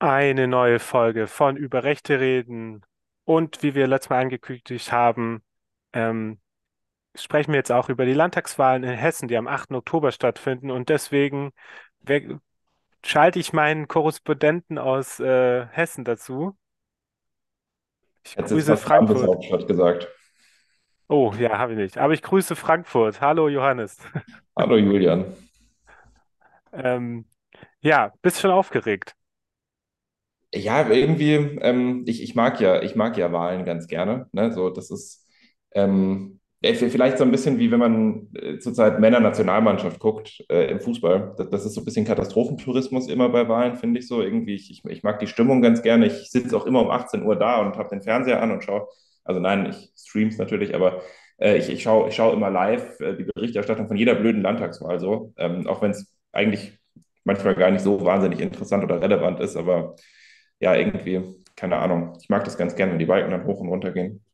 Eine 0.00 0.46
neue 0.46 0.78
Folge 0.78 1.26
von 1.26 1.56
Über 1.56 1.82
Rechte 1.84 2.20
reden. 2.20 2.82
Und 3.24 3.62
wie 3.62 3.74
wir 3.74 3.86
letztes 3.86 4.10
Mal 4.10 4.20
angekündigt 4.22 4.92
haben, 4.92 5.42
ähm, 5.92 6.40
sprechen 7.16 7.52
wir 7.52 7.58
jetzt 7.58 7.72
auch 7.72 7.88
über 7.90 8.06
die 8.06 8.14
Landtagswahlen 8.14 8.84
in 8.84 8.90
Hessen, 8.96 9.28
die 9.28 9.36
am 9.36 9.48
8. 9.48 9.76
Oktober 9.76 10.12
stattfinden. 10.12 10.70
Und 10.70 10.88
deswegen 10.90 11.52
we- 12.00 12.40
schalte 13.04 13.38
ich 13.40 13.52
meinen 13.52 13.88
Korrespondenten 13.88 14.78
aus 14.78 15.20
äh, 15.20 15.66
Hessen 15.68 16.04
dazu. 16.04 16.56
Ich 18.24 18.34
jetzt 18.36 18.50
grüße 18.50 18.76
Frankfurt. 18.76 19.66
Gesagt. 19.66 20.08
Oh, 21.08 21.32
ja, 21.38 21.58
habe 21.58 21.72
ich 21.72 21.78
nicht. 21.78 21.98
Aber 21.98 22.12
ich 22.12 22.22
grüße 22.22 22.54
Frankfurt. 22.54 23.20
Hallo, 23.20 23.48
Johannes. 23.48 23.96
Hallo 24.56 24.76
Julian. 24.76 25.24
Ähm, 26.72 27.26
ja, 27.80 28.12
bist 28.22 28.40
schon 28.40 28.50
aufgeregt. 28.50 29.14
Ja, 30.54 30.88
irgendwie, 30.88 31.34
ähm, 31.60 32.04
ich, 32.06 32.22
ich 32.22 32.34
mag 32.34 32.58
ja, 32.60 32.82
ich 32.82 32.96
mag 32.96 33.18
ja 33.18 33.30
Wahlen 33.32 33.64
ganz 33.66 33.86
gerne. 33.86 34.28
Ne? 34.32 34.50
So, 34.52 34.70
das 34.70 34.90
ist 34.90 35.26
ähm, 35.72 36.40
vielleicht 36.62 37.18
so 37.18 37.24
ein 37.24 37.30
bisschen 37.30 37.58
wie 37.58 37.70
wenn 37.70 37.78
man 37.78 38.28
äh, 38.34 38.58
zurzeit 38.58 38.98
Männernationalmannschaft 38.98 40.00
guckt 40.00 40.42
äh, 40.48 40.70
im 40.70 40.80
Fußball. 40.80 41.34
Das, 41.36 41.50
das 41.50 41.66
ist 41.66 41.74
so 41.74 41.82
ein 41.82 41.84
bisschen 41.84 42.06
Katastrophentourismus 42.06 43.08
immer 43.08 43.28
bei 43.28 43.46
Wahlen, 43.46 43.76
finde 43.76 44.00
ich 44.00 44.08
so. 44.08 44.22
Irgendwie, 44.22 44.54
ich, 44.54 44.70
ich, 44.70 44.82
ich 44.86 45.02
mag 45.02 45.18
die 45.18 45.26
Stimmung 45.26 45.60
ganz 45.60 45.82
gerne. 45.82 46.06
Ich 46.06 46.30
sitze 46.30 46.56
auch 46.56 46.64
immer 46.66 46.80
um 46.80 46.90
18 46.90 47.22
Uhr 47.24 47.36
da 47.36 47.60
und 47.60 47.76
habe 47.76 47.90
den 47.90 48.00
Fernseher 48.02 48.40
an 48.42 48.50
und 48.50 48.64
schaue. 48.64 48.88
Also 49.24 49.40
nein, 49.40 49.66
ich 49.68 49.92
streams 49.96 50.38
natürlich, 50.38 50.74
aber 50.74 51.02
äh, 51.38 51.58
ich, 51.58 51.68
ich 51.68 51.82
schaue 51.82 52.08
ich 52.08 52.14
schau 52.14 52.32
immer 52.32 52.48
live 52.50 52.98
äh, 53.00 53.14
die 53.16 53.24
Berichterstattung 53.24 53.86
von 53.86 53.96
jeder 53.98 54.14
blöden 54.14 54.40
Landtagswahl 54.42 54.98
so. 54.98 55.34
Ähm, 55.36 55.66
auch 55.66 55.82
wenn 55.82 55.90
es 55.90 56.10
eigentlich 56.32 56.72
manchmal 57.24 57.54
gar 57.54 57.70
nicht 57.70 57.82
so 57.82 58.02
wahnsinnig 58.04 58.40
interessant 58.40 58.82
oder 58.84 59.02
relevant 59.02 59.40
ist, 59.40 59.54
aber 59.56 59.94
ja, 60.60 60.74
irgendwie, 60.74 61.44
keine 61.56 61.76
Ahnung. 61.78 62.16
Ich 62.20 62.28
mag 62.28 62.44
das 62.44 62.58
ganz 62.58 62.74
gerne, 62.76 62.92
wenn 62.92 62.98
die 62.98 63.06
Balken 63.06 63.30
dann 63.30 63.44
hoch 63.44 63.60
und 63.60 63.68
runter 63.68 63.92
gehen. 63.92 64.24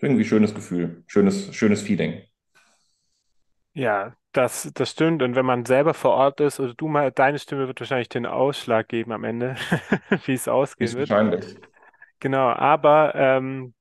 Irgendwie 0.00 0.24
schönes 0.24 0.54
Gefühl, 0.54 1.04
schönes, 1.06 1.54
schönes 1.54 1.82
Feeling. 1.82 2.22
Ja, 3.74 4.16
das, 4.32 4.70
das 4.74 4.90
stimmt. 4.90 5.22
Und 5.22 5.34
wenn 5.36 5.46
man 5.46 5.64
selber 5.64 5.94
vor 5.94 6.12
Ort 6.12 6.40
ist 6.40 6.58
oder 6.60 6.74
du 6.74 6.88
mal, 6.88 7.12
deine 7.12 7.38
Stimme 7.38 7.66
wird 7.68 7.80
wahrscheinlich 7.80 8.08
den 8.08 8.26
Ausschlag 8.26 8.88
geben 8.88 9.12
am 9.12 9.24
Ende, 9.24 9.56
wie 10.24 10.32
es 10.34 10.48
ausgehen 10.48 10.96
wird. 10.96 11.10
wahrscheinlich. 11.10 11.56
Genau, 12.20 12.48
aber 12.50 13.14
ähm, 13.14 13.74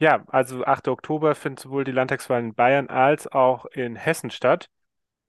ja, 0.00 0.24
also 0.28 0.64
8. 0.64 0.90
Oktober 0.92 1.34
findet 1.34 1.60
sowohl 1.60 1.84
die 1.84 1.92
Landtagswahl 1.92 2.40
in 2.42 2.54
Bayern 2.54 2.88
als 2.88 3.26
auch 3.28 3.66
in 3.66 3.96
Hessen 3.96 4.30
statt. 4.30 4.70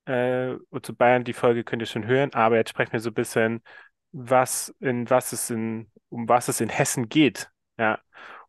Äh, 0.05 0.55
und 0.69 0.85
zu 0.85 0.95
Bayern, 0.95 1.23
die 1.25 1.33
Folge 1.33 1.63
könnt 1.63 1.81
ihr 1.83 1.87
schon 1.87 2.07
hören, 2.07 2.33
aber 2.33 2.57
jetzt 2.57 2.71
sprechen 2.71 2.93
wir 2.93 2.99
so 3.01 3.11
ein 3.11 3.13
bisschen, 3.15 3.63
was 4.11 4.73
in 4.79 5.09
was 5.09 5.33
es 5.33 5.49
in, 5.49 5.91
um 6.09 6.27
was 6.29 6.47
es 6.47 6.61
in 6.61 6.69
Hessen 6.69 7.09
geht. 7.09 7.49
Ja. 7.77 7.99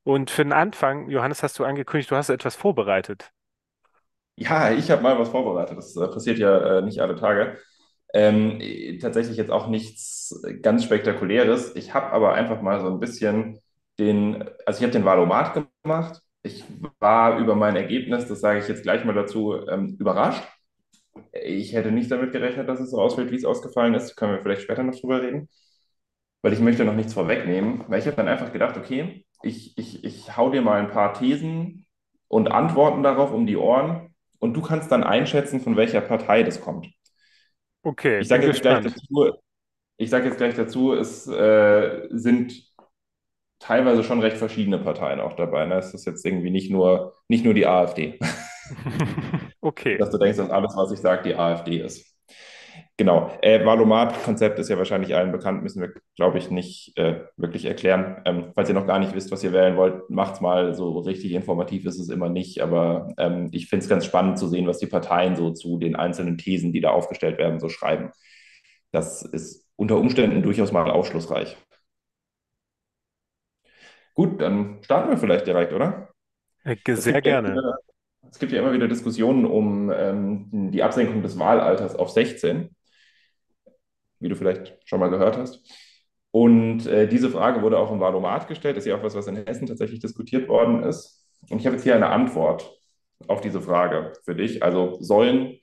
Und 0.04 0.30
für 0.30 0.44
den 0.44 0.52
Anfang, 0.52 1.10
Johannes, 1.10 1.42
hast 1.42 1.58
du 1.58 1.64
angekündigt, 1.64 2.10
du 2.10 2.16
hast 2.16 2.30
etwas 2.30 2.56
vorbereitet. 2.56 3.32
Ja, 4.36 4.70
ich 4.70 4.90
habe 4.90 5.02
mal 5.02 5.18
was 5.18 5.28
vorbereitet. 5.30 5.76
Das 5.78 5.96
äh, 5.96 6.06
passiert 6.08 6.38
ja 6.38 6.78
äh, 6.78 6.82
nicht 6.82 7.00
alle 7.00 7.16
Tage. 7.16 7.58
Ähm, 8.14 8.60
äh, 8.60 8.98
tatsächlich 8.98 9.36
jetzt 9.36 9.50
auch 9.50 9.68
nichts 9.68 10.40
ganz 10.62 10.84
Spektakuläres. 10.84 11.74
Ich 11.76 11.92
habe 11.94 12.12
aber 12.12 12.34
einfach 12.34 12.62
mal 12.62 12.80
so 12.80 12.88
ein 12.88 13.00
bisschen 13.00 13.60
den, 13.98 14.42
also 14.64 14.78
ich 14.78 14.82
habe 14.84 14.92
den 14.92 15.04
Valomat 15.04 15.66
gemacht. 15.82 16.22
Ich 16.42 16.64
war 17.00 17.38
über 17.38 17.56
mein 17.56 17.76
Ergebnis, 17.76 18.28
das 18.28 18.40
sage 18.40 18.60
ich 18.60 18.68
jetzt 18.68 18.84
gleich 18.84 19.04
mal 19.04 19.14
dazu, 19.14 19.66
ähm, 19.68 19.96
überrascht. 19.98 20.44
Ich 21.32 21.72
hätte 21.72 21.90
nicht 21.92 22.10
damit 22.10 22.32
gerechnet, 22.32 22.68
dass 22.68 22.80
es 22.80 22.90
so 22.90 23.00
ausfällt, 23.00 23.30
wie 23.30 23.36
es 23.36 23.44
ausgefallen 23.44 23.94
ist. 23.94 24.16
Können 24.16 24.32
wir 24.34 24.42
vielleicht 24.42 24.62
später 24.62 24.82
noch 24.82 24.94
drüber 24.98 25.22
reden. 25.22 25.48
weil 26.42 26.52
ich 26.52 26.60
möchte 26.60 26.84
noch 26.84 26.94
nichts 26.94 27.14
vorwegnehmen, 27.14 27.84
weil 27.88 28.00
ich 28.00 28.06
habe 28.06 28.16
dann 28.16 28.28
einfach 28.28 28.52
gedacht, 28.52 28.76
okay, 28.76 29.24
ich, 29.42 29.76
ich, 29.78 30.04
ich 30.04 30.36
hau 30.36 30.50
dir 30.50 30.62
mal 30.62 30.80
ein 30.80 30.90
paar 30.90 31.14
Thesen 31.14 31.86
und 32.28 32.48
Antworten 32.50 33.02
darauf 33.02 33.32
um 33.32 33.46
die 33.46 33.56
Ohren 33.56 34.14
und 34.38 34.54
du 34.54 34.62
kannst 34.62 34.90
dann 34.92 35.04
einschätzen, 35.04 35.60
von 35.60 35.76
welcher 35.76 36.00
Partei 36.00 36.42
das 36.42 36.60
kommt. 36.60 36.88
Okay, 37.84 38.20
Ich 38.20 38.28
sage 38.28 38.46
jetzt 38.46 38.60
gleich 38.62 38.80
dazu, 38.80 39.32
ich 39.98 40.10
sage 40.10 40.26
jetzt 40.28 40.38
gleich 40.38 40.54
dazu, 40.54 40.94
es 40.94 41.26
äh, 41.28 42.08
sind 42.10 42.54
teilweise 43.60 44.04
schon 44.04 44.20
recht 44.20 44.36
verschiedene 44.38 44.78
Parteien 44.78 45.20
auch 45.20 45.34
dabei. 45.34 45.66
Ne? 45.66 45.76
Es 45.76 45.94
ist 45.94 46.06
jetzt 46.06 46.24
irgendwie 46.26 46.50
nicht 46.50 46.70
nur, 46.70 47.14
nicht 47.28 47.44
nur 47.44 47.54
die 47.54 47.66
AfD, 47.66 48.18
Okay. 49.68 49.98
dass 49.98 50.10
du 50.10 50.18
denkst, 50.18 50.38
dass 50.38 50.50
alles, 50.50 50.74
was 50.76 50.92
ich 50.92 51.00
sage, 51.00 51.24
die 51.24 51.34
AfD 51.34 51.78
ist. 51.80 52.06
Genau. 52.96 53.30
Äh, 53.42 53.64
Valomat-Konzept 53.64 54.58
ist 54.58 54.70
ja 54.70 54.78
wahrscheinlich 54.78 55.14
allen 55.14 55.30
bekannt, 55.30 55.62
müssen 55.62 55.82
wir, 55.82 55.92
glaube 56.16 56.38
ich, 56.38 56.50
nicht 56.50 56.96
äh, 56.96 57.20
wirklich 57.36 57.64
erklären. 57.66 58.22
Ähm, 58.24 58.52
falls 58.54 58.68
ihr 58.70 58.74
noch 58.74 58.86
gar 58.86 58.98
nicht 58.98 59.14
wisst, 59.14 59.30
was 59.30 59.44
ihr 59.44 59.52
wählen 59.52 59.76
wollt, 59.76 60.08
macht's 60.10 60.40
mal. 60.40 60.74
So 60.74 60.98
richtig 61.00 61.32
informativ 61.32 61.84
ist 61.86 61.98
es 62.00 62.08
immer 62.08 62.28
nicht, 62.28 62.60
aber 62.60 63.12
ähm, 63.18 63.50
ich 63.52 63.68
finde 63.68 63.84
es 63.84 63.88
ganz 63.88 64.04
spannend 64.04 64.38
zu 64.38 64.48
sehen, 64.48 64.66
was 64.66 64.78
die 64.78 64.86
Parteien 64.86 65.36
so 65.36 65.52
zu 65.52 65.78
den 65.78 65.94
einzelnen 65.96 66.38
Thesen, 66.38 66.72
die 66.72 66.80
da 66.80 66.90
aufgestellt 66.90 67.38
werden, 67.38 67.60
so 67.60 67.68
schreiben. 67.68 68.10
Das 68.90 69.22
ist 69.22 69.68
unter 69.76 69.96
Umständen 69.98 70.42
durchaus 70.42 70.72
mal 70.72 70.90
aufschlussreich. 70.90 71.56
Gut, 74.14 74.40
dann 74.40 74.82
starten 74.82 75.10
wir 75.10 75.18
vielleicht 75.18 75.46
direkt, 75.46 75.72
oder? 75.72 76.08
Äh, 76.64 76.76
Sehr 76.94 77.22
gerne. 77.22 77.52
wieder, 77.52 77.78
es 78.30 78.38
gibt 78.38 78.52
ja 78.52 78.60
immer 78.60 78.72
wieder 78.72 78.88
Diskussionen 78.88 79.44
um 79.44 79.90
ähm, 79.90 80.70
die 80.70 80.82
Absenkung 80.82 81.22
des 81.22 81.38
Wahlalters 81.38 81.94
auf 81.96 82.10
16. 82.10 82.74
wie 84.20 84.28
du 84.28 84.36
vielleicht 84.36 84.76
schon 84.84 85.00
mal 85.00 85.10
gehört 85.10 85.36
hast. 85.36 85.62
Und 86.30 86.86
äh, 86.86 87.08
diese 87.08 87.30
Frage 87.30 87.62
wurde 87.62 87.78
auch 87.78 87.90
im 87.90 88.00
Wahlomat 88.00 88.48
gestellt. 88.48 88.76
Das 88.76 88.84
ist 88.84 88.90
ja 88.90 88.96
auch 88.96 89.02
was, 89.02 89.14
was 89.14 89.26
in 89.26 89.36
Hessen 89.36 89.66
tatsächlich 89.66 90.00
diskutiert 90.00 90.48
worden 90.48 90.82
ist. 90.82 91.26
Und 91.48 91.58
ich 91.60 91.66
habe 91.66 91.76
jetzt 91.76 91.84
hier 91.84 91.94
eine 91.94 92.08
Antwort 92.08 92.70
auf 93.26 93.40
diese 93.40 93.60
Frage 93.62 94.12
für 94.24 94.34
dich. 94.34 94.62
Also 94.62 94.98
sollen 95.00 95.58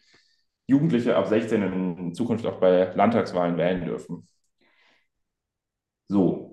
Jugendliche 0.67 1.15
ab 1.15 1.27
16 1.27 1.61
in 1.61 2.13
Zukunft 2.13 2.45
auch 2.45 2.59
bei 2.59 2.91
Landtagswahlen 2.95 3.57
wählen 3.57 3.85
dürfen? 3.85 4.27
So, 6.07 6.44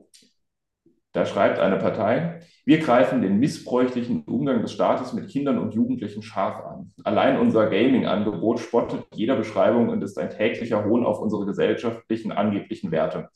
da 1.13 1.27
schreibt 1.27 1.59
eine 1.59 1.77
Partei, 1.77 2.41
wir 2.65 2.79
greifen 2.79 3.21
den 3.23 3.39
missbräuchlichen 3.39 4.23
Umgang 4.25 4.63
des 4.63 4.73
Staates 4.73 5.13
mit 5.13 5.29
Kindern 5.29 5.59
und 5.59 5.75
Jugendlichen 5.75 6.23
scharf 6.23 6.65
an. 6.65 6.93
Allein 7.05 7.39
unser 7.39 7.69
Gaming-Angebot 7.69 8.61
spottet 8.61 9.05
jeder 9.15 9.37
Beschreibung 9.37 9.89
und 9.89 10.03
ist 10.03 10.19
ein 10.19 10.31
täglicher 10.31 10.85
Hohn 10.85 11.05
auf 11.05 11.21
unsere 11.21 11.45
gesellschaftlichen 11.45 12.33
angeblichen 12.33 12.91
Werte. 12.93 13.29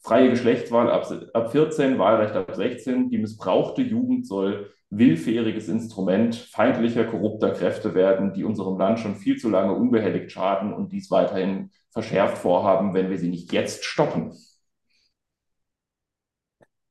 Freie 0.00 0.30
Geschlechtswahl 0.30 0.90
ab, 0.90 1.06
ab 1.32 1.52
14, 1.52 1.98
Wahlrecht 1.98 2.34
ab 2.34 2.52
16. 2.52 3.08
Die 3.08 3.18
missbrauchte 3.18 3.82
Jugend 3.82 4.26
soll 4.26 4.70
willfähriges 4.90 5.68
Instrument 5.68 6.34
feindlicher, 6.34 7.04
korrupter 7.04 7.50
Kräfte 7.50 7.94
werden, 7.94 8.34
die 8.34 8.44
unserem 8.44 8.76
Land 8.76 8.98
schon 8.98 9.14
viel 9.14 9.36
zu 9.36 9.48
lange 9.48 9.74
unbehelligt 9.74 10.30
schaden 10.32 10.74
und 10.74 10.92
dies 10.92 11.10
weiterhin 11.10 11.70
verschärft 11.92 12.38
vorhaben, 12.38 12.94
wenn 12.94 13.10
wir 13.10 13.18
sie 13.18 13.30
nicht 13.30 13.52
jetzt 13.52 13.84
stoppen. 13.84 14.32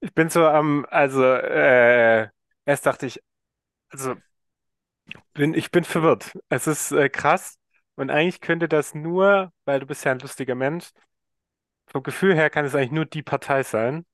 Ich 0.01 0.13
bin 0.13 0.29
so 0.29 0.45
am, 0.47 0.85
also, 0.89 1.23
äh, 1.23 2.29
erst 2.65 2.85
dachte 2.85 3.05
ich, 3.05 3.21
also, 3.89 4.15
bin, 5.33 5.53
ich 5.53 5.71
bin 5.71 5.83
verwirrt. 5.83 6.33
Es 6.49 6.67
ist 6.67 6.91
äh, 6.91 7.09
krass 7.09 7.57
und 7.95 8.09
eigentlich 8.09 8.41
könnte 8.41 8.67
das 8.67 8.93
nur, 8.95 9.51
weil 9.65 9.79
du 9.79 9.85
bist 9.85 10.03
ja 10.05 10.11
ein 10.11 10.19
lustiger 10.19 10.55
Mensch, 10.55 10.89
vom 11.87 12.03
Gefühl 12.03 12.35
her 12.35 12.49
kann 12.49 12.65
es 12.65 12.75
eigentlich 12.75 12.91
nur 12.91 13.05
die 13.05 13.23
Partei 13.23 13.63
sein. 13.63 14.05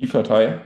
Die 0.00 0.06
Partei 0.08 0.60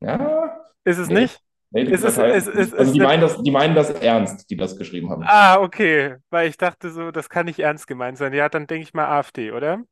Ja, 0.00 0.58
Ist 0.84 0.98
es 0.98 1.08
nee. 1.08 1.10
nicht? 1.10 1.40
Nee, 1.70 1.84
die 1.84 1.92
Ist 1.92 2.02
Partei 2.02 2.32
ist 2.32 2.34
ist, 2.34 2.48
es 2.48 2.48
ist, 2.48 2.72
nicht. 2.72 2.74
Also 2.76 2.92
ist 2.92 2.92
die 2.92 3.00
eine, 3.00 3.08
meinen 3.08 3.22
das, 3.22 3.42
die 3.42 3.50
meinen 3.50 3.74
das 3.74 3.90
ernst, 3.90 4.50
die 4.50 4.56
das 4.56 4.76
geschrieben 4.78 5.10
haben. 5.10 5.24
ah, 5.24 5.58
okay, 5.60 6.16
weil 6.30 6.48
ich 6.48 6.56
dachte 6.56 6.90
so, 6.90 7.10
das 7.10 7.28
kann 7.28 7.46
nicht 7.46 7.58
ernst 7.60 7.86
gemeint 7.86 8.18
sein. 8.18 8.32
Ja, 8.34 8.48
dann 8.48 8.66
denke 8.66 8.84
ich 8.84 8.94
mal 8.94 9.06
AfD, 9.06 9.52
oder? 9.52 9.82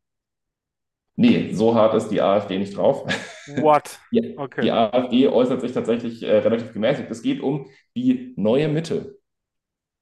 Nee, 1.21 1.53
so 1.53 1.75
hart 1.75 1.95
ist 1.95 2.09
die 2.09 2.21
AfD 2.23 2.59
nicht 2.59 2.77
drauf. 2.77 3.07
What? 3.47 3.99
Die, 4.13 4.45
die 4.61 4.71
Okay. 4.71 4.73
AfD 4.73 5.29
äußert 5.29 5.61
sich 5.61 5.73
tatsächlich 5.73 6.23
äh, 6.23 6.39
relativ 6.39 6.73
gemäßigt. 6.73 7.11
Es 7.11 7.23
geht 7.23 7.41
um 7.43 7.69
die 7.97 8.35
neue 8.37 8.69
Mitte. 8.69 9.19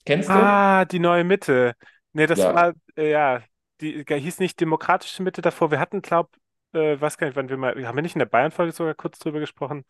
Kennst 0.07 0.35
du? 0.35 0.61
Ah, 0.61 0.85
die 0.85 0.99
neue 0.99 1.25
Mitte. 1.25 1.75
Nee, 2.13 2.27
das 2.27 2.49
Ja, 2.49 2.53
war, 2.53 2.75
äh, 2.97 3.11
ja, 3.11 3.43
die 3.81 4.05
hieß 4.09 4.41
nicht 4.41 4.61
demokratische 4.61 5.23
Mitte 5.23 5.41
davor. 5.43 5.71
Wir 5.71 5.81
hatten, 5.81 6.03
glaub, 6.03 6.37
äh, 6.73 7.01
weiß 7.01 7.17
gar 7.17 7.27
nicht, 7.27 7.37
wann 7.37 7.49
wir 7.49 7.57
mal, 7.57 7.75
haben 7.87 7.97
wir 7.97 8.03
nicht 8.03 8.15
in 8.15 8.19
der 8.19 8.27
Bayern-Folge 8.27 8.73
sogar 8.73 8.95
kurz 8.95 9.19
drüber 9.19 9.41
gesprochen? 9.41 9.85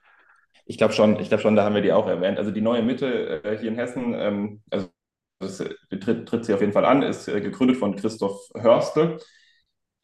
ich 0.66 0.76
glaube 0.78 0.92
schon, 0.94 1.18
ich 1.20 1.28
glaube 1.28 1.42
schon, 1.42 1.56
da 1.56 1.64
haben 1.64 1.74
wir 1.74 1.82
die 1.82 1.92
auch 1.92 2.06
erwähnt. 2.06 2.38
Also 2.38 2.50
die 2.50 2.60
neue 2.60 2.82
Mitte 2.82 3.42
äh, 3.44 3.58
hier 3.58 3.68
in 3.70 3.76
Hessen, 3.76 4.14
ähm, 4.14 4.62
also 4.70 4.88
das, 5.40 5.60
äh, 5.60 5.74
tritt, 5.98 6.28
tritt 6.28 6.44
sie 6.44 6.54
auf 6.54 6.60
jeden 6.60 6.72
Fall 6.72 6.84
an, 6.84 7.02
ist 7.02 7.28
äh, 7.28 7.40
gegründet 7.40 7.76
von 7.78 7.96
Christoph 7.96 8.40
Hörstel. 8.54 9.18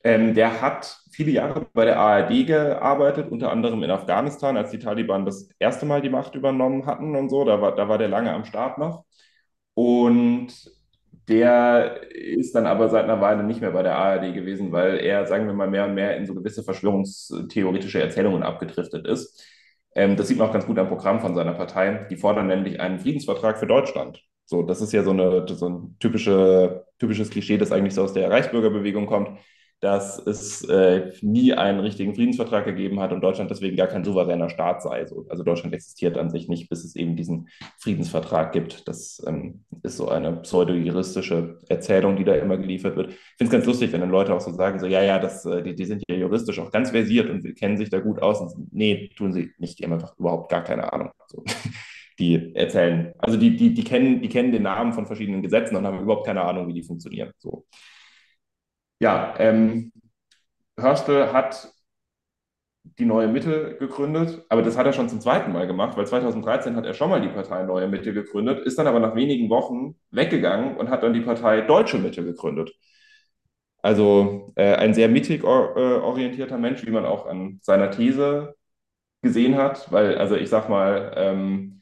Ähm, 0.04 0.34
der 0.34 0.60
hat 0.60 0.98
viele 1.10 1.30
Jahre 1.32 1.66
bei 1.72 1.86
der 1.86 1.98
ARD 1.98 2.46
gearbeitet, 2.46 3.30
unter 3.32 3.50
anderem 3.50 3.82
in 3.82 3.90
Afghanistan, 3.90 4.56
als 4.56 4.70
die 4.70 4.78
Taliban 4.78 5.24
das 5.24 5.48
erste 5.58 5.86
Mal 5.86 6.02
die 6.02 6.10
Macht 6.10 6.34
übernommen 6.34 6.84
hatten 6.86 7.16
und 7.16 7.30
so. 7.30 7.44
Da 7.44 7.60
war, 7.62 7.74
da 7.74 7.88
war 7.88 7.96
der 7.98 8.08
lange 8.08 8.32
am 8.32 8.44
Start 8.44 8.76
noch. 8.78 9.04
Und 9.74 10.48
der 11.28 12.02
ist 12.12 12.54
dann 12.54 12.66
aber 12.66 12.88
seit 12.90 13.04
einer 13.04 13.20
Weile 13.22 13.44
nicht 13.44 13.60
mehr 13.62 13.70
bei 13.70 13.82
der 13.82 13.96
ARD 13.96 14.34
gewesen, 14.34 14.72
weil 14.72 14.98
er, 14.98 15.26
sagen 15.26 15.46
wir 15.46 15.54
mal, 15.54 15.70
mehr 15.70 15.86
und 15.86 15.94
mehr 15.94 16.16
in 16.18 16.26
so 16.26 16.34
gewisse 16.34 16.62
verschwörungstheoretische 16.62 18.02
Erzählungen 18.02 18.42
abgedriftet 18.42 19.06
ist. 19.06 19.42
Ähm, 19.94 20.16
das 20.16 20.28
sieht 20.28 20.38
man 20.38 20.48
auch 20.48 20.52
ganz 20.52 20.66
gut 20.66 20.78
am 20.78 20.88
Programm 20.88 21.20
von 21.20 21.34
seiner 21.34 21.54
Partei. 21.54 22.06
Die 22.10 22.16
fordern 22.16 22.48
nämlich 22.48 22.78
einen 22.80 22.98
Friedensvertrag 22.98 23.58
für 23.58 23.66
Deutschland. 23.66 24.22
So, 24.44 24.62
das 24.62 24.82
ist 24.82 24.92
ja 24.92 25.02
so, 25.02 25.12
eine, 25.12 25.46
so 25.48 25.68
ein 25.68 25.96
typische, 25.98 26.84
typisches 26.98 27.30
Klischee, 27.30 27.56
das 27.56 27.72
eigentlich 27.72 27.94
so 27.94 28.02
aus 28.02 28.12
der 28.12 28.30
Reichsbürgerbewegung 28.30 29.06
kommt 29.06 29.38
dass 29.84 30.18
es 30.18 30.64
äh, 30.64 31.12
nie 31.20 31.52
einen 31.52 31.78
richtigen 31.78 32.14
Friedensvertrag 32.14 32.64
gegeben 32.64 33.00
hat 33.00 33.12
und 33.12 33.20
Deutschland 33.20 33.50
deswegen 33.50 33.76
gar 33.76 33.86
kein 33.86 34.02
souveräner 34.02 34.48
Staat 34.48 34.82
sei. 34.82 35.04
So, 35.04 35.26
also 35.28 35.42
Deutschland 35.42 35.74
existiert 35.74 36.16
an 36.16 36.30
sich 36.30 36.48
nicht, 36.48 36.70
bis 36.70 36.84
es 36.84 36.96
eben 36.96 37.16
diesen 37.16 37.50
Friedensvertrag 37.80 38.52
gibt. 38.52 38.88
Das 38.88 39.22
ähm, 39.26 39.62
ist 39.82 39.98
so 39.98 40.08
eine 40.08 40.36
pseudo-juristische 40.36 41.58
Erzählung, 41.68 42.16
die 42.16 42.24
da 42.24 42.34
immer 42.34 42.56
geliefert 42.56 42.96
wird. 42.96 43.10
Ich 43.10 43.16
finde 43.36 43.44
es 43.44 43.50
ganz 43.50 43.66
lustig, 43.66 43.92
wenn 43.92 44.00
dann 44.00 44.08
Leute 44.08 44.32
auch 44.32 44.40
so 44.40 44.52
sagen, 44.52 44.78
so 44.78 44.86
ja, 44.86 45.02
ja, 45.02 45.18
das, 45.18 45.44
äh, 45.44 45.62
die, 45.62 45.74
die 45.74 45.84
sind 45.84 46.02
ja 46.08 46.16
juristisch 46.16 46.58
auch 46.60 46.72
ganz 46.72 46.88
versiert 46.88 47.28
und 47.28 47.54
kennen 47.54 47.76
sich 47.76 47.90
da 47.90 48.00
gut 48.00 48.22
aus. 48.22 48.40
Und 48.40 48.72
nee, 48.72 49.10
tun 49.14 49.34
sie 49.34 49.50
nicht. 49.58 49.78
Die 49.78 49.84
haben 49.84 49.92
einfach 49.92 50.18
überhaupt 50.18 50.50
gar 50.50 50.64
keine 50.64 50.94
Ahnung. 50.94 51.10
So 51.26 51.44
die 52.18 52.54
erzählen. 52.54 53.12
Also 53.18 53.36
die, 53.36 53.54
die, 53.54 53.74
die, 53.74 53.84
kennen, 53.84 54.22
die 54.22 54.30
kennen 54.30 54.50
den 54.50 54.62
Namen 54.62 54.94
von 54.94 55.04
verschiedenen 55.04 55.42
Gesetzen 55.42 55.76
und 55.76 55.86
haben 55.86 56.00
überhaupt 56.00 56.24
keine 56.24 56.40
Ahnung, 56.40 56.68
wie 56.68 56.72
die 56.72 56.84
funktionieren. 56.84 57.32
So. 57.36 57.66
Ja, 59.00 59.34
ähm, 59.38 59.92
Hörstel 60.78 61.32
hat 61.32 61.74
die 62.98 63.04
Neue 63.06 63.28
Mitte 63.28 63.76
gegründet, 63.78 64.44
aber 64.48 64.62
das 64.62 64.76
hat 64.76 64.86
er 64.86 64.92
schon 64.92 65.08
zum 65.08 65.20
zweiten 65.20 65.52
Mal 65.52 65.66
gemacht, 65.66 65.96
weil 65.96 66.06
2013 66.06 66.76
hat 66.76 66.84
er 66.86 66.94
schon 66.94 67.08
mal 67.10 67.20
die 67.20 67.28
Partei 67.28 67.62
Neue 67.64 67.88
Mitte 67.88 68.12
gegründet, 68.12 68.60
ist 68.66 68.78
dann 68.78 68.86
aber 68.86 69.00
nach 69.00 69.14
wenigen 69.14 69.48
Wochen 69.50 69.96
weggegangen 70.10 70.76
und 70.76 70.90
hat 70.90 71.02
dann 71.02 71.12
die 71.14 71.20
Partei 71.22 71.62
Deutsche 71.62 71.98
Mitte 71.98 72.24
gegründet. 72.24 72.72
Also 73.82 74.52
äh, 74.56 74.74
ein 74.76 74.94
sehr 74.94 75.08
mittig 75.08 75.44
or, 75.44 75.76
äh, 75.76 75.80
orientierter 76.00 76.56
Mensch, 76.58 76.84
wie 76.86 76.90
man 76.90 77.04
auch 77.04 77.26
an 77.26 77.58
seiner 77.62 77.90
These 77.90 78.54
gesehen 79.22 79.56
hat, 79.56 79.92
weil, 79.92 80.18
also 80.18 80.36
ich 80.36 80.50
sag 80.50 80.68
mal, 80.68 81.12
ähm, 81.16 81.73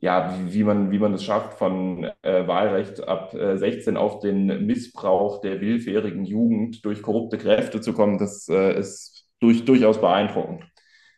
ja, 0.00 0.34
wie, 0.46 0.64
man, 0.64 0.90
wie 0.90 0.98
man 0.98 1.14
es 1.14 1.24
schafft, 1.24 1.58
von 1.58 2.04
äh, 2.22 2.46
Wahlrecht 2.46 3.06
ab 3.06 3.34
äh, 3.34 3.56
16 3.58 3.96
auf 3.96 4.20
den 4.20 4.66
Missbrauch 4.66 5.40
der 5.42 5.60
willfährigen 5.60 6.24
Jugend 6.24 6.84
durch 6.84 7.02
korrupte 7.02 7.38
Kräfte 7.38 7.80
zu 7.80 7.92
kommen, 7.92 8.18
das 8.18 8.48
äh, 8.48 8.78
ist 8.78 9.26
durch, 9.40 9.64
durchaus 9.64 10.00
beeindruckend. 10.00 10.64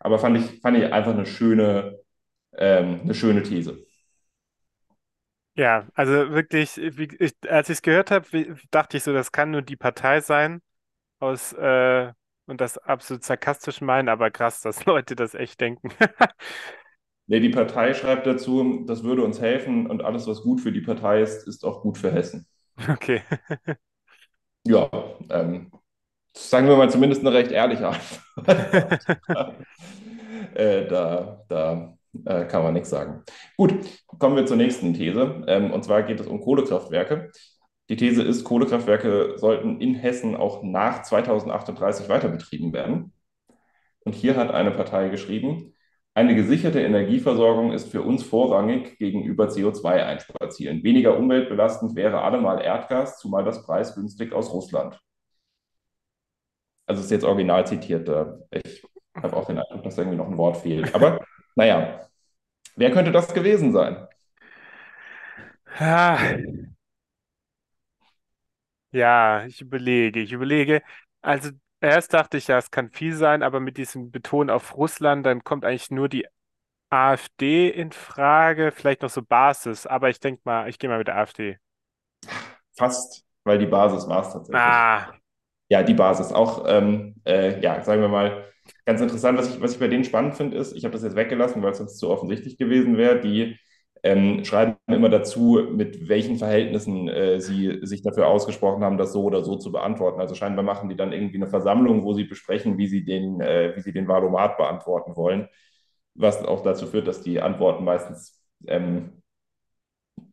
Aber 0.00 0.19
fand 0.19 0.38
ich, 0.38 0.61
fand 0.61 0.79
ich 0.79 0.93
einfach 0.93 1.12
eine 1.14 1.26
schöne, 1.26 2.00
ähm, 2.56 3.00
eine 3.05 3.14
schöne 3.14 3.43
These. 3.44 3.79
Ja, 5.55 5.87
also 5.94 6.31
wirklich, 6.32 6.76
wie, 6.79 7.08
ich, 7.19 7.34
als 7.50 7.69
ich 7.69 7.75
es 7.79 7.82
gehört 7.82 8.11
habe, 8.11 8.26
dachte 8.70 8.96
ich 8.96 9.02
so, 9.02 9.12
das 9.12 9.32
kann 9.32 9.50
nur 9.50 9.61
die 9.62 9.76
Partei 9.76 10.20
sein 10.20 10.62
aus 11.20 11.52
äh, 11.55 12.12
und 12.46 12.61
das 12.61 12.79
absolut 12.79 13.25
sarkastisch 13.25 13.81
meinen, 13.82 14.08
aber 14.08 14.31
krass, 14.31 14.62
dass 14.62 14.84
Leute 14.87 15.17
das 15.17 15.34
echt 15.34 15.61
denken. 15.61 15.90
Nee, 17.32 17.40
die 17.40 17.49
Partei 17.49 17.94
schreibt 17.94 18.26
dazu, 18.26 18.84
das 18.87 19.05
würde 19.05 19.25
uns 19.25 19.40
helfen 19.40 19.87
und 19.87 20.05
alles, 20.05 20.26
was 20.26 20.43
gut 20.43 20.61
für 20.61 20.70
die 20.70 20.82
Partei 20.82 21.23
ist, 21.23 21.49
ist 21.49 21.64
auch 21.64 21.81
gut 21.81 21.96
für 21.96 22.12
Hessen. 22.12 22.46
Okay. 22.87 23.23
ja, 24.67 24.90
ähm, 25.31 25.73
sagen 26.37 26.69
wir 26.69 26.76
mal 26.76 26.90
zumindest 26.90 27.23
eine 27.23 27.32
recht 27.32 27.50
ehrliche 27.50 27.88
Antwort. 27.88 29.56
äh, 30.55 30.87
da 30.87 31.43
da 31.49 31.96
äh, 32.26 32.44
kann 32.44 32.64
man 32.64 32.75
nichts 32.75 32.90
sagen. 32.90 33.23
Gut, 33.56 33.76
kommen 34.19 34.37
wir 34.37 34.44
zur 34.44 34.58
nächsten 34.58 34.93
These. 34.93 35.43
Ähm, 35.46 35.70
und 35.70 35.84
zwar 35.84 36.02
geht 36.02 36.20
es 36.20 36.26
um 36.26 36.43
Kohlekraftwerke. 36.43 37.31
Die 37.88 37.96
These 37.96 38.23
ist, 38.23 38.44
Kohlekraftwerke 38.44 39.38
sollten 39.38 39.81
in 39.81 39.94
Hessen 39.94 40.37
auch 40.37 40.62
nach 40.62 41.00
2038 41.00 42.11
weiter 42.11 42.29
betrieben 42.29 42.75
werden. 42.75 43.14
Und 44.00 44.14
hier 44.14 44.37
hat 44.37 44.50
eine 44.50 44.73
Partei 44.73 45.08
geschrieben, 45.08 45.73
eine 46.14 46.34
gesicherte 46.34 46.80
Energieversorgung 46.80 47.72
ist 47.72 47.90
für 47.90 48.02
uns 48.02 48.22
vorrangig 48.22 48.98
gegenüber 48.98 49.48
CO2-Einsparzielen. 49.48 50.82
Weniger 50.84 51.16
umweltbelastend 51.16 51.96
wäre 51.96 52.20
allemal 52.22 52.62
Erdgas, 52.62 53.18
zumal 53.18 53.44
das 53.44 53.64
preisgünstig 53.64 54.32
aus 54.32 54.52
Russland. 54.52 55.00
Also 56.86 57.00
es 57.00 57.06
ist 57.06 57.12
jetzt 57.12 57.24
original 57.24 57.66
zitiert. 57.66 58.08
Ich 58.50 58.82
habe 59.14 59.36
auch 59.36 59.46
den 59.46 59.58
Eindruck, 59.58 59.84
dass 59.84 59.96
irgendwie 59.96 60.18
noch 60.18 60.28
ein 60.28 60.36
Wort 60.36 60.58
fehlt. 60.58 60.94
Aber 60.94 61.24
naja, 61.54 62.06
wer 62.76 62.90
könnte 62.90 63.12
das 63.12 63.32
gewesen 63.32 63.72
sein? 63.72 64.06
Ja, 68.90 69.46
ich 69.46 69.60
überlege, 69.60 70.20
ich 70.20 70.32
überlege. 70.32 70.82
Also 71.22 71.50
Erst 71.82 72.14
dachte 72.14 72.38
ich 72.38 72.46
ja, 72.49 72.56
es 72.58 72.70
kann 72.70 72.90
viel 72.90 73.14
sein, 73.14 73.43
aber 73.43 73.61
mit 73.61 73.76
diesem 73.76 74.11
Beton 74.11 74.49
auf 74.50 74.76
Russland, 74.76 75.26
dann 75.26 75.44
kommt 75.44 75.64
eigentlich 75.67 75.90
nur 75.90 76.08
die 76.08 76.26
AfD 76.90 77.69
in 77.70 77.93
Frage, 77.93 78.73
vielleicht 78.73 79.02
noch 79.02 79.11
so 79.11 79.23
Basis, 79.23 79.87
aber 79.87 80.11
ich 80.11 80.20
denke 80.20 80.43
mal, 80.44 80.69
ich 80.70 80.79
gehe 80.79 80.90
mal 80.90 80.99
mit 80.99 81.08
der 81.08 81.19
AfD. 81.19 81.58
Fast, 82.76 83.25
weil 83.44 83.58
die 83.58 83.67
Basis 83.67 84.08
war 84.08 84.23
es 84.26 84.32
tatsächlich. 84.32 84.76
Ah, 84.76 85.12
Ja, 85.69 85.82
die 85.82 85.94
Basis 85.94 86.32
auch, 86.32 86.64
ähm, 86.69 87.17
äh, 87.25 87.61
ja, 87.62 87.82
sagen 87.82 88.02
wir 88.02 88.08
mal, 88.08 88.46
ganz 88.87 89.00
interessant, 89.00 89.38
was 89.38 89.49
ich, 89.55 89.61
was 89.61 89.75
ich 89.75 89.81
bei 89.81 89.88
denen 89.88 90.05
spannend 90.05 90.37
finde, 90.37 90.56
ist, 90.58 90.75
ich 90.75 90.84
habe 90.84 90.93
das 90.94 91.02
jetzt 91.02 91.17
weggelassen, 91.17 91.62
weil 91.62 91.73
es 91.73 91.79
sonst 91.79 91.99
zu 91.99 92.11
offensichtlich 92.11 92.58
gewesen 92.58 92.99
wäre, 92.99 93.20
die 93.20 93.58
ähm, 94.02 94.44
schreiben 94.44 94.76
immer 94.88 95.08
dazu, 95.08 95.60
mit 95.70 96.08
welchen 96.08 96.37
Verhältnissen 96.37 97.08
äh, 97.08 97.40
sie 97.40 97.78
sich 97.82 98.02
dafür 98.02 98.26
ausgesprochen 98.26 98.82
haben, 98.82 98.99
das 98.99 99.12
so 99.12 99.22
oder 99.25 99.44
so 99.44 99.56
zu 99.56 99.70
beantworten. 99.70 100.20
Also 100.20 100.34
scheinbar 100.34 100.64
machen 100.64 100.88
die 100.88 100.96
dann 100.96 101.12
irgendwie 101.12 101.37
eine 101.37 101.49
Versammlung, 101.49 102.02
wo 102.04 102.12
sie 102.12 102.25
besprechen, 102.25 102.78
wie 102.78 102.88
sie 102.88 103.04
den, 103.04 103.40
äh, 103.40 103.75
wie 103.76 103.81
sie 103.81 103.93
den 103.93 104.08
Valomat 104.08 104.56
beantworten 104.56 105.16
wollen, 105.16 105.49
was 106.14 106.44
auch 106.44 106.62
dazu 106.62 106.87
führt, 106.87 107.06
dass 107.08 107.22
die 107.22 107.40
Antworten 107.40 107.84
meistens, 107.84 108.43
ähm, 108.66 109.22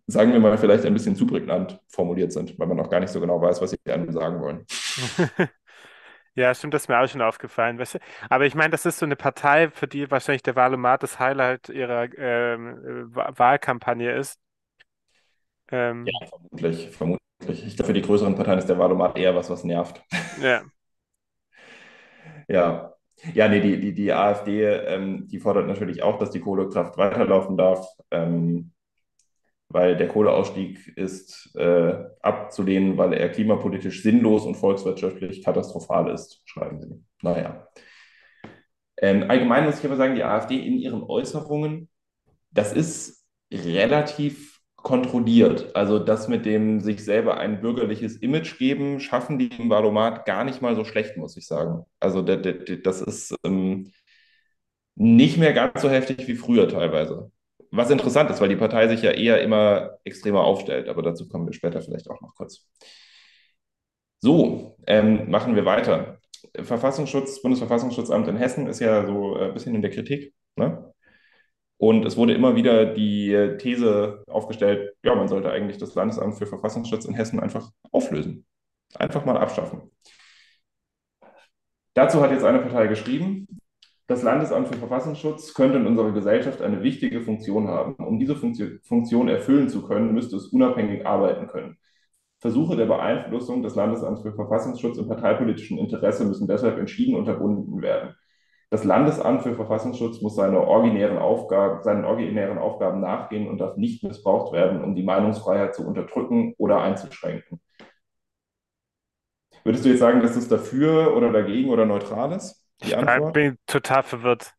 sagen 0.07 0.33
wir 0.33 0.39
mal, 0.39 0.57
vielleicht 0.57 0.85
ein 0.85 0.93
bisschen 0.93 1.15
zu 1.15 1.27
prägnant 1.27 1.79
formuliert 1.89 2.31
sind, 2.33 2.57
weil 2.57 2.67
man 2.67 2.79
auch 2.79 2.89
gar 2.89 2.99
nicht 2.99 3.11
so 3.11 3.19
genau 3.21 3.39
weiß, 3.41 3.61
was 3.61 3.71
sie 3.71 3.77
einem 3.85 4.11
sagen 4.11 4.41
wollen. 4.41 4.65
Ja, 6.35 6.53
stimmt, 6.55 6.73
das 6.73 6.83
ist 6.83 6.87
mir 6.89 6.99
auch 6.99 7.07
schon 7.07 7.21
aufgefallen. 7.21 7.77
Weißt 7.79 7.95
du? 7.95 7.99
Aber 8.29 8.45
ich 8.45 8.55
meine, 8.55 8.69
das 8.71 8.85
ist 8.85 8.99
so 8.99 9.05
eine 9.05 9.15
Partei, 9.15 9.69
für 9.71 9.87
die 9.87 10.09
wahrscheinlich 10.09 10.43
der 10.43 10.55
Wahlomat 10.55 11.03
das 11.03 11.19
Highlight 11.19 11.69
ihrer 11.69 12.05
ähm, 12.17 13.11
äh, 13.15 13.15
Wahlkampagne 13.37 14.11
ist. 14.15 14.39
Ja, 16.05 16.11
Ähm, 16.11 16.21
vermutlich, 16.29 16.89
vermutlich. 16.91 17.65
Ich 17.67 17.75
glaube, 17.75 17.87
für 17.87 17.93
die 17.93 18.01
größeren 18.01 18.35
Parteien 18.35 18.59
ist 18.59 18.67
der 18.69 18.77
Wahlomat 18.79 19.17
eher 19.17 19.35
was, 19.35 19.49
was 19.49 19.63
nervt. 19.63 20.01
ja. 20.35 20.63
Ja. 22.47 22.93
Ja, 23.33 23.49
nee, 23.49 23.59
die, 23.59 23.79
die, 23.81 23.93
die 23.93 24.13
AfD, 24.13 24.63
ähm, 24.65 25.27
die 25.27 25.39
fordert 25.39 25.67
natürlich 25.67 26.03
auch, 26.03 26.17
dass 26.19 26.31
die 26.31 26.39
Kohlekraft 26.39 26.97
weiterlaufen 26.97 27.57
darf. 27.57 27.85
Ähm, 28.11 28.71
weil 29.69 29.95
der 29.95 30.07
Kohleausstieg 30.07 30.97
ist 30.97 31.55
äh, 31.55 31.93
abzulehnen, 32.21 32.97
weil 32.97 33.13
er 33.13 33.29
klimapolitisch 33.29 34.01
sinnlos 34.01 34.45
und 34.45 34.55
volkswirtschaftlich 34.55 35.43
katastrophal 35.43 36.11
ist, 36.11 36.41
schreiben 36.45 36.81
sie. 36.81 37.03
Naja. 37.21 37.67
Ähm, 38.97 39.29
allgemein 39.29 39.65
muss 39.65 39.79
ich 39.79 39.85
aber 39.85 39.95
sagen, 39.95 40.15
die 40.15 40.23
AfD 40.23 40.57
in 40.57 40.77
ihren 40.77 41.03
Äußerungen, 41.03 41.87
das 42.51 42.73
ist 42.73 43.25
relativ 43.51 44.59
kontrolliert. 44.75 45.75
Also 45.75 45.99
das 45.99 46.27
mit 46.27 46.45
dem 46.45 46.79
sich 46.81 47.03
selber 47.03 47.37
ein 47.37 47.61
bürgerliches 47.61 48.17
Image 48.17 48.57
geben, 48.57 48.99
schaffen 48.99 49.37
die 49.37 49.49
im 49.57 49.69
Wahlomat 49.69 50.25
gar 50.25 50.43
nicht 50.43 50.61
mal 50.61 50.75
so 50.75 50.83
schlecht, 50.83 51.17
muss 51.17 51.37
ich 51.37 51.47
sagen. 51.47 51.85
Also 51.99 52.21
das 52.21 53.01
ist 53.01 53.35
ähm, 53.43 53.91
nicht 54.95 55.37
mehr 55.37 55.53
ganz 55.53 55.81
so 55.81 55.89
heftig 55.89 56.27
wie 56.27 56.35
früher 56.35 56.67
teilweise. 56.67 57.31
Was 57.71 57.89
interessant 57.91 58.29
ist, 58.31 58.41
weil 58.41 58.49
die 58.49 58.55
Partei 58.55 58.87
sich 58.87 59.01
ja 59.01 59.11
eher 59.11 59.41
immer 59.41 59.99
extremer 60.03 60.43
aufstellt, 60.43 60.87
aber 60.89 61.03
dazu 61.03 61.27
kommen 61.27 61.45
wir 61.45 61.53
später 61.53 61.81
vielleicht 61.81 62.09
auch 62.09 62.19
noch 62.21 62.35
kurz. 62.35 62.67
So, 64.21 64.75
ähm, 64.87 65.29
machen 65.29 65.55
wir 65.55 65.65
weiter. 65.65 66.19
Verfassungsschutz, 66.61 67.41
Bundesverfassungsschutzamт 67.41 68.27
in 68.27 68.37
Hessen 68.37 68.67
ist 68.67 68.79
ja 68.79 69.05
so 69.05 69.35
ein 69.35 69.53
bisschen 69.53 69.75
in 69.75 69.81
der 69.81 69.91
Kritik. 69.91 70.33
Ne? 70.55 70.93
Und 71.77 72.05
es 72.05 72.17
wurde 72.17 72.33
immer 72.33 72.55
wieder 72.55 72.85
die 72.85 73.55
These 73.59 74.23
aufgestellt, 74.27 74.95
ja, 75.03 75.15
man 75.15 75.29
sollte 75.29 75.51
eigentlich 75.51 75.77
das 75.77 75.95
Landesamt 75.95 76.37
für 76.37 76.45
Verfassungsschutz 76.47 77.05
in 77.05 77.13
Hessen 77.13 77.39
einfach 77.39 77.71
auflösen. 77.91 78.45
Einfach 78.95 79.25
mal 79.25 79.37
abschaffen. 79.37 79.91
Dazu 81.93 82.21
hat 82.21 82.31
jetzt 82.31 82.43
eine 82.43 82.59
Partei 82.59 82.87
geschrieben, 82.87 83.47
das 84.09 84.23
Landesamt 84.23 84.67
für 84.67 84.79
Verfassungsschutz 84.79 85.53
könnte 85.53 85.77
in 85.77 85.85
unserer 85.85 86.11
Gesellschaft 86.11 86.63
eine 86.63 86.81
wichtige 86.81 87.21
Funktion 87.21 87.67
haben. 87.67 87.93
Um 88.03 88.17
diese 88.17 88.35
Funktion 88.35 89.27
erfüllen 89.27 89.69
zu 89.69 89.83
können, 89.83 90.15
müsste 90.15 90.35
es 90.35 90.47
unabhängig 90.47 91.05
arbeiten 91.05 91.45
können. 91.45 91.77
Versuche 92.39 92.75
der 92.75 92.87
Beeinflussung 92.87 93.61
des 93.61 93.75
Landesamts 93.75 94.23
für 94.23 94.33
Verfassungsschutz 94.33 94.97
im 94.97 95.07
parteipolitischen 95.07 95.77
Interesse 95.77 96.25
müssen 96.25 96.47
deshalb 96.47 96.79
entschieden 96.79 97.15
unterbunden 97.15 97.83
werden. 97.83 98.15
Das 98.71 98.83
Landesamt 98.83 99.43
für 99.43 99.53
Verfassungsschutz 99.53 100.21
muss 100.21 100.35
seine 100.35 100.59
originären 100.59 101.19
Aufgaben, 101.19 101.83
seinen 101.83 102.03
originären 102.03 102.57
Aufgaben 102.57 103.01
nachgehen 103.01 103.47
und 103.47 103.59
darf 103.59 103.77
nicht 103.77 104.03
missbraucht 104.03 104.53
werden, 104.53 104.83
um 104.83 104.95
die 104.95 105.03
Meinungsfreiheit 105.03 105.75
zu 105.75 105.85
unterdrücken 105.85 106.55
oder 106.57 106.81
einzuschränken. 106.81 107.61
Würdest 109.63 109.85
du 109.85 109.89
jetzt 109.89 109.99
sagen, 109.99 110.21
dass 110.21 110.35
es 110.35 110.47
dafür 110.47 111.15
oder 111.15 111.31
dagegen 111.31 111.69
oder 111.69 111.85
neutral 111.85 112.31
ist? 112.31 112.58
Die 112.83 112.91
Ich 112.91 112.97
Antwort? 112.97 113.33
bin 113.33 113.57
total 113.67 114.03
verwirrt. 114.03 114.53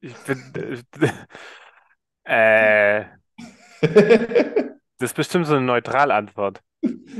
Ich 0.00 0.14
bin, 0.24 0.52
äh, 2.24 3.04
das 4.98 5.10
ist 5.10 5.16
bestimmt 5.16 5.46
so 5.46 5.54
eine 5.54 5.64
Neutralantwort. 5.66 6.62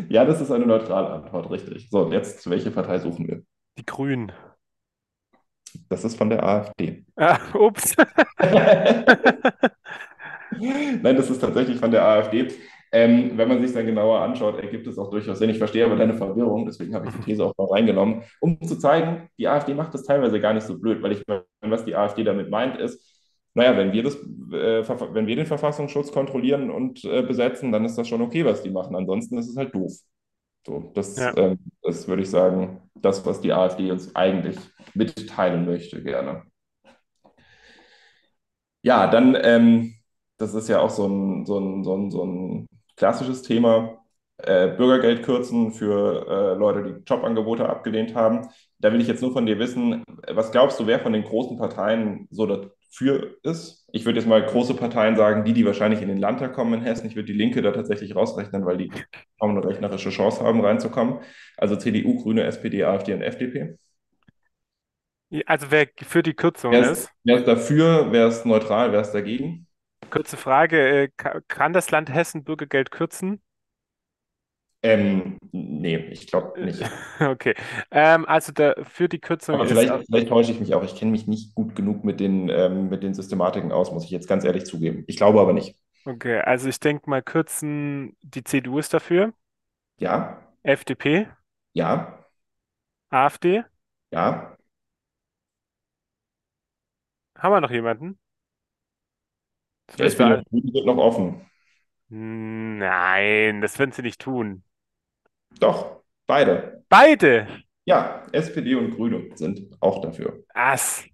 Ja, 0.08 0.24
das 0.24 0.40
ist 0.40 0.50
eine 0.50 0.66
neutrale 0.66 1.10
Antwort, 1.10 1.50
richtig. 1.50 1.88
So, 1.90 2.02
und 2.04 2.12
jetzt, 2.12 2.48
welche 2.50 2.70
Partei 2.70 2.98
suchen 2.98 3.26
wir? 3.28 3.42
Die 3.78 3.86
Grünen. 3.86 4.32
Das 5.88 6.04
ist 6.04 6.16
von 6.16 6.30
der 6.30 6.42
AfD. 6.44 7.04
Ah, 7.18 7.38
ups. 7.54 7.94
Nein, 10.50 11.16
das 11.16 11.30
ist 11.30 11.40
tatsächlich 11.40 11.78
von 11.78 11.90
der 11.90 12.04
AfD. 12.04 12.48
Ähm, 12.92 13.32
wenn 13.36 13.48
man 13.48 13.60
sich 13.60 13.72
dann 13.74 13.86
genauer 13.86 14.20
anschaut, 14.20 14.58
ergibt 14.58 14.86
es 14.86 14.98
auch 14.98 15.10
durchaus 15.10 15.38
Sinn. 15.38 15.50
Ich 15.50 15.58
verstehe 15.58 15.84
aber 15.84 15.96
deine 15.96 16.14
Verwirrung, 16.14 16.66
deswegen 16.66 16.94
habe 16.94 17.08
ich 17.08 17.14
die 17.14 17.22
These 17.22 17.44
auch 17.44 17.54
mal 17.58 17.66
reingenommen, 17.68 18.22
um 18.40 18.60
zu 18.62 18.78
zeigen, 18.78 19.28
die 19.38 19.48
AfD 19.48 19.74
macht 19.74 19.92
das 19.94 20.04
teilweise 20.04 20.40
gar 20.40 20.54
nicht 20.54 20.66
so 20.66 20.78
blöd, 20.78 21.02
weil 21.02 21.12
ich 21.12 21.22
meine, 21.26 21.44
was 21.62 21.84
die 21.84 21.96
AfD 21.96 22.24
damit 22.24 22.48
meint, 22.50 22.76
ist, 22.78 23.04
naja, 23.54 23.76
wenn 23.76 23.92
wir 23.92 24.02
das, 24.02 24.14
äh, 24.16 24.84
wenn 25.14 25.26
wir 25.26 25.36
den 25.36 25.46
Verfassungsschutz 25.46 26.12
kontrollieren 26.12 26.70
und 26.70 27.04
äh, 27.04 27.22
besetzen, 27.22 27.72
dann 27.72 27.84
ist 27.84 27.96
das 27.96 28.06
schon 28.06 28.22
okay, 28.22 28.44
was 28.44 28.62
die 28.62 28.70
machen. 28.70 28.94
Ansonsten 28.94 29.38
ist 29.38 29.48
es 29.48 29.56
halt 29.56 29.74
doof. 29.74 29.92
So, 30.66 30.90
das, 30.94 31.16
Ja. 31.16 31.36
ähm, 31.36 31.58
das 31.82 32.06
würde 32.08 32.22
ich 32.22 32.30
sagen, 32.30 32.82
das, 32.94 33.24
was 33.24 33.40
die 33.40 33.52
AfD 33.52 33.90
uns 33.90 34.14
eigentlich 34.14 34.56
mitteilen 34.94 35.64
möchte, 35.64 36.02
gerne. 36.02 36.42
Ja, 38.82 39.08
dann, 39.10 39.36
ähm, 39.42 39.94
das 40.38 40.54
ist 40.54 40.68
ja 40.68 40.80
auch 40.80 40.90
so 40.90 41.06
ein, 41.08 41.46
so 41.46 41.58
ein, 41.58 41.84
so 41.84 41.96
ein, 41.96 42.10
so 42.10 42.24
ein 42.24 42.68
klassisches 42.96 43.42
Thema, 43.42 43.98
äh, 44.38 44.68
Bürgergeld 44.68 45.22
kürzen 45.22 45.72
für 45.72 46.26
äh, 46.28 46.58
Leute, 46.58 46.82
die 46.82 47.02
Jobangebote 47.04 47.68
abgelehnt 47.68 48.14
haben. 48.14 48.48
Da 48.78 48.92
will 48.92 49.00
ich 49.00 49.08
jetzt 49.08 49.22
nur 49.22 49.32
von 49.32 49.46
dir 49.46 49.58
wissen, 49.58 50.04
was 50.28 50.52
glaubst 50.52 50.78
du, 50.78 50.86
wer 50.86 51.00
von 51.00 51.12
den 51.12 51.24
großen 51.24 51.56
Parteien 51.56 52.28
so 52.30 52.46
dafür 52.46 53.36
ist? 53.42 53.86
Ich 53.92 54.04
würde 54.04 54.18
jetzt 54.18 54.28
mal 54.28 54.44
große 54.44 54.74
Parteien 54.74 55.16
sagen, 55.16 55.44
die, 55.44 55.54
die 55.54 55.64
wahrscheinlich 55.64 56.02
in 56.02 56.08
den 56.08 56.18
Landtag 56.18 56.52
kommen 56.54 56.74
in 56.74 56.82
Hessen. 56.82 57.06
Ich 57.06 57.16
würde 57.16 57.32
die 57.32 57.38
Linke 57.38 57.62
da 57.62 57.72
tatsächlich 57.72 58.14
rausrechnen, 58.14 58.66
weil 58.66 58.76
die 58.76 58.90
kaum 59.40 59.52
eine 59.56 59.64
rechnerische 59.66 60.10
Chance 60.10 60.42
haben, 60.44 60.60
reinzukommen. 60.60 61.20
Also 61.56 61.76
CDU, 61.76 62.22
Grüne, 62.22 62.44
SPD, 62.44 62.84
AfD 62.84 63.14
und 63.14 63.22
FDP. 63.22 63.76
Also 65.46 65.70
wer 65.70 65.88
für 66.02 66.22
die 66.22 66.34
Kürzung 66.34 66.72
Wer 66.72 66.90
ist, 66.90 66.92
ist, 66.92 67.10
wer 67.24 67.38
ist 67.38 67.48
dafür, 67.48 68.12
wer 68.12 68.28
ist 68.28 68.46
neutral, 68.46 68.92
wer 68.92 69.00
ist 69.00 69.12
dagegen? 69.12 69.65
Kurze 70.16 70.36
Frage, 70.36 71.04
äh, 71.04 71.08
ka- 71.16 71.40
kann 71.48 71.72
das 71.72 71.90
Land 71.90 72.12
Hessen 72.12 72.44
Bürgergeld 72.44 72.90
kürzen? 72.90 73.42
Ähm, 74.82 75.38
nee, 75.52 75.96
ich 76.10 76.26
glaube 76.26 76.64
nicht. 76.64 76.90
Okay. 77.20 77.54
Ähm, 77.90 78.26
also 78.26 78.52
der, 78.52 78.76
für 78.84 79.08
die 79.08 79.20
Kürzung 79.20 79.58
Aber 79.58 79.66
vielleicht, 79.66 80.06
vielleicht 80.06 80.28
täusche 80.28 80.52
ich 80.52 80.60
mich 80.60 80.74
auch. 80.74 80.82
Ich 80.84 80.94
kenne 80.96 81.10
mich 81.12 81.26
nicht 81.26 81.54
gut 81.54 81.74
genug 81.76 82.04
mit 82.04 82.20
den, 82.20 82.48
ähm, 82.48 82.88
mit 82.88 83.02
den 83.02 83.14
Systematiken 83.14 83.72
aus, 83.72 83.92
muss 83.92 84.04
ich 84.04 84.10
jetzt 84.10 84.28
ganz 84.28 84.44
ehrlich 84.44 84.66
zugeben. 84.66 85.04
Ich 85.06 85.16
glaube 85.16 85.40
aber 85.40 85.52
nicht. 85.52 85.76
okay, 86.04 86.40
also 86.40 86.68
ich 86.68 86.80
denke 86.80 87.08
mal 87.10 87.22
kürzen, 87.22 88.16
die 88.22 88.44
CDU 88.44 88.78
ist 88.78 88.94
dafür, 88.94 89.32
Ja, 89.98 90.42
FDP, 90.64 91.26
ja, 91.74 92.18
AfD. 93.10 93.64
ja. 94.12 94.56
Haben 97.38 97.52
wir 97.54 97.60
noch 97.62 97.70
jemanden? 97.70 98.18
Und 99.88 100.16
Grüne 100.50 100.72
sind 100.72 100.86
noch 100.86 100.96
offen. 100.96 101.40
Nein, 102.08 103.60
das 103.60 103.78
werden 103.78 103.92
sie 103.92 104.02
nicht 104.02 104.20
tun. 104.20 104.62
Doch, 105.58 106.02
beide. 106.26 106.84
Beide. 106.88 107.48
Ja, 107.84 108.26
SPD 108.32 108.74
und 108.74 108.94
Grüne 108.96 109.30
sind 109.34 109.76
auch 109.80 110.00
dafür. 110.00 110.44
Was? 110.54 111.04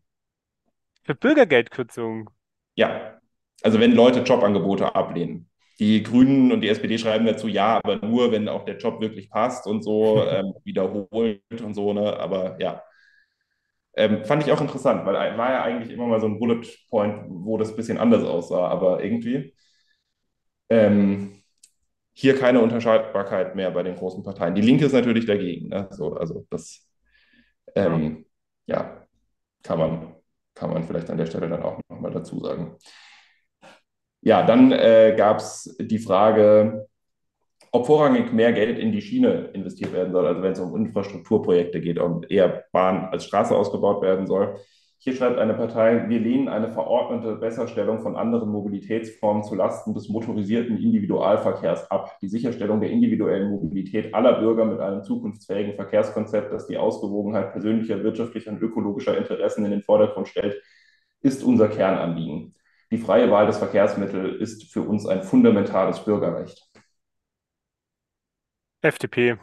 Für 1.02 1.14
Bürgergeldkürzung. 1.14 2.30
Ja, 2.74 3.20
also 3.62 3.78
wenn 3.80 3.92
Leute 3.92 4.20
Jobangebote 4.20 4.94
ablehnen. 4.94 5.48
Die 5.78 6.02
Grünen 6.02 6.52
und 6.52 6.60
die 6.60 6.68
SPD 6.68 6.96
schreiben 6.98 7.26
dazu, 7.26 7.48
ja, 7.48 7.78
aber 7.78 7.96
nur, 7.96 8.30
wenn 8.30 8.48
auch 8.48 8.64
der 8.64 8.76
Job 8.76 9.00
wirklich 9.00 9.30
passt 9.30 9.66
und 9.66 9.82
so, 9.82 10.22
ähm, 10.28 10.54
wiederholt 10.64 11.40
und 11.62 11.74
so, 11.74 11.92
ne? 11.92 12.18
Aber 12.18 12.60
ja. 12.60 12.82
Ähm, 13.94 14.24
fand 14.24 14.42
ich 14.42 14.52
auch 14.52 14.60
interessant, 14.60 15.04
weil 15.06 15.14
war 15.38 15.50
ja 15.52 15.62
eigentlich 15.64 15.90
immer 15.92 16.06
mal 16.06 16.20
so 16.20 16.26
ein 16.26 16.38
Bullet 16.38 16.62
Point, 16.90 17.24
wo 17.28 17.58
das 17.58 17.70
ein 17.70 17.76
bisschen 17.76 17.98
anders 17.98 18.24
aussah, 18.24 18.68
aber 18.68 19.02
irgendwie 19.04 19.54
ähm, 20.70 21.42
hier 22.14 22.38
keine 22.38 22.60
Unterscheidbarkeit 22.62 23.56
mehr 23.56 23.70
bei 23.70 23.82
den 23.82 23.96
großen 23.96 24.22
Parteien. 24.22 24.54
Die 24.54 24.62
Linke 24.62 24.86
ist 24.86 24.92
natürlich 24.92 25.26
dagegen, 25.26 25.68
ne? 25.68 25.88
So, 25.92 26.14
also 26.16 26.46
das, 26.50 26.88
ähm, 27.76 28.26
ja, 28.66 29.06
kann 29.62 29.78
man, 29.80 30.16
kann 30.54 30.70
man 30.72 30.84
vielleicht 30.84 31.10
an 31.10 31.18
der 31.18 31.26
Stelle 31.26 31.48
dann 31.48 31.62
auch 31.62 31.80
nochmal 31.90 32.12
dazu 32.12 32.40
sagen. 32.40 32.76
Ja, 34.20 34.44
dann 34.46 34.70
äh, 34.72 35.14
gab 35.16 35.38
es 35.38 35.76
die 35.80 35.98
Frage, 35.98 36.88
ob 37.72 37.86
vorrangig 37.86 38.32
mehr 38.32 38.52
Geld 38.52 38.78
in 38.78 38.92
die 38.92 39.00
Schiene 39.00 39.50
investiert 39.54 39.94
werden 39.94 40.12
soll, 40.12 40.26
also 40.26 40.42
wenn 40.42 40.52
es 40.52 40.60
um 40.60 40.76
Infrastrukturprojekte 40.76 41.80
geht 41.80 41.98
und 41.98 42.30
eher 42.30 42.64
Bahn 42.70 43.06
als 43.06 43.24
Straße 43.24 43.56
ausgebaut 43.56 44.02
werden 44.02 44.26
soll. 44.26 44.56
Hier 44.98 45.16
schreibt 45.16 45.38
eine 45.38 45.54
Partei, 45.54 46.08
wir 46.08 46.20
lehnen 46.20 46.48
eine 46.48 46.68
verordnete 46.68 47.34
Besserstellung 47.34 48.02
von 48.02 48.14
anderen 48.14 48.50
Mobilitätsformen 48.50 49.42
zulasten 49.42 49.94
des 49.94 50.08
motorisierten 50.08 50.78
Individualverkehrs 50.78 51.90
ab. 51.90 52.18
Die 52.20 52.28
Sicherstellung 52.28 52.80
der 52.80 52.90
individuellen 52.90 53.50
Mobilität 53.50 54.14
aller 54.14 54.34
Bürger 54.38 54.64
mit 54.64 54.78
einem 54.78 55.02
zukunftsfähigen 55.02 55.74
Verkehrskonzept, 55.74 56.52
das 56.52 56.68
die 56.68 56.76
Ausgewogenheit 56.76 57.52
persönlicher, 57.52 58.04
wirtschaftlicher 58.04 58.52
und 58.52 58.62
ökologischer 58.62 59.16
Interessen 59.18 59.64
in 59.64 59.72
den 59.72 59.82
Vordergrund 59.82 60.28
stellt, 60.28 60.62
ist 61.22 61.42
unser 61.42 61.68
Kernanliegen. 61.68 62.54
Die 62.92 62.98
freie 62.98 63.30
Wahl 63.30 63.46
des 63.46 63.58
Verkehrsmittels 63.58 64.40
ist 64.40 64.72
für 64.72 64.82
uns 64.82 65.06
ein 65.06 65.22
fundamentales 65.22 65.98
Bürgerrecht. 66.04 66.71
FDP. 68.82 69.38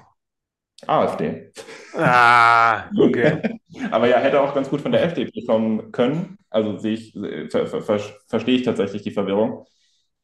AfD. 0.87 1.51
Ah, 1.97 2.89
okay. 2.97 3.41
Aber 3.91 4.07
ja, 4.07 4.19
hätte 4.19 4.41
auch 4.41 4.53
ganz 4.53 4.69
gut 4.69 4.81
von 4.81 4.91
der 4.91 5.03
FDP 5.03 5.45
kommen 5.45 5.91
können. 5.91 6.37
Also 6.49 6.77
sehe 6.77 6.93
ich, 6.93 7.13
ver, 7.51 7.67
ver, 7.67 7.81
ver, 7.81 7.99
verstehe 8.27 8.55
ich 8.57 8.63
tatsächlich 8.63 9.01
die 9.03 9.11
Verwirrung. 9.11 9.65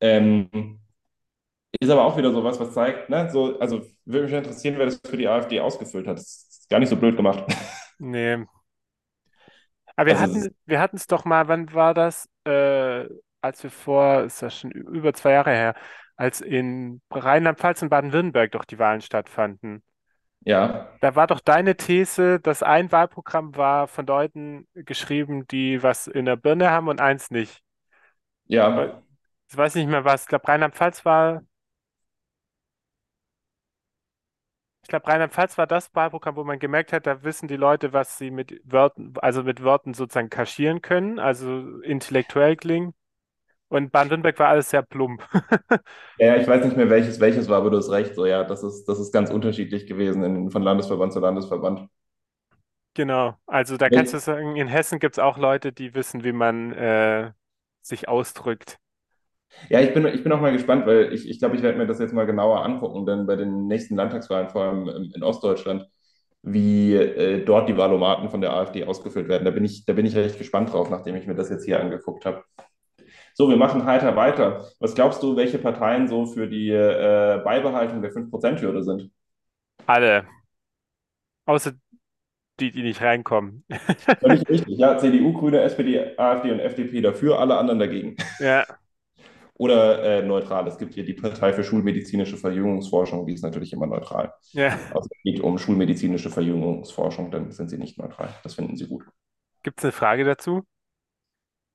Ähm, 0.02 0.80
ist 1.80 1.90
aber 1.90 2.06
auch 2.06 2.18
wieder 2.18 2.32
so 2.32 2.44
was, 2.44 2.60
was 2.60 2.74
zeigt, 2.74 3.10
ne, 3.10 3.30
so, 3.32 3.60
also 3.60 3.82
würde 4.06 4.26
mich 4.26 4.34
interessieren, 4.34 4.76
wer 4.78 4.86
das 4.86 5.02
für 5.06 5.18
die 5.18 5.28
AfD 5.28 5.60
ausgefüllt 5.60 6.08
hat. 6.08 6.18
Das 6.18 6.48
ist 6.50 6.70
gar 6.70 6.80
nicht 6.80 6.90
so 6.90 6.96
blöd 6.98 7.18
gemacht. 7.18 7.46
Nee. 8.00 8.46
Aber 9.96 10.08
wir 10.08 10.20
Also 10.20 10.20
hatten, 10.20 10.56
wir 10.66 10.80
hatten 10.80 10.98
es 10.98 11.08
doch 11.08 11.26
mal, 11.26 11.48
wann 11.48 11.74
war 11.74 11.94
das? 11.94 12.30
Äh, 12.46 13.08
als 13.42 13.64
wir 13.64 13.72
vor, 13.72 14.24
ist 14.24 14.42
das 14.42 14.58
schon 14.60 14.72
über 14.72 15.14
zwei 15.14 15.32
Jahre 15.32 15.52
her, 15.52 15.76
als 16.18 16.42
in 16.42 17.02
Rheinland-Pfalz 17.12 17.82
und 17.84 17.90
Baden-Württemberg 17.90 18.52
doch 18.54 18.66
die 18.66 18.80
Wahlen 18.80 19.02
stattfanden. 19.02 19.84
ja, 20.46 20.92
Da 21.02 21.16
war 21.16 21.28
doch 21.28 21.40
deine 21.42 21.76
These, 21.78 22.40
dass 22.40 22.64
ein 22.64 22.92
Wahlprogramm 22.92 23.56
war 23.56 23.88
von 23.88 24.06
Leuten 24.08 24.68
geschrieben, 24.74 25.46
die 25.48 25.84
was 25.84 26.08
in 26.08 26.26
der 26.26 26.36
Birne 26.38 26.70
haben 26.72 26.88
und 26.88 27.00
eins 27.02 27.32
nicht. 27.32 27.62
Aber 28.60 28.88
ja, 28.88 29.04
Ich 29.50 29.58
weiß 29.58 29.76
nicht 29.76 29.88
mehr 29.90 30.06
was. 30.06 30.24
Ich 30.24 30.28
glaube, 30.30 30.48
Rheinland-Pfalz 30.48 31.06
war, 31.06 31.44
ich 34.84 34.88
glaube, 34.90 35.08
Rheinland-Pfalz 35.08 35.58
war 35.58 35.66
das 35.68 35.94
Wahlprogramm, 35.96 36.36
wo 36.36 36.44
man 36.44 36.60
gemerkt 36.60 36.94
hat, 36.94 37.08
da 37.08 37.24
wissen 37.24 37.48
die 37.48 37.56
Leute, 37.58 37.92
was 37.94 38.18
sie 38.20 38.30
mit 38.32 38.62
Wörtern, 38.66 39.14
also 39.22 39.44
mit 39.44 39.64
Worten 39.64 39.94
sozusagen 39.96 40.30
kaschieren 40.30 40.82
können, 40.82 41.18
also 41.20 41.82
intellektuell 41.82 42.56
klingen. 42.56 42.94
Und 43.70 43.92
Baden-Württemberg 43.92 44.40
war 44.40 44.50
alles 44.50 44.70
sehr 44.70 44.84
plump. 44.84 45.28
ja, 46.18 46.36
ich 46.38 46.48
weiß 46.48 46.64
nicht 46.66 46.78
mehr, 46.78 46.90
welches 46.90 47.20
welches 47.20 47.50
war, 47.50 47.58
aber 47.58 47.70
du 47.72 47.78
hast 47.78 47.90
recht. 47.92 48.16
So, 48.16 48.26
ja, 48.26 48.44
das 48.44 48.64
ist, 48.64 48.86
das 48.86 49.00
ist 49.00 49.12
ganz 49.14 49.30
unterschiedlich 49.32 49.88
gewesen 49.88 50.24
in, 50.24 50.52
von 50.52 50.62
Landesverband 50.64 51.14
zu 51.14 51.20
Landesverband. 51.20 51.90
Genau. 52.94 53.38
Also 53.46 53.76
da 53.78 53.90
kannst 53.90 54.14
du 54.14 54.20
sagen, 54.20 54.56
in 54.56 54.68
Hessen 54.68 55.00
gibt 55.00 55.16
es 55.16 55.20
auch 55.20 55.38
Leute, 55.38 55.74
die 55.74 55.94
wissen, 55.94 56.24
wie 56.24 56.32
man 56.32 56.72
äh, 56.72 57.34
sich 57.82 58.08
ausdrückt. 58.08 58.80
Ja, 59.70 59.80
ich 59.80 59.94
bin, 59.94 60.06
ich 60.08 60.24
bin 60.24 60.32
auch 60.32 60.42
mal 60.42 60.52
gespannt, 60.52 60.86
weil 60.86 61.14
ich, 61.14 61.30
ich 61.30 61.40
glaube, 61.40 61.56
ich 61.56 61.62
werde 61.64 61.78
mir 61.78 61.88
das 61.88 62.00
jetzt 62.00 62.14
mal 62.14 62.26
genauer 62.26 62.64
angucken, 62.64 63.06
dann 63.06 63.26
bei 63.26 63.36
den 63.36 63.68
nächsten 63.68 63.96
Landtagswahlen, 63.96 64.50
vor 64.50 64.64
allem 64.64 64.90
in, 64.90 65.12
in 65.16 65.24
Ostdeutschland, 65.24 65.88
wie 66.42 66.94
äh, 66.96 67.44
dort 67.46 67.70
die 67.70 67.78
Wahlomaten 67.78 68.30
von 68.30 68.42
der 68.42 68.54
AfD 68.54 68.84
ausgefüllt 68.86 69.28
werden. 69.30 69.46
Da 69.46 69.52
bin 69.52 69.66
ich, 69.66 69.86
da 69.86 69.94
bin 69.94 70.06
ich 70.06 70.16
recht 70.16 70.38
gespannt 70.38 70.74
drauf, 70.74 70.90
nachdem 70.90 71.16
ich 71.16 71.28
mir 71.28 71.36
das 71.36 71.50
jetzt 71.50 71.66
hier 71.66 71.80
angeguckt 71.80 72.26
habe. 72.26 72.44
So, 73.38 73.50
wir 73.50 73.58
machen 73.58 73.84
heiter 73.84 74.16
weiter. 74.16 74.66
Was 74.80 74.96
glaubst 74.96 75.22
du, 75.22 75.36
welche 75.36 75.58
Parteien 75.58 76.08
so 76.08 76.26
für 76.26 76.48
die 76.48 76.70
äh, 76.70 77.42
Beibehaltung 77.44 78.02
der 78.02 78.14
5%-Hürde 78.14 78.82
sind? 78.82 79.12
Alle. 79.86 80.26
Außer, 81.46 81.74
die, 82.62 82.72
die 82.72 82.82
nicht 82.82 83.02
reinkommen. 83.02 83.66
Völlig 84.22 84.48
richtig. 84.48 84.78
Ja, 84.78 84.98
CDU, 84.98 85.34
Grüne, 85.34 85.60
SPD, 85.64 86.18
AfD 86.18 86.50
und 86.50 86.62
FDP 86.62 87.02
dafür, 87.02 87.38
alle 87.38 87.58
anderen 87.58 87.80
dagegen. 87.80 88.16
Ja, 88.40 88.66
Oder 89.58 90.04
äh, 90.04 90.22
neutral. 90.22 90.68
Es 90.68 90.78
gibt 90.78 90.94
hier 90.94 91.06
die 91.06 91.14
Partei 91.14 91.54
für 91.54 91.64
schulmedizinische 91.64 92.38
Verjüngungsforschung, 92.38 93.26
die 93.26 93.34
ist 93.34 93.42
natürlich 93.42 93.72
immer 93.72 93.88
neutral. 93.88 94.34
ja. 94.52 94.78
Also 94.94 95.10
es 95.10 95.24
geht 95.24 95.40
um 95.40 95.58
schulmedizinische 95.58 96.30
Verjüngungsforschung, 96.30 97.32
dann 97.32 97.52
sind 97.52 97.70
sie 97.70 97.78
nicht 97.78 97.98
neutral. 97.98 98.30
Das 98.44 98.56
finden 98.56 98.76
sie 98.76 98.88
gut. 98.88 99.06
Gibt 99.64 99.80
es 99.80 99.86
eine 99.86 99.92
Frage 99.94 100.26
dazu? 100.26 100.64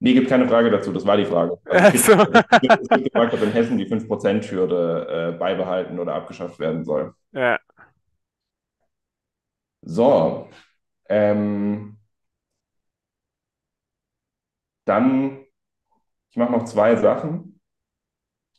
Nee, 0.00 0.14
gibt 0.14 0.28
keine 0.28 0.48
Frage 0.48 0.70
dazu, 0.70 0.92
das 0.92 1.06
war 1.06 1.16
die 1.16 1.26
Frage. 1.26 1.58
Also 1.66 2.12
Also, 2.14 2.32
es, 2.62 2.88
gibt, 2.88 3.04
gefragt, 3.04 3.34
ob 3.34 3.42
in 3.42 3.52
Hessen 3.52 3.76
die 3.78 3.86
5%-Hürde 3.86 5.32
äh, 5.34 5.38
beibehalten 5.38 5.98
oder 5.98 6.14
abgeschafft 6.14 6.58
werden 6.58 6.84
soll. 6.84 7.14
ja, 7.32 7.58
So, 9.82 10.48
ähm, 11.08 11.98
dann, 14.84 15.38
ich 16.30 16.36
mache 16.38 16.52
noch 16.52 16.64
zwei 16.64 16.96
Sachen. 16.96 17.60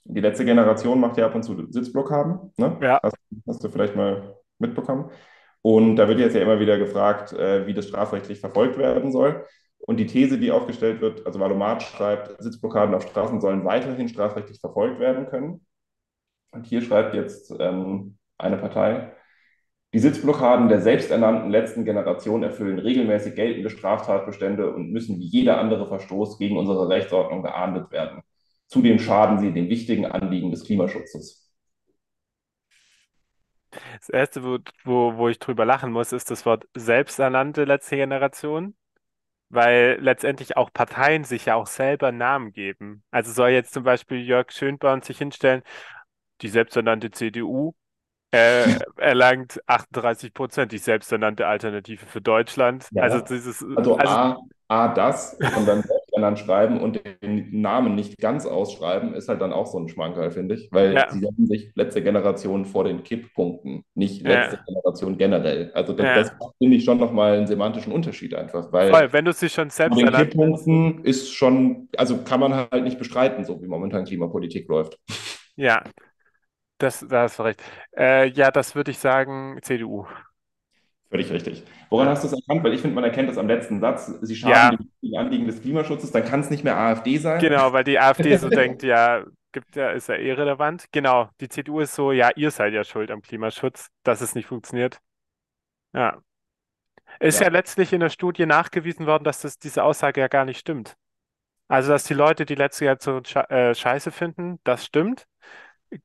Die 0.06 0.20
letzte 0.20 0.46
Generation 0.46 1.00
macht 1.00 1.18
ja 1.18 1.28
ab 1.28 1.36
und 1.36 1.44
zu 1.44 1.68
Sitzblockaden, 1.72 2.52
ne? 2.58 2.82
ja, 2.82 3.00
Hast, 3.04 3.18
hast 3.48 3.64
du 3.64 3.70
vielleicht 3.70 3.96
mal 3.96 4.36
mitbekommen? 4.60 5.12
Und 5.62 5.96
da 5.96 6.08
wird 6.08 6.20
jetzt 6.20 6.36
ja 6.36 6.42
immer 6.42 6.60
wieder 6.60 6.78
gefragt, 6.80 7.34
äh, 7.34 7.68
wie 7.68 7.74
das 7.74 7.88
strafrechtlich 7.88 8.40
verfolgt 8.40 8.78
werden 8.78 9.12
soll. 9.12 9.46
Und 9.82 9.98
die 9.98 10.06
These, 10.06 10.38
die 10.38 10.52
aufgestellt 10.52 11.02
wird, 11.02 11.26
also 11.26 11.40
Valomat 11.40 11.84
schreibt, 11.84 12.42
Sitzblockaden 12.42 12.94
auf 12.94 13.08
Straßen 13.08 13.42
sollen 13.42 13.66
weiterhin 13.66 14.08
strafrechtlich 14.08 14.60
verfolgt 14.60 15.00
werden 15.00 15.28
können. 15.28 15.66
Und 16.52 16.66
hier 16.68 16.82
schreibt 16.82 17.16
jetzt 17.16 17.54
ähm, 17.60 18.18
eine 18.38 18.58
Partei, 18.58 19.14
die 19.94 20.00
Sitzblockaden 20.00 20.70
der 20.70 20.82
selbsternannten 20.82 21.50
letzten 21.52 21.84
Generation 21.84 22.44
erfüllen 22.44 22.80
regelmäßig 22.80 23.36
geltende 23.36 23.70
Straftatbestände 23.70 24.74
und 24.74 24.92
müssen 24.92 25.20
wie 25.20 25.26
jeder 25.26 25.58
andere 25.60 25.88
Verstoß 25.88 26.38
gegen 26.38 26.58
unsere 26.58 26.88
Rechtsordnung 26.88 27.44
geahndet 27.44 27.92
werden. 27.92 28.22
Zudem 28.68 29.00
schaden 29.00 29.40
sie 29.40 29.52
den 29.52 29.68
wichtigen 29.70 30.06
Anliegen 30.06 30.52
des 30.52 30.64
Klimaschutzes. 30.64 31.52
das 33.72 34.10
Erste, 34.10 34.44
wo, 34.44 34.60
wo, 34.84 35.18
wo 35.18 35.30
ich 35.30 35.40
drüber 35.40 35.66
lachen 35.66 35.92
muss, 35.92 36.12
ist 36.14 36.32
das 36.32 36.46
Wort 36.46 36.68
selbsternannte 36.74 37.66
letzte 37.66 37.98
Generation, 37.98 38.76
weil 39.52 39.98
letztendlich 40.00 40.58
auch 40.58 40.72
Parteien 40.74 41.24
sich 41.24 41.46
ja 41.46 41.56
auch 41.56 41.68
selber 41.68 42.12
Namen 42.12 42.54
geben. 42.54 43.04
Also 43.12 43.32
soll 43.32 43.50
jetzt 43.50 43.74
zum 43.74 43.84
Beispiel 43.84 44.20
Jörg 44.22 44.52
Schönborn 44.52 45.02
sich 45.02 45.18
hinstellen, 45.18 45.64
die 46.42 46.50
selbsternannte 46.50 47.12
CDU 47.12 47.74
äh, 48.32 48.64
erlangt 48.98 49.62
38 49.68 50.34
Prozent, 50.34 50.72
die 50.72 50.78
selbsternannte 50.78 51.48
Alternative 51.48 52.06
für 52.06 52.22
Deutschland. 52.22 52.88
Also 52.96 53.18
Ja, 53.18 53.24
dieses, 53.24 53.64
also 53.76 53.98
also 53.98 54.14
A, 54.14 54.38
A 54.68 54.88
das 54.94 55.34
und 55.34 55.66
dann 55.66 55.84
selbsternannt 56.12 56.40
schreiben 56.40 56.80
und 56.80 57.02
den 57.22 57.62
Namen 57.62 57.96
nicht 57.96 58.18
ganz 58.20 58.46
ausschreiben, 58.46 59.14
ist 59.14 59.30
halt 59.30 59.42
dann 59.42 59.54
auch 59.54 59.68
so 59.68 59.80
ein 59.80 59.88
Schmankerl, 59.88 60.32
finde 60.32 60.56
ich, 60.56 60.70
weil 60.72 60.94
ja, 60.94 61.10
sie 61.10 61.20
setzen 61.20 61.48
sich 61.48 61.72
letzte 61.76 62.04
Generation 62.04 62.66
vor 62.66 62.84
den 62.84 63.04
Kipppunkten, 63.04 63.84
nicht 63.96 64.22
letzte 64.22 64.58
ja, 64.58 64.64
Generation 64.68 65.18
generell. 65.18 65.72
Also 65.74 65.94
das, 65.94 66.06
das 66.16 66.28
ja. 66.40 66.50
finde 66.58 66.78
ich 66.78 66.84
schon 66.84 67.00
nochmal 67.00 67.38
einen 67.38 67.48
semantischen 67.48 67.94
Unterschied 67.94 68.36
einfach, 68.36 68.72
weil 68.72 68.92
Voll, 68.92 69.14
wenn 69.14 69.26
du 69.26 69.34
sie 69.34 69.50
schon 69.50 69.70
Bei 69.78 69.90
den. 69.90 70.12
Kipppunkten 70.12 71.04
ist 71.04 71.32
schon, 71.32 71.90
also 71.98 72.18
kann 72.24 72.40
man 72.40 72.54
halt 72.54 72.84
nicht 72.84 73.00
bestreiten, 73.00 73.46
so 73.46 73.62
wie 73.62 73.68
momentan 73.68 74.06
Klimapolitik 74.06 74.68
läuft. 74.68 74.98
Ja, 75.56 75.84
das, 76.78 77.06
da 77.08 77.24
hast 77.24 77.40
du 77.40 77.44
recht. 77.44 77.62
Äh, 77.96 78.30
ja, 78.30 78.50
das 78.52 78.76
würde 78.76 78.92
ich 78.92 78.98
sagen, 78.98 79.60
CDU. 79.62 80.08
Völlig 81.12 81.32
richtig. 81.32 81.66
Woran 81.90 82.08
hast 82.08 82.24
du 82.24 82.28
es 82.28 82.34
erkannt? 82.34 82.64
Weil 82.64 82.74
ich 82.74 82.82
finde, 82.82 82.96
man 82.96 83.04
erkennt 83.04 83.30
das 83.30 83.38
am 83.38 83.48
letzten 83.48 83.82
Satz. 83.82 84.08
Sie 84.22 84.36
schaden 84.36 84.72
ja 84.72 84.80
wichtigen 84.80 85.18
Anliegen 85.18 85.46
des 85.46 85.62
Klimaschutzes, 85.62 86.12
dann 86.12 86.24
kann 86.26 86.40
es 86.40 86.50
nicht 86.50 86.64
mehr 86.64 86.78
AfD 86.78 87.18
sein. 87.18 87.40
genau, 87.40 87.74
weil 87.74 87.84
die 87.84 88.00
AfD 88.00 88.36
so 88.38 88.50
denkt, 88.52 88.84
ja, 88.84 89.26
gibt 89.52 89.76
ja, 89.76 89.92
ist 89.92 90.08
ja 90.10 90.16
irrelevant. 90.16 90.86
Genau, 90.92 91.30
die 91.42 91.50
CDU 91.50 91.80
ist 91.82 91.96
so, 91.96 92.12
ja, 92.12 92.32
ihr 92.36 92.52
seid 92.52 92.74
ja 92.74 92.84
schuld 92.84 93.12
am 93.12 93.22
Klimaschutz, 93.22 93.90
dass 94.04 94.22
es 94.22 94.36
nicht 94.36 94.48
funktioniert. 94.48 95.02
Ja. 95.94 96.22
Ist 97.20 97.40
ja 97.40 97.48
Ja, 97.48 97.50
letztlich 97.50 97.94
in 97.94 98.00
der 98.02 98.10
Studie 98.10 98.46
nachgewiesen 98.46 99.06
worden, 99.06 99.24
dass 99.24 99.42
das, 99.42 99.60
diese 99.60 99.84
Aussage 99.84 100.22
ja 100.22 100.28
gar 100.28 100.46
nicht 100.46 100.60
stimmt. 100.60 100.98
Also, 101.70 101.92
dass 101.92 102.06
die 102.06 102.14
Leute 102.14 102.46
die 102.46 102.56
letzte 102.56 102.86
Generation 102.86 103.26
sche 103.26 103.50
äh, 103.50 103.76
scheiße 103.76 104.12
finden, 104.12 104.60
das 104.64 104.86
stimmt. 104.86 105.28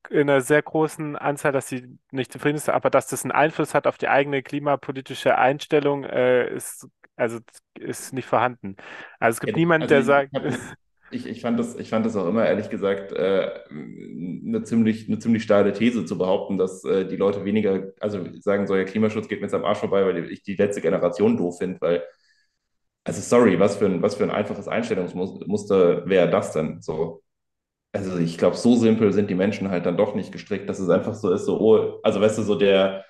In 0.09 0.21
einer 0.29 0.41
sehr 0.41 0.61
großen 0.61 1.15
Anzahl, 1.15 1.53
dass 1.53 1.69
sie 1.69 1.97
nicht 2.11 2.31
zufrieden 2.33 2.57
ist, 2.57 2.67
aber 2.69 2.89
dass 2.89 3.07
das 3.07 3.23
einen 3.23 3.31
Einfluss 3.31 3.73
hat 3.73 3.87
auf 3.87 3.97
die 3.97 4.09
eigene 4.09 4.43
klimapolitische 4.43 5.37
Einstellung, 5.37 6.03
äh, 6.03 6.53
ist, 6.53 6.87
also, 7.15 7.39
ist 7.79 8.11
nicht 8.13 8.27
vorhanden. 8.27 8.75
Also, 9.19 9.37
es 9.37 9.39
Ja, 9.41 9.53
gibt 9.53 9.55
niemanden, 9.55 9.87
also 9.87 9.87
der 9.87 10.03
ich, 10.03 10.03
sagt, 10.03 10.33
ich, 11.09 11.25
ich 11.27 11.41
fand 11.41 11.59
das, 11.59 11.75
ich 11.75 11.89
fand 11.89 12.05
das 12.05 12.15
auch 12.15 12.27
immer, 12.27 12.45
ehrlich 12.45 12.69
gesagt, 12.69 13.11
äh, 13.13 13.61
eine 13.69 14.63
ziemlich, 14.63 15.07
eine 15.07 15.19
ziemlich 15.19 15.43
steile 15.43 15.73
These 15.73 16.05
zu 16.05 16.17
behaupten, 16.17 16.57
dass 16.57 16.83
äh, 16.83 17.05
die 17.07 17.15
Leute 17.17 17.45
weniger, 17.45 17.93
also 17.99 18.25
sagen 18.41 18.67
so, 18.67 18.75
ja, 18.75 18.83
Klimaschutz 18.83 19.27
geht 19.27 19.39
mir 19.39 19.45
jetzt 19.47 19.53
am 19.53 19.65
Arsch 19.65 19.79
vorbei, 19.79 20.05
weil 20.05 20.31
ich 20.31 20.43
die 20.43 20.55
letzte 20.55 20.81
Generation 20.81 21.37
doof 21.37 21.57
finde, 21.59 21.79
weil 21.81 22.03
Also 23.03 23.21
sorry, 23.21 23.57
was 23.59 23.77
für 23.77 23.85
ein, 23.85 24.01
was 24.01 24.15
für 24.15 24.23
ein 24.23 24.31
einfaches 24.31 24.67
Einstellungsmuster 24.67 26.07
wäre 26.09 26.29
das 26.29 26.51
denn? 26.51 26.81
So, 26.81 27.23
also 27.93 28.17
ich 28.17 28.37
glaube, 28.37 28.55
so 28.57 28.75
simpel 28.75 29.11
sind 29.13 29.29
die 29.29 29.35
Menschen 29.35 29.69
halt 29.69 29.85
dann 29.85 29.97
doch 29.97 30.15
nicht 30.15 30.31
gestrickt, 30.31 30.69
dass 30.69 30.79
es 30.79 30.89
einfach 30.89 31.15
so 31.15 31.31
ist, 31.33 31.45
so, 31.45 31.59
oh, 31.59 31.99
also 32.03 32.21
weißt 32.21 32.37
du, 32.37 32.43
so 32.43 32.55
der, 32.55 33.05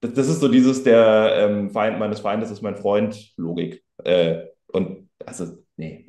das, 0.00 0.14
das 0.14 0.28
ist 0.28 0.40
so 0.40 0.48
dieses, 0.48 0.84
der 0.84 1.32
ähm, 1.48 1.70
Feind 1.70 1.98
meines 1.98 2.20
Feindes 2.20 2.50
ist 2.50 2.62
mein 2.62 2.76
Freund 2.76 3.32
Logik. 3.36 3.84
Äh, 4.04 4.46
und 4.68 5.10
also, 5.26 5.58
nee, 5.76 6.06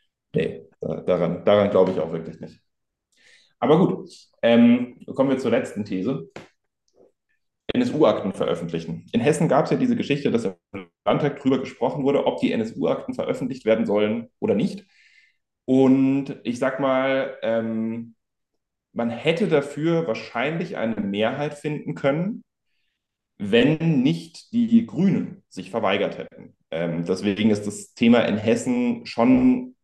nee, 0.34 0.66
da- 0.80 1.00
daran, 1.02 1.44
daran 1.44 1.70
glaube 1.70 1.92
ich 1.92 2.00
auch 2.00 2.12
wirklich 2.12 2.40
nicht. 2.40 2.60
Aber 3.60 3.78
gut, 3.78 4.10
ähm, 4.42 4.98
kommen 5.14 5.30
wir 5.30 5.38
zur 5.38 5.50
letzten 5.50 5.84
These. 5.84 6.30
NSU-Akten 7.74 8.32
veröffentlichen. 8.32 9.06
In 9.12 9.20
Hessen 9.20 9.48
gab 9.48 9.64
es 9.66 9.70
ja 9.70 9.76
diese 9.76 9.96
Geschichte, 9.96 10.30
dass 10.30 10.44
im 10.44 10.54
Landtag 11.04 11.40
drüber 11.40 11.58
gesprochen 11.60 12.04
wurde, 12.04 12.24
ob 12.26 12.40
die 12.40 12.52
NSU-Akten 12.52 13.14
veröffentlicht 13.14 13.64
werden 13.64 13.86
sollen 13.86 14.28
oder 14.40 14.54
nicht. 14.54 14.86
Und 15.68 16.40
ich 16.44 16.58
sag 16.58 16.80
mal, 16.80 17.36
ähm, 17.42 18.14
man 18.94 19.10
hätte 19.10 19.48
dafür 19.48 20.06
wahrscheinlich 20.06 20.78
eine 20.78 20.96
Mehrheit 21.02 21.52
finden 21.52 21.94
können, 21.94 22.42
wenn 23.36 24.00
nicht 24.02 24.50
die 24.54 24.86
Grünen 24.86 25.42
sich 25.50 25.70
verweigert 25.70 26.16
hätten. 26.16 26.56
Ähm, 26.70 27.04
deswegen 27.04 27.50
ist 27.50 27.66
das 27.66 27.92
Thema 27.92 28.20
in 28.20 28.38
Hessen 28.38 29.04
schon, 29.04 29.76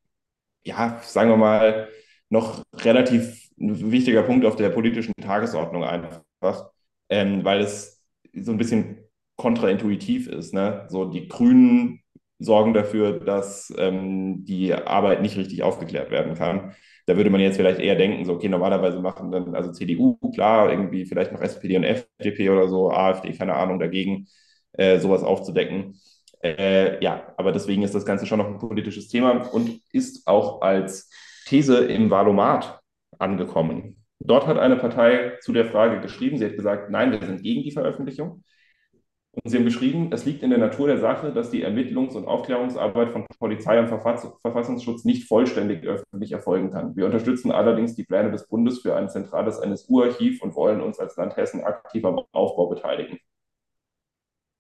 ja, 0.65 1.03
sagen 1.03 1.29
wir 1.29 1.37
mal, 1.37 1.91
noch 2.31 2.63
relativ 2.77 3.51
ein 3.61 3.93
wichtiger 3.93 4.23
Punkt 4.23 4.47
auf 4.47 4.57
der 4.57 4.71
politischen 4.71 5.13
Tagesordnung 5.21 5.85
einfach, 5.85 6.23
ähm, 7.11 7.45
weil 7.45 7.61
es 7.61 8.03
so 8.33 8.53
ein 8.53 8.59
bisschen 8.59 9.05
kontraintuitiv 9.37 10.29
ist. 10.29 10.55
Ne? 10.55 10.87
So 10.89 11.05
die 11.05 11.29
Grünen 11.29 12.04
sorgen 12.39 12.75
dafür, 12.75 13.21
dass 13.21 13.73
ähm, 13.79 14.45
die 14.45 14.75
Arbeit 14.75 15.23
nicht 15.23 15.37
richtig 15.37 15.63
aufgeklärt 15.63 16.11
werden 16.11 16.35
kann. 16.35 16.75
Da 17.07 17.17
würde 17.17 17.31
man 17.31 17.41
jetzt 17.41 17.57
vielleicht 17.57 17.81
eher 17.81 17.97
denken, 17.97 18.25
so, 18.25 18.35
okay, 18.35 18.49
normalerweise 18.49 19.01
machen 19.01 19.31
dann 19.31 19.55
also 19.55 19.73
CDU, 19.73 20.17
klar, 20.35 20.71
irgendwie 20.71 21.05
vielleicht 21.05 21.33
noch 21.33 21.41
SPD 21.41 21.77
und 21.77 21.85
FDP 21.85 22.51
oder 22.51 22.69
so, 22.69 22.91
AfD, 22.91 23.33
keine 23.33 23.55
Ahnung, 23.55 23.79
dagegen 23.79 24.27
äh, 24.73 24.99
sowas 24.99 25.23
aufzudecken. 25.23 26.01
Äh, 26.43 27.03
ja, 27.03 27.33
aber 27.37 27.53
deswegen 27.53 27.83
ist 27.83 27.95
das 27.95 28.05
Ganze 28.07 28.27
schon 28.27 28.39
noch 28.39 28.47
ein 28.47 28.59
politisches 28.59 29.09
Thema 29.09 29.31
und 29.53 29.81
ist 29.93 30.27
auch 30.27 30.61
als 30.63 31.11
These 31.47 31.79
im 31.87 32.11
Wahlomat 32.11 32.81
angekommen. 33.19 33.97
Dort 34.19 34.47
hat 34.47 34.59
eine 34.59 34.77
Partei 34.77 35.37
zu 35.41 35.53
der 35.53 35.67
Frage 35.67 36.01
geschrieben, 36.01 36.39
sie 36.39 36.47
hat 36.47 36.57
gesagt, 36.57 36.91
nein, 36.91 37.13
wir 37.13 37.27
sind 37.27 37.43
gegen 37.43 37.63
die 37.63 37.73
Veröffentlichung. 37.73 38.43
Und 39.43 39.51
sie 39.51 39.57
haben 39.59 39.65
geschrieben, 39.65 40.11
es 40.13 40.25
liegt 40.25 40.43
in 40.43 40.51
der 40.51 40.59
Natur 40.59 40.87
der 40.87 40.99
Sache, 40.99 41.33
dass 41.33 41.51
die 41.51 41.65
Ermittlungs- 41.65 42.15
und 42.17 42.27
Aufklärungsarbeit 42.27 43.11
von 43.11 43.27
Polizei 43.39 43.79
und 43.81 43.89
Verfass 43.89 44.27
Verfassungsschutz 44.43 45.05
nicht 45.05 45.27
vollständig 45.29 45.85
öffentlich 45.85 46.33
erfolgen 46.33 46.71
kann. 46.71 46.95
Wir 46.97 47.07
unterstützen 47.07 47.51
allerdings 47.51 47.95
die 47.97 48.05
Pläne 48.05 48.31
des 48.31 48.47
Bundes 48.49 48.81
für 48.81 48.95
ein 48.97 49.09
zentrales 49.09 49.59
NSU-Archiv 49.59 50.43
und 50.43 50.55
wollen 50.55 50.81
uns 50.81 50.99
als 51.01 51.17
Land 51.17 51.37
Hessen 51.37 51.65
aktiv 51.65 52.05
am 52.05 52.21
Aufbau 52.33 52.67
beteiligen. 52.69 53.19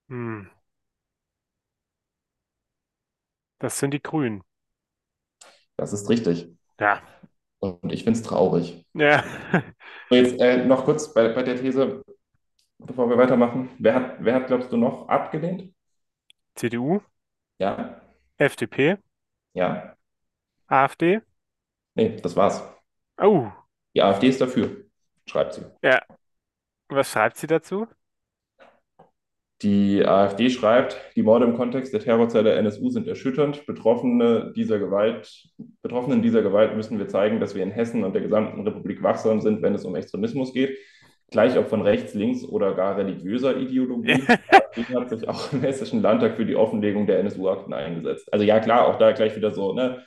hm, 0.09 0.49
das 3.59 3.79
sind 3.81 3.93
die 3.95 4.03
Grünen. 4.03 4.45
Das 5.77 5.93
ist 5.93 6.09
richtig. 6.09 6.49
Ja, 6.79 7.03
Und 7.59 7.93
ich 7.93 8.05
finde 8.05 8.19
es 8.21 8.25
traurig. 8.25 8.87
ja. 8.95 9.25
So, 10.11 10.17
jetzt 10.17 10.41
äh, 10.41 10.65
noch 10.67 10.85
kurz 10.85 11.13
bei, 11.15 11.29
bei 11.31 11.43
der 11.43 11.61
These, 11.61 12.03
bevor 12.87 13.09
wir 13.11 13.19
weitermachen. 13.19 13.71
Wer 13.79 13.95
hat, 13.95 14.17
wer 14.25 14.35
hat, 14.35 14.47
glaubst 14.49 14.73
du, 14.73 14.77
noch 14.77 15.09
abgelehnt? 15.09 15.73
CDU, 16.57 17.01
Ja, 17.59 18.01
FDP, 18.39 18.97
ja. 19.55 19.97
AfD. 20.69 21.21
Nee, 21.97 22.17
das 22.23 22.37
war's. 22.37 22.63
Oh, 23.19 23.51
Die 23.97 24.03
AfD 24.03 24.29
ist 24.29 24.41
dafür, 24.41 24.85
schreibt 25.27 25.55
sie. 25.55 25.63
ja. 25.83 26.01
Was 26.89 27.11
schreibt 27.13 27.37
sie 27.39 27.47
dazu? 27.47 27.87
Die 29.63 30.05
AfD 30.05 30.51
schreibt, 30.51 30.97
die 31.17 31.23
Morde 31.23 31.47
im 31.47 31.57
Kontext 31.57 31.93
der 31.93 32.01
Terrorzelle 32.01 32.53
NSU 32.55 32.91
sind 32.91 33.07
erschütternd. 33.07 33.65
Betroffene 33.67 34.53
dieser 34.55 34.79
Gewalt, 34.79 35.49
Betroffenen 35.81 36.23
dieser 36.23 36.43
Gewalt 36.43 36.77
müssen 36.77 36.99
wir 36.99 37.09
zeigen, 37.09 37.41
dass 37.41 37.55
wir 37.55 37.63
in 37.63 37.71
Hessen 37.71 38.05
und 38.05 38.13
der 38.15 38.23
gesamten 38.23 38.61
Republik 38.67 39.03
wachsam 39.03 39.41
sind, 39.41 39.63
wenn 39.63 39.75
es 39.75 39.85
um 39.85 39.95
Extremismus 39.97 40.53
geht. 40.53 40.77
Gleich 41.31 41.57
ob 41.59 41.69
von 41.69 41.83
rechts, 41.83 42.15
links 42.15 42.45
oder 42.45 42.75
gar 42.75 42.97
religiöser 42.97 43.57
Ideologie. 43.57 44.25
Die 44.77 44.85
hat 44.95 45.09
sich 45.09 45.29
auch 45.29 45.53
im 45.53 45.61
Hessischen 45.61 46.03
Landtag 46.03 46.37
für 46.37 46.45
die 46.45 46.57
Offenlegung 46.57 47.07
der 47.07 47.21
NSU-Akten 47.21 47.73
eingesetzt. 47.73 48.31
Also 48.33 48.45
ja, 48.45 48.59
klar, 48.61 48.89
auch 48.89 48.99
da 48.99 49.13
gleich 49.13 49.37
wieder 49.37 49.53
so, 49.53 49.73
ne, 49.73 50.05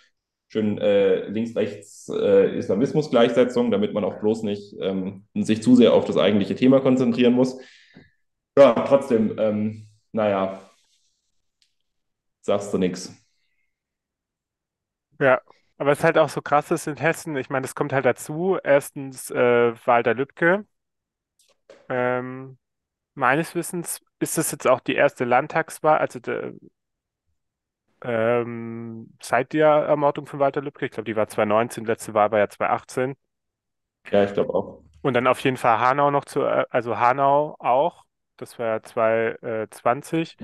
schön 0.49 0.77
äh, 0.77 1.27
links-rechts-Islamismus-Gleichsetzung, 1.29 3.67
äh, 3.67 3.71
damit 3.71 3.93
man 3.93 4.03
auch 4.03 4.19
bloß 4.19 4.43
nicht 4.43 4.75
ähm, 4.81 5.25
sich 5.35 5.63
zu 5.63 5.75
sehr 5.75 5.93
auf 5.93 6.03
das 6.05 6.17
eigentliche 6.17 6.55
Thema 6.55 6.81
konzentrieren 6.81 7.33
muss. 7.33 7.59
Ja, 8.57 8.73
trotzdem, 8.73 9.35
ähm, 9.37 9.87
naja, 10.11 10.61
sagst 12.41 12.73
du 12.73 12.77
nichts. 12.77 13.13
Ja, 15.19 15.41
aber 15.77 15.91
es 15.91 15.99
ist 15.99 16.03
halt 16.03 16.17
auch 16.17 16.29
so 16.29 16.41
krass 16.41 16.71
ist 16.71 16.87
in 16.87 16.97
Hessen. 16.97 17.35
Ich 17.37 17.49
meine, 17.49 17.65
es 17.65 17.75
kommt 17.75 17.93
halt 17.93 18.05
dazu. 18.05 18.57
Erstens 18.63 19.29
äh, 19.31 19.73
Walter 19.85 20.13
Lübcke. 20.13 20.65
Ähm, 21.89 22.57
meines 23.15 23.55
Wissens 23.55 24.01
ist 24.19 24.37
das 24.37 24.51
jetzt 24.51 24.67
auch 24.67 24.81
die 24.81 24.95
erste 24.95 25.25
Landtagswahl, 25.25 25.99
also 25.99 26.19
der, 26.19 26.53
ähm, 28.03 29.13
seit 29.21 29.53
der 29.53 29.67
Ermordung 29.69 30.25
von 30.27 30.39
Walter 30.39 30.61
Lübcke. 30.61 30.85
Ich 30.85 30.91
glaube, 30.91 31.05
die 31.05 31.15
war 31.15 31.27
2019, 31.27 31.85
letzte 31.85 32.13
Wahl 32.13 32.31
war 32.31 32.39
ja 32.39 32.49
2018. 32.49 33.15
Ja, 34.11 34.23
ich 34.25 34.33
glaube 34.33 34.53
auch. 34.53 34.83
Und 35.01 35.13
dann 35.13 35.27
auf 35.27 35.39
jeden 35.41 35.57
Fall 35.57 35.79
Hanau 35.79 36.11
noch 36.11 36.25
zu, 36.25 36.41
äh, 36.43 36.65
also 36.69 36.97
Hanau 36.99 37.55
auch. 37.59 38.05
Das 38.37 38.59
war 38.59 38.67
ja 38.67 38.83
2020. 38.83 40.37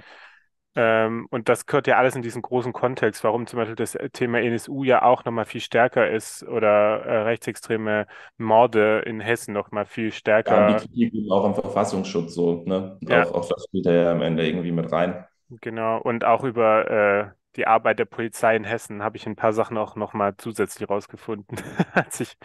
Ähm, 0.75 1.27
und 1.29 1.49
das 1.49 1.65
gehört 1.65 1.85
ja 1.87 1.97
alles 1.97 2.15
in 2.15 2.23
diesen 2.23 2.41
großen 2.41 2.73
Kontext, 2.73 3.23
warum 3.23 3.45
zum 3.45 3.57
Beispiel 3.57 3.75
das 3.75 3.97
Thema 4.11 4.41
NSU 4.41 4.83
ja 4.83 5.03
auch 5.03 5.23
nochmal 5.23 5.45
viel 5.45 5.61
stärker 5.61 6.09
ist 6.09 6.43
oder 6.43 7.05
äh, 7.05 7.17
rechtsextreme 7.23 8.07
Morde 8.37 8.99
in 9.05 9.19
Hessen 9.19 9.53
nochmal 9.53 9.85
viel 9.85 10.11
stärker. 10.11 10.69
Ja, 10.69 10.77
die 10.77 10.87
Kritik 10.87 11.31
auch 11.31 11.45
am 11.45 11.53
Verfassungsschutz 11.53 12.33
so, 12.33 12.63
ne? 12.65 12.97
Ja. 13.01 13.23
Auch, 13.23 13.35
auch 13.35 13.49
das 13.49 13.65
spielt 13.65 13.85
ja 13.85 14.11
am 14.11 14.21
Ende 14.21 14.47
irgendwie 14.47 14.71
mit 14.71 14.91
rein. 14.91 15.25
Genau, 15.61 16.01
und 16.01 16.25
auch 16.25 16.43
über 16.43 16.89
äh, 16.89 17.31
die 17.55 17.67
Arbeit 17.67 17.99
der 17.99 18.05
Polizei 18.05 18.55
in 18.55 18.63
Hessen 18.63 19.03
habe 19.03 19.17
ich 19.17 19.27
ein 19.27 19.35
paar 19.35 19.53
Sachen 19.53 19.77
auch 19.77 19.95
nochmal 19.95 20.35
zusätzlich 20.37 20.89
rausgefunden, 20.89 21.59
als 21.93 22.19
ich 22.19 22.35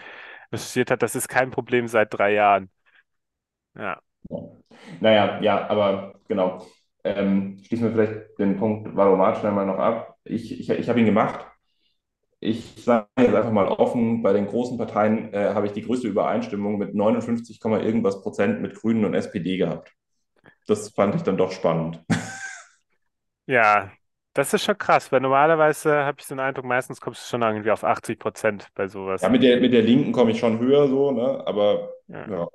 recherchiert 0.53 0.91
habe. 0.91 0.99
Das 0.99 1.15
ist 1.15 1.29
kein 1.29 1.51
Problem 1.51 1.89
seit 1.89 2.13
drei 2.13 2.35
Jahren. 2.35 2.71
Ja. 3.75 4.01
ja. 4.29 4.39
Naja, 5.01 5.41
ja, 5.41 5.67
aber 5.69 6.15
genau. 6.29 6.67
Ähm, 7.17 7.59
schließen 7.65 7.87
wir 7.87 7.93
vielleicht 7.93 8.39
den 8.39 8.57
Punkt 8.57 8.95
Valomat 8.97 9.39
schnell 9.39 9.53
mal 9.53 9.67
noch 9.67 9.79
ab. 9.79 10.17
Ich, 10.25 10.61
ich, 10.61 10.69
ich 10.69 10.89
habe 10.89 11.01
ihn 11.01 11.07
gemacht. 11.07 11.47
Ich 12.41 12.85
sage 12.85 13.09
jetzt 13.19 13.35
einfach 13.35 13.51
mal 13.51 13.67
offen, 13.67 14.23
bei 14.23 14.33
den 14.33 14.47
großen 14.47 14.79
Parteien 14.79 15.33
äh, 15.35 15.55
habe 15.55 15.67
ich 15.67 15.73
die 15.73 15.83
größte 15.83 16.07
Übereinstimmung 16.07 16.79
mit 16.79 16.95
59, 16.95 17.61
irgendwas 17.65 18.23
Prozent 18.23 18.63
mit 18.63 18.77
Grünen 18.77 19.05
und 19.05 19.15
SPD 19.15 19.57
gehabt. 19.57 19.93
Das 20.69 20.91
fand 20.91 21.17
ich 21.17 21.23
dann 21.23 21.37
doch 21.37 21.53
spannend. 21.53 22.05
Ja, 23.51 23.91
das 24.35 24.53
ist 24.53 24.65
schon 24.65 24.77
krass, 24.77 25.11
weil 25.11 25.21
normalerweise 25.21 26.05
habe 26.05 26.21
ich 26.21 26.27
den 26.27 26.39
Eindruck, 26.39 26.67
meistens 26.67 27.01
kommst 27.01 27.25
du 27.25 27.29
schon 27.29 27.41
irgendwie 27.41 27.71
auf 27.71 27.83
80 27.83 28.19
Prozent 28.19 28.69
bei 28.75 28.87
sowas. 28.87 29.23
Ja, 29.23 29.31
mit 29.31 29.43
der, 29.43 29.59
mit 29.59 29.73
der 29.73 29.81
Linken 29.81 30.13
komme 30.13 30.33
ich 30.33 30.39
schon 30.39 30.59
höher 30.59 30.87
so, 30.87 31.13
ne? 31.13 31.43
Aber 31.47 31.91
ja. 32.09 32.29
ja. 32.29 32.49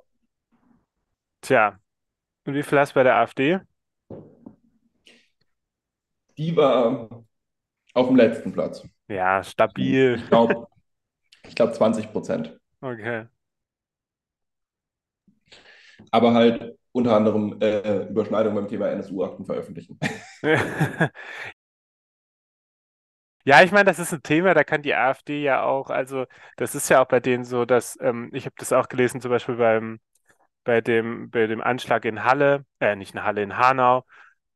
Tja, 1.40 1.78
und 2.46 2.54
wie 2.54 2.62
viel 2.62 2.78
hast 2.78 2.92
du 2.92 2.94
bei 2.94 3.02
der 3.02 3.16
AfD? 3.16 3.58
Die 6.36 6.56
war 6.56 7.08
auf 7.94 8.06
dem 8.08 8.16
letzten 8.16 8.52
Platz. 8.52 8.86
Ja, 9.08 9.42
stabil. 9.42 10.16
Ich 10.16 10.28
glaube 10.28 10.66
ich 11.46 11.54
glaub 11.54 11.74
20 11.74 12.10
Prozent. 12.12 12.58
Okay. 12.82 13.26
Aber 16.10 16.34
halt 16.34 16.76
unter 16.92 17.16
anderem 17.16 17.60
äh, 17.60 18.06
Überschneidung 18.08 18.54
beim 18.54 18.68
Thema 18.68 18.88
NSU-Akten 18.90 19.44
veröffentlichen. 19.44 19.98
Ja, 23.46 23.62
ich 23.62 23.72
meine, 23.72 23.84
das 23.84 23.98
ist 23.98 24.12
ein 24.12 24.22
Thema, 24.22 24.54
da 24.54 24.64
kann 24.64 24.80
die 24.82 24.94
AfD 24.94 25.42
ja 25.42 25.62
auch, 25.64 25.90
also 25.90 26.24
das 26.56 26.74
ist 26.74 26.88
ja 26.88 27.02
auch 27.02 27.06
bei 27.08 27.20
denen 27.20 27.44
so, 27.44 27.66
dass, 27.66 27.98
ähm, 28.00 28.30
ich 28.32 28.46
habe 28.46 28.54
das 28.58 28.72
auch 28.72 28.88
gelesen, 28.88 29.20
zum 29.20 29.30
Beispiel 29.30 29.56
beim, 29.56 30.00
bei 30.64 30.80
dem, 30.80 31.30
bei 31.30 31.46
dem 31.46 31.60
Anschlag 31.62 32.04
in 32.06 32.24
Halle, 32.24 32.64
äh, 32.80 32.96
nicht 32.96 33.14
in 33.14 33.24
Halle, 33.24 33.42
in 33.42 33.58
Hanau, 33.58 34.04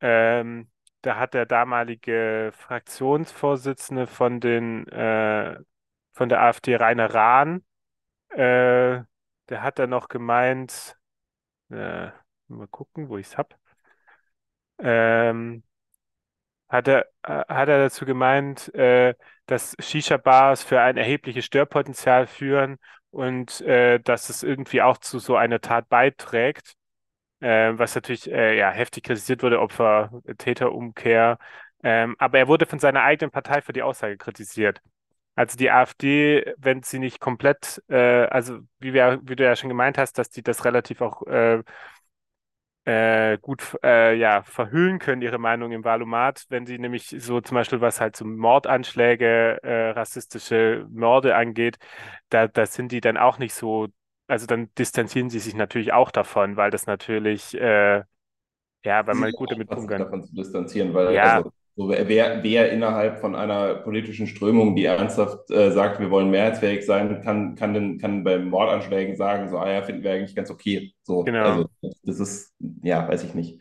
ähm, 0.01 0.71
da 1.03 1.17
hat 1.19 1.35
der 1.35 1.47
damalige 1.47 2.53
Fraktionsvorsitzende 2.55 4.07
von 4.07 4.41
den, 4.41 4.87
äh, 4.89 5.59
von 6.13 6.29
der 6.29 6.43
AfD, 6.43 6.77
Rainer 6.77 7.13
Rahn, 7.15 7.65
äh, 8.31 9.03
der 9.51 9.63
hat 9.63 9.79
dann 9.79 9.91
noch 9.91 10.09
gemeint, 10.09 10.97
äh, 11.71 12.09
mal 12.49 12.69
gucken, 12.71 13.09
wo 13.11 13.19
ich 13.19 13.29
es 13.29 13.39
habe. 13.39 13.57
Ähm, 14.79 15.63
hat 16.69 16.89
er, 16.89 17.07
äh, 17.23 17.45
hat 17.49 17.69
er 17.69 17.79
dazu 17.79 18.05
gemeint, 18.05 18.73
äh, 18.75 19.15
dass 19.47 19.75
Shisha-Bars 19.81 20.63
für 20.63 20.81
ein 20.81 20.97
erhebliches 20.97 21.45
Störpotenzial 21.47 22.27
führen 22.27 22.79
und 23.11 23.61
äh, 23.63 23.99
dass 24.01 24.29
es 24.29 24.43
irgendwie 24.43 24.83
auch 24.83 24.99
zu 24.99 25.19
so 25.19 25.37
einer 25.37 25.61
Tat 25.61 25.89
beiträgt, 25.89 26.75
äh, 27.41 27.73
was 27.79 27.95
natürlich 27.95 28.31
äh, 28.31 28.57
ja, 28.59 28.71
heftig 28.71 29.05
kritisiert 29.05 29.43
wurde, 29.43 29.61
Opfer-Täter-Umkehr. 29.61 31.39
Ähm, 31.83 32.17
aber 32.19 32.39
er 32.39 32.49
wurde 32.49 32.67
von 32.67 32.79
seiner 32.79 33.03
eigenen 33.03 33.31
Partei 33.31 33.63
für 33.63 33.73
die 33.73 33.83
Aussage 33.83 34.17
kritisiert. 34.17 34.81
Also 35.37 35.57
die 35.57 35.71
AfD, 35.71 36.55
wenn 36.59 36.83
sie 36.83 36.99
nicht 36.99 37.21
komplett, 37.21 37.83
äh, 37.89 37.97
also 38.27 38.59
wie, 38.81 38.93
wir, 38.93 39.21
wie 39.25 39.37
du 39.37 39.45
ja 39.45 39.57
schon 39.57 39.69
gemeint 39.69 39.99
hast, 39.99 40.19
dass 40.19 40.31
die 40.31 40.43
das 40.43 40.65
relativ 40.65 41.01
auch 41.01 41.23
äh, 42.85 43.39
gut 43.43 43.77
äh, 43.85 44.15
ja, 44.17 44.43
verhüllen 44.43 44.99
können, 44.99 45.21
ihre 45.23 45.39
Meinung 45.39 45.73
im 45.73 45.85
Wahlomat, 45.85 46.47
wenn 46.49 46.65
sie 46.67 46.79
nämlich 46.79 47.09
so 47.19 47.41
zum 47.41 47.55
Beispiel, 47.57 47.81
was 47.83 48.01
halt 48.01 48.17
so 48.17 48.25
Mordanschläge, 48.25 49.63
äh, 49.63 49.91
rassistische 49.91 50.87
Morde 50.91 51.37
angeht, 51.37 51.79
da, 52.31 52.49
da 52.49 52.65
sind 52.67 52.91
die 52.93 53.01
dann 53.03 53.17
auch 53.19 53.39
nicht 53.39 53.53
so, 53.55 53.89
also 54.29 54.47
dann 54.47 54.69
distanzieren 54.79 55.31
sie 55.31 55.39
sich 55.39 55.57
natürlich 55.57 55.93
auch 55.93 56.11
davon, 56.11 56.57
weil 56.57 56.71
das 56.71 56.87
natürlich, 56.87 57.55
äh, 57.59 58.03
ja, 58.85 59.07
weil 59.07 59.15
man 59.15 59.33
gut 59.33 59.51
damit 59.51 59.71
umgeht. 59.71 60.01
davon 60.01 60.23
zu 60.23 60.35
distanzieren, 60.35 60.95
weil 60.95 61.15
ja. 61.15 61.39
also, 61.39 61.51
so, 61.75 61.89
wer, 61.89 62.43
wer 62.43 62.73
innerhalb 62.73 63.21
von 63.21 63.35
einer 63.35 63.77
politischen 63.77 64.27
Strömung, 64.27 64.75
die 64.77 64.85
ernsthaft 64.85 65.51
äh, 65.51 65.71
sagt, 65.71 66.01
wir 66.01 66.11
wollen 66.11 66.31
mehrheitsfähig 66.31 66.85
sein, 66.85 67.21
kann, 67.23 67.55
kann, 67.55 67.73
denn, 67.73 67.99
kann 67.99 68.25
bei 68.25 68.39
Mordanschlägen 68.39 69.17
sagen, 69.17 69.49
so, 69.49 69.59
ah 69.59 69.71
ja, 69.71 69.83
finden 69.83 70.03
wir 70.03 70.13
eigentlich 70.13 70.37
ganz 70.37 70.51
okay. 70.51 70.93
So, 71.03 71.23
genau. 71.23 71.45
Also, 71.45 71.71
das 72.03 72.21
ist, 72.21 72.55
ja, 72.83 73.09
weiß 73.09 73.25
ich 73.25 73.35
nicht. 73.35 73.61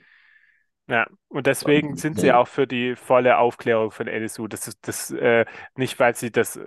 Ja, 0.90 1.06
und 1.28 1.48
deswegen 1.48 1.96
sind 1.96 2.20
sie 2.20 2.32
auch 2.32 2.48
für 2.48 2.66
die 2.66 2.96
volle 2.96 3.38
Aufklärung 3.38 3.92
von 3.92 4.08
NSU. 4.08 4.48
Das 4.48 4.68
ist 4.68 4.88
das 4.88 5.12
äh, 5.12 5.46
nicht, 5.76 6.00
weil 6.00 6.16
sie 6.16 6.32
das 6.32 6.60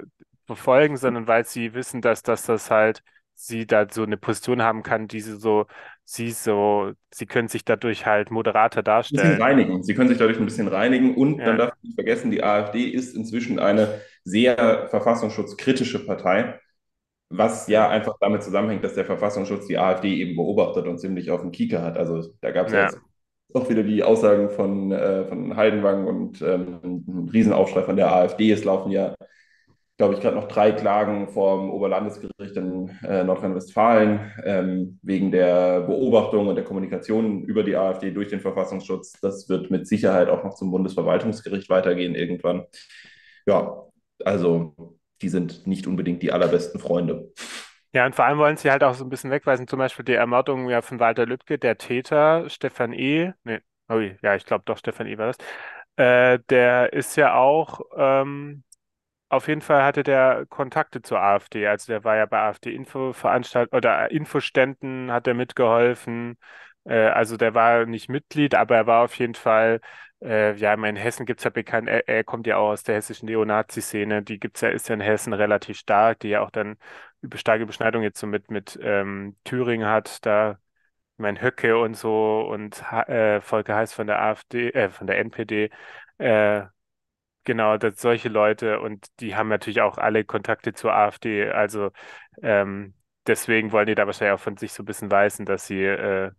verfolgen, 0.46 0.96
sondern 0.96 1.26
weil 1.26 1.44
sie 1.44 1.74
wissen, 1.74 2.00
dass, 2.00 2.22
dass 2.22 2.44
das 2.44 2.70
halt 2.70 3.02
sie 3.40 3.66
da 3.66 3.86
so 3.90 4.02
eine 4.02 4.18
Position 4.18 4.62
haben 4.62 4.82
kann, 4.82 5.08
die 5.08 5.20
sie 5.20 5.36
so, 5.36 5.66
sie 6.04 6.30
so, 6.30 6.92
sie 7.10 7.24
können 7.24 7.48
sich 7.48 7.64
dadurch 7.64 8.04
halt 8.04 8.30
moderater 8.30 8.82
darstellen. 8.82 9.30
Bisschen 9.30 9.42
reinigen. 9.42 9.82
Sie 9.82 9.94
können 9.94 10.08
sich 10.08 10.18
dadurch 10.18 10.38
ein 10.38 10.44
bisschen 10.44 10.68
reinigen 10.68 11.14
und 11.14 11.38
ja. 11.38 11.46
dann 11.46 11.58
darf 11.58 11.72
ich 11.76 11.88
nicht 11.88 11.94
vergessen, 11.94 12.30
die 12.30 12.42
AfD 12.42 12.84
ist 12.84 13.16
inzwischen 13.16 13.58
eine 13.58 14.00
sehr 14.24 14.88
verfassungsschutzkritische 14.90 16.04
Partei, 16.04 16.60
was 17.30 17.66
ja 17.66 17.88
einfach 17.88 18.16
damit 18.20 18.42
zusammenhängt, 18.42 18.84
dass 18.84 18.94
der 18.94 19.06
Verfassungsschutz 19.06 19.66
die 19.66 19.78
AfD 19.78 20.16
eben 20.16 20.36
beobachtet 20.36 20.86
und 20.86 20.98
ziemlich 20.98 21.30
auf 21.30 21.40
dem 21.40 21.50
Kieker 21.50 21.82
hat. 21.82 21.96
Also 21.96 22.34
da 22.42 22.50
gab 22.50 22.66
es 22.66 22.74
ja. 22.74 22.82
jetzt 22.82 23.00
auch 23.54 23.70
wieder 23.70 23.82
die 23.82 24.04
Aussagen 24.04 24.50
von, 24.50 24.92
äh, 24.92 25.24
von 25.24 25.56
Heidenwang 25.56 26.06
und 26.06 26.42
ähm, 26.42 26.80
ein 26.84 27.28
Riesenaufschrei 27.32 27.82
von 27.82 27.96
der 27.96 28.12
AfD. 28.12 28.52
Es 28.52 28.64
laufen 28.64 28.92
ja 28.92 29.14
glaube 30.00 30.14
ich, 30.14 30.20
gerade 30.22 30.36
noch 30.36 30.48
drei 30.48 30.72
Klagen 30.72 31.28
vom 31.28 31.70
Oberlandesgericht 31.70 32.56
in 32.56 32.88
äh, 33.06 33.22
Nordrhein-Westfalen 33.22 34.32
ähm, 34.46 34.98
wegen 35.02 35.30
der 35.30 35.82
Beobachtung 35.82 36.48
und 36.48 36.54
der 36.54 36.64
Kommunikation 36.64 37.42
über 37.42 37.62
die 37.62 37.76
AfD 37.76 38.10
durch 38.10 38.28
den 38.28 38.40
Verfassungsschutz. 38.40 39.20
Das 39.20 39.50
wird 39.50 39.70
mit 39.70 39.86
Sicherheit 39.86 40.30
auch 40.30 40.42
noch 40.42 40.54
zum 40.54 40.70
Bundesverwaltungsgericht 40.70 41.68
weitergehen 41.68 42.14
irgendwann. 42.14 42.64
Ja, 43.44 43.82
also 44.24 44.74
die 45.20 45.28
sind 45.28 45.66
nicht 45.66 45.86
unbedingt 45.86 46.22
die 46.22 46.32
allerbesten 46.32 46.80
Freunde. 46.80 47.30
Ja, 47.92 48.06
und 48.06 48.14
vor 48.14 48.24
allem 48.24 48.38
wollen 48.38 48.56
sie 48.56 48.70
halt 48.70 48.82
auch 48.82 48.94
so 48.94 49.04
ein 49.04 49.10
bisschen 49.10 49.30
wegweisen, 49.30 49.68
zum 49.68 49.80
Beispiel 49.80 50.06
die 50.06 50.14
Ermordung 50.14 50.70
ja 50.70 50.80
von 50.80 50.98
Walter 50.98 51.26
Lübcke, 51.26 51.58
der 51.58 51.76
Täter, 51.76 52.48
Stefan 52.48 52.94
E., 52.94 53.34
nee, 53.44 53.58
oh 53.90 53.98
ja, 53.98 54.34
ich 54.34 54.46
glaube 54.46 54.62
doch, 54.64 54.78
Stefan 54.78 55.08
E. 55.08 55.18
war 55.18 55.26
das, 55.26 55.36
äh, 55.96 56.38
der 56.48 56.94
ist 56.94 57.16
ja 57.16 57.34
auch 57.34 57.82
ähm, 57.98 58.62
auf 59.30 59.48
jeden 59.48 59.62
Fall 59.62 59.82
hatte 59.84 60.02
der 60.02 60.46
Kontakte 60.48 61.02
zur 61.02 61.20
AfD. 61.20 61.66
Also 61.68 61.92
der 61.92 62.04
war 62.04 62.16
ja 62.16 62.26
bei 62.26 62.38
AfD-Info-Veranstaltungen 62.40 63.78
oder 63.78 64.10
Infoständen 64.10 65.12
hat 65.12 65.26
er 65.28 65.34
mitgeholfen. 65.34 66.36
Äh, 66.84 67.06
also 67.08 67.36
der 67.36 67.54
war 67.54 67.86
nicht 67.86 68.08
Mitglied, 68.10 68.54
aber 68.54 68.76
er 68.76 68.86
war 68.86 69.04
auf 69.04 69.16
jeden 69.18 69.34
Fall, 69.34 69.80
äh, 70.22 70.54
ja, 70.56 70.74
in 70.74 70.96
Hessen 70.96 71.26
gibt 71.26 71.40
es 71.40 71.44
ja 71.44 71.50
bekannt, 71.50 71.88
er, 71.88 72.08
er 72.08 72.24
kommt 72.24 72.46
ja 72.46 72.56
auch 72.58 72.70
aus 72.70 72.82
der 72.82 72.96
hessischen 72.96 73.26
Neonazi-Szene, 73.26 74.22
die 74.22 74.38
gibt's 74.40 74.60
ja, 74.62 74.68
ist 74.70 74.88
ja 74.88 74.94
in 74.94 75.00
Hessen 75.00 75.32
relativ 75.32 75.78
stark, 75.78 76.20
die 76.20 76.28
ja 76.30 76.40
auch 76.42 76.50
dann 76.50 76.76
über 77.22 77.38
starke 77.38 77.66
Beschneidung 77.66 78.02
jetzt 78.02 78.18
so 78.20 78.26
mit, 78.26 78.50
mit 78.50 78.78
ähm, 78.82 79.36
Thüringen 79.44 79.86
hat, 79.88 80.24
da, 80.26 80.58
ich 81.16 81.22
meine, 81.22 81.40
Höcke 81.42 81.78
und 81.78 81.94
so 81.94 82.40
und 82.50 82.82
äh, 82.92 83.40
Volker 83.40 83.76
Heiß 83.76 83.92
von 83.92 84.06
der 84.06 84.20
AfD, 84.22 84.70
äh, 84.70 84.88
von 84.90 85.06
der 85.06 85.18
NPD, 85.18 85.70
äh, 86.18 86.62
Genau, 87.44 87.78
das, 87.78 88.00
solche 88.00 88.28
Leute 88.28 88.80
und 88.80 89.06
die 89.20 89.34
haben 89.34 89.48
natürlich 89.48 89.80
auch 89.80 89.96
alle 89.98 90.24
Kontakte 90.24 90.72
zur 90.74 90.92
AfD. 90.94 91.48
Also 91.50 91.90
ähm, 92.42 92.94
deswegen 93.26 93.72
wollen 93.72 93.86
die 93.86 93.94
da 93.94 94.06
wahrscheinlich 94.06 94.34
auch 94.34 94.42
von 94.42 94.56
sich 94.56 94.72
so 94.72 94.82
ein 94.82 94.86
bisschen 94.86 95.10
weisen, 95.10 95.46
dass 95.46 95.66
sie 95.66 95.82
äh, 95.82 96.32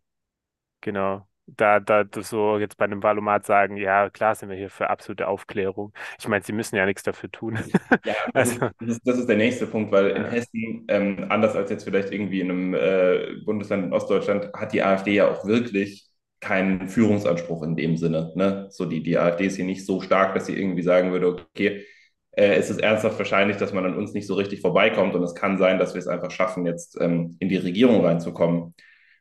genau 0.81 1.27
da, 1.47 1.79
da 1.79 2.03
das 2.05 2.29
so 2.29 2.59
jetzt 2.59 2.77
bei 2.77 2.85
einem 2.85 3.03
Valomat 3.03 3.45
sagen, 3.45 3.77
ja, 3.77 4.09
klar 4.09 4.35
sind 4.35 4.49
wir 4.49 4.57
hier 4.57 4.69
für 4.69 4.89
absolute 4.89 5.27
Aufklärung. 5.27 5.93
Ich 6.19 6.27
meine, 6.27 6.43
sie 6.43 6.53
müssen 6.53 6.75
ja 6.77 6.85
nichts 6.85 7.03
dafür 7.03 7.31
tun. 7.31 7.59
Ja, 8.03 8.15
das 8.33 8.51
ist, 8.51 8.59
Also, 8.59 8.69
das 8.79 8.89
ist, 8.89 9.01
das 9.07 9.17
ist 9.19 9.27
der 9.29 9.37
nächste 9.37 9.67
Punkt, 9.67 9.91
weil 9.91 10.11
in 10.11 10.25
äh, 10.25 10.31
Hessen, 10.31 10.85
ähm, 10.89 11.25
anders 11.29 11.55
als 11.55 11.69
jetzt 11.71 11.83
vielleicht 11.83 12.11
irgendwie 12.11 12.41
in 12.41 12.51
einem 12.51 12.73
äh, 12.75 13.35
Bundesland 13.45 13.85
in 13.85 13.93
Ostdeutschland, 13.93 14.51
hat 14.53 14.73
die 14.73 14.83
AfD 14.83 15.13
ja 15.15 15.29
auch 15.29 15.45
wirklich 15.45 16.10
keinen 16.41 16.89
Führungsanspruch 16.89 17.63
in 17.63 17.75
dem 17.75 17.97
Sinne. 17.97 18.33
Ne? 18.35 18.67
So 18.69 18.85
die, 18.85 19.03
die 19.03 19.17
AfD 19.17 19.45
ist 19.45 19.55
hier 19.55 19.65
nicht 19.65 19.85
so 19.85 20.01
stark, 20.01 20.33
dass 20.33 20.47
sie 20.47 20.57
irgendwie 20.57 20.81
sagen 20.81 21.11
würde, 21.11 21.27
okay, 21.27 21.85
äh, 22.31 22.55
es 22.55 22.69
ist 22.69 22.81
ernsthaft 22.81 23.17
wahrscheinlich, 23.17 23.57
dass 23.57 23.73
man 23.73 23.85
an 23.85 23.95
uns 23.95 24.13
nicht 24.13 24.27
so 24.27 24.33
richtig 24.33 24.61
vorbeikommt 24.61 25.15
und 25.15 25.23
es 25.23 25.35
kann 25.35 25.57
sein, 25.57 25.79
dass 25.79 25.93
wir 25.93 25.99
es 25.99 26.07
einfach 26.07 26.31
schaffen, 26.31 26.65
jetzt 26.65 26.99
ähm, 26.99 27.37
in 27.39 27.49
die 27.49 27.57
Regierung 27.57 28.03
reinzukommen. 28.03 28.73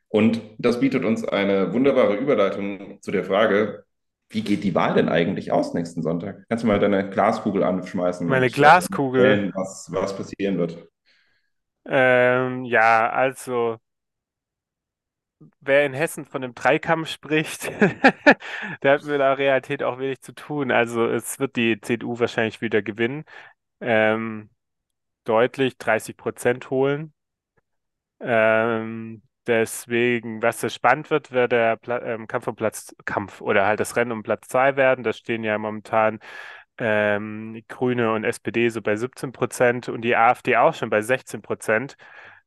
Und 0.07 0.41
das 0.57 0.79
bietet 0.79 1.05
uns 1.05 1.23
eine 1.23 1.73
wunderbare 1.73 2.15
Überleitung 2.15 2.99
zu 3.01 3.11
der 3.11 3.23
Frage, 3.23 3.85
wie 4.29 4.41
geht 4.41 4.63
die 4.63 4.75
Wahl 4.75 4.93
denn 4.93 5.09
eigentlich 5.09 5.51
aus 5.51 5.73
nächsten 5.73 6.01
Sonntag? 6.01 6.43
Kannst 6.49 6.63
du 6.63 6.67
mal 6.67 6.79
deine 6.79 7.09
Glaskugel 7.09 7.63
anschmeißen 7.63 8.27
meine 8.27 8.49
Glaskugel, 8.49 9.51
was, 9.53 9.89
was 9.91 10.15
passieren 10.15 10.57
wird? 10.57 10.87
ähm, 11.85 12.65
ja, 12.65 13.09
also 13.09 13.77
wer 15.61 15.85
in 15.85 15.93
Hessen 15.93 16.25
von 16.25 16.43
einem 16.43 16.53
Dreikampf 16.55 17.09
spricht, 17.09 17.69
der 18.83 18.93
hat 18.93 19.03
mit 19.03 19.19
der 19.19 19.37
Realität 19.37 19.83
auch 19.83 19.99
wenig 19.99 20.21
zu 20.21 20.33
tun. 20.33 20.71
Also 20.71 21.05
es 21.07 21.39
wird 21.39 21.55
die 21.55 21.79
CDU 21.81 22.19
wahrscheinlich 22.19 22.61
wieder 22.61 22.81
gewinnen. 22.81 23.25
Ähm, 23.81 24.49
deutlich 25.25 25.77
30 25.77 26.17
Prozent 26.17 26.69
holen. 26.69 27.13
Ähm, 28.19 29.23
deswegen, 29.47 30.41
was 30.41 30.59
das 30.61 30.73
spannend 30.75 31.09
wird, 31.09 31.31
wird 31.31 31.51
der 31.51 31.75
Pla 31.77 31.99
ähm, 32.01 32.27
Kampf 32.27 32.47
um 32.47 32.55
Platz, 32.55 32.95
Kampf 33.05 33.41
oder 33.41 33.65
halt 33.65 33.79
das 33.79 33.95
Rennen 33.95 34.11
um 34.11 34.23
Platz 34.23 34.47
2 34.49 34.75
werden. 34.75 35.03
Da 35.03 35.13
stehen 35.13 35.43
ja 35.43 35.57
momentan 35.57 36.19
ähm, 36.77 37.63
Grüne 37.67 38.13
und 38.13 38.23
SPD 38.23 38.69
so 38.69 38.81
bei 38.81 38.95
17 38.95 39.31
Prozent 39.31 39.89
und 39.89 40.01
die 40.01 40.15
AfD 40.15 40.57
auch 40.57 40.73
schon 40.75 40.89
bei 40.89 41.01
16 41.01 41.41
Prozent. 41.41 41.97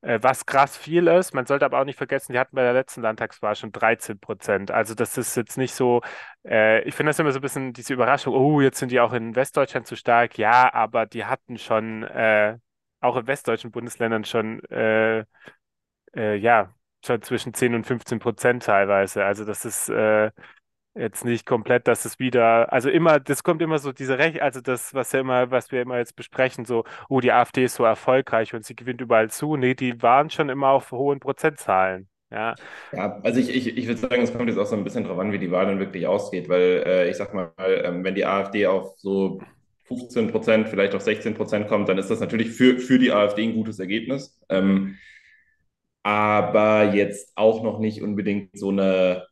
Äh, 0.05 0.19
was 0.23 0.45
krass 0.45 0.77
viel 0.77 1.07
ist, 1.09 1.33
man 1.35 1.47
sollte 1.47 1.65
aber 1.65 1.81
auch 1.81 1.85
nicht 1.85 1.97
vergessen, 1.97 2.33
die 2.33 2.39
hatten 2.39 2.55
bei 2.55 2.63
der 2.63 2.75
letzten 2.75 3.01
Landtagswahl 3.01 3.57
schon 3.57 3.73
13 3.73 4.19
Prozent. 4.21 4.71
Also 4.71 4.95
das 4.95 5.17
ist 5.17 5.35
jetzt 5.37 5.57
nicht 5.57 5.75
so, 5.75 6.03
äh, 6.47 6.83
ich 6.83 6.95
finde 6.95 7.11
das 7.11 7.19
immer 7.19 7.33
so 7.33 7.39
ein 7.39 7.43
bisschen 7.43 7.73
diese 7.73 7.95
Überraschung, 7.95 8.35
oh, 8.35 8.61
jetzt 8.61 8.79
sind 8.79 8.93
die 8.93 9.01
auch 9.01 9.15
in 9.15 9.35
Westdeutschland 9.35 9.87
zu 9.87 9.97
stark. 9.97 10.37
Ja, 10.39 10.73
aber 10.75 11.07
die 11.07 11.25
hatten 11.25 11.57
schon 11.59 12.03
äh, 12.05 12.59
auch 13.01 13.17
in 13.17 13.27
westdeutschen 13.27 13.71
Bundesländern 13.71 14.25
schon, 14.25 14.63
äh, 14.65 15.25
äh, 16.17 16.37
ja, 16.37 16.75
schon 17.05 17.23
zwischen 17.23 17.55
10 17.55 17.75
und 17.75 17.87
15 17.87 18.19
Prozent 18.19 18.65
teilweise. 18.65 19.25
Also 19.25 19.45
das 19.45 19.65
ist 19.65 19.89
äh, 19.91 20.31
jetzt 20.95 21.25
nicht 21.25 21.47
komplett, 21.47 21.89
dass 21.89 22.05
es 22.05 22.19
wieder, 22.19 22.73
also 22.73 22.89
immer, 22.91 23.21
das 23.21 23.43
kommt 23.43 23.63
immer 23.63 23.79
so 23.79 23.93
diese 23.93 24.19
Recht, 24.19 24.41
also 24.41 24.61
das, 24.61 24.95
was 24.95 25.13
ja 25.13 25.21
immer, 25.21 25.51
was 25.51 25.73
wir 25.73 25.83
immer 25.83 25.99
jetzt 25.99 26.17
besprechen, 26.17 26.65
so, 26.65 26.85
oh, 27.09 27.21
die 27.21 27.33
AfD 27.33 27.65
ist 27.65 27.75
so 27.77 27.85
erfolgreich 27.85 28.55
und 28.55 28.65
sie 28.65 28.77
gewinnt 28.77 29.01
überall 29.01 29.31
zu. 29.31 29.57
Nee, 29.57 29.75
die 29.75 30.03
waren 30.03 30.31
schon 30.31 30.49
immer 30.49 30.69
auf 30.69 30.93
hohen 30.93 31.21
Prozentzahlen. 31.21 32.09
Ja, 32.31 32.57
Ja, 32.93 33.21
also 33.23 33.41
ich, 33.41 33.49
ich, 33.51 33.77
ich 33.77 33.87
würde 33.89 34.01
sagen, 34.01 34.23
es 34.23 34.33
kommt 34.33 34.49
jetzt 34.49 34.59
auch 34.59 34.67
so 34.67 34.77
ein 34.77 34.85
bisschen 34.85 35.05
drauf 35.05 35.19
an, 35.19 35.33
wie 35.33 35.39
die 35.39 35.51
Wahl 35.51 35.67
dann 35.67 35.81
wirklich 35.81 36.07
ausgeht, 36.07 36.49
weil 36.49 36.85
äh, 36.87 37.11
ich 37.11 37.17
sag 37.17 37.35
mal, 37.35 37.53
ähm, 37.59 38.05
wenn 38.05 38.15
die 38.15 38.25
AfD 38.25 38.67
auf 38.67 38.95
so 38.99 39.41
15 39.85 40.31
Prozent, 40.31 40.69
vielleicht 40.69 40.95
auf 40.95 41.03
16 41.03 41.35
Prozent 41.35 41.67
kommt, 41.69 41.89
dann 41.89 41.99
ist 41.99 42.09
das 42.11 42.21
natürlich 42.21 42.51
für, 42.53 42.79
für 42.79 42.99
die 42.99 43.11
AfD 43.13 43.43
ein 43.45 43.55
gutes 43.55 43.81
Ergebnis. 43.81 44.41
Ähm, 44.49 44.97
aber 46.03 46.95
jetzt 46.95 47.33
auch 47.37 47.63
noch 47.63 47.79
nicht 47.79 48.03
unbedingt 48.03 48.57
so 48.59 48.69
eine 48.71 49.27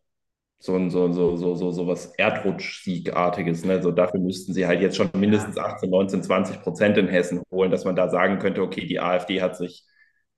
so 0.63 0.77
ein 0.77 0.91
so, 0.91 1.13
so, 1.13 1.37
so, 1.37 1.57
so, 1.57 1.73
so 1.73 1.89
was 1.89 2.15
Erdrutsch-Siegartiges. 2.17 3.65
Ne? 3.65 3.83
So 3.83 3.91
dafür 3.91 4.21
müssten 4.21 4.53
sie 4.55 4.65
halt 4.65 4.81
jetzt 4.81 4.97
schon 4.97 5.11
mindestens 5.17 5.59
18, 5.59 5.91
19, 5.91 6.23
20 6.23 6.63
Prozent 6.63 6.97
in 6.99 7.09
Hessen 7.09 7.43
holen, 7.51 7.73
dass 7.73 7.85
man 7.85 7.97
da 7.97 8.09
sagen 8.09 8.39
könnte, 8.39 8.63
okay, 8.63 8.87
die 8.87 9.01
AfD 9.01 9.43
hat 9.43 9.57
sich 9.57 9.85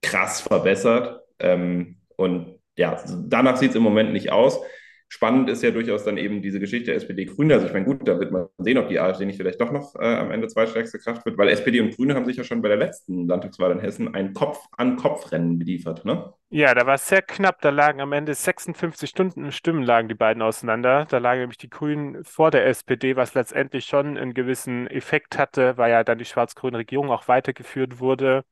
krass 0.01 0.41
verbessert. 0.41 1.21
Ähm, 1.37 1.97
und 2.17 2.55
ja, 2.75 2.99
danach 3.27 3.57
sieht 3.57 3.69
es 3.69 3.75
im 3.75 3.83
Moment 3.83 4.13
nicht 4.13 4.31
aus. 4.31 4.59
Spannend 5.07 5.49
ist 5.49 5.61
ja 5.61 5.71
durchaus 5.71 6.03
dann 6.03 6.17
eben 6.17 6.41
diese 6.41 6.59
Geschichte 6.59 6.93
SPD-Grüne. 6.93 7.53
Also 7.53 7.67
ich 7.67 7.73
meine, 7.73 7.85
gut, 7.85 8.07
da 8.07 8.19
wird 8.19 8.31
man 8.31 8.47
sehen, 8.57 8.77
ob 8.77 8.89
die 8.89 8.99
AfD 8.99 9.25
nicht 9.25 9.37
vielleicht 9.37 9.61
doch 9.61 9.71
noch 9.71 9.95
äh, 9.95 10.03
am 10.03 10.31
Ende 10.31 10.47
zweitstärkste 10.47 10.99
Kraft 10.99 11.25
wird, 11.25 11.37
weil 11.37 11.49
SPD 11.49 11.79
und 11.79 11.95
Grüne 11.95 12.15
haben 12.15 12.25
sich 12.25 12.37
ja 12.37 12.43
schon 12.43 12.61
bei 12.61 12.69
der 12.69 12.77
letzten 12.77 13.27
Landtagswahl 13.27 13.71
in 13.71 13.79
Hessen 13.79 14.13
ein 14.13 14.33
Kopf-an-Kopf-Rennen 14.33 15.59
geliefert. 15.59 16.05
Ne? 16.05 16.33
Ja, 16.49 16.73
da 16.73 16.85
war 16.87 16.95
es 16.95 17.07
sehr 17.07 17.21
knapp. 17.21 17.61
Da 17.61 17.69
lagen 17.69 18.01
am 18.01 18.13
Ende 18.13 18.33
56 18.33 19.09
Stunden 19.09 19.51
Stimmen 19.51 19.83
lagen 19.83 20.07
die 20.07 20.15
beiden 20.15 20.41
auseinander. 20.41 21.05
Da 21.09 21.19
lagen 21.19 21.41
nämlich 21.41 21.57
die 21.59 21.69
Grünen 21.69 22.23
vor 22.23 22.49
der 22.49 22.65
SPD, 22.65 23.15
was 23.15 23.35
letztendlich 23.35 23.85
schon 23.85 24.17
einen 24.17 24.33
gewissen 24.33 24.87
Effekt 24.87 25.37
hatte, 25.37 25.77
weil 25.77 25.91
ja 25.91 26.03
dann 26.03 26.17
die 26.17 26.25
schwarz-grüne 26.25 26.79
Regierung 26.79 27.11
auch 27.11 27.27
weitergeführt 27.27 27.99
wurde. 27.99 28.43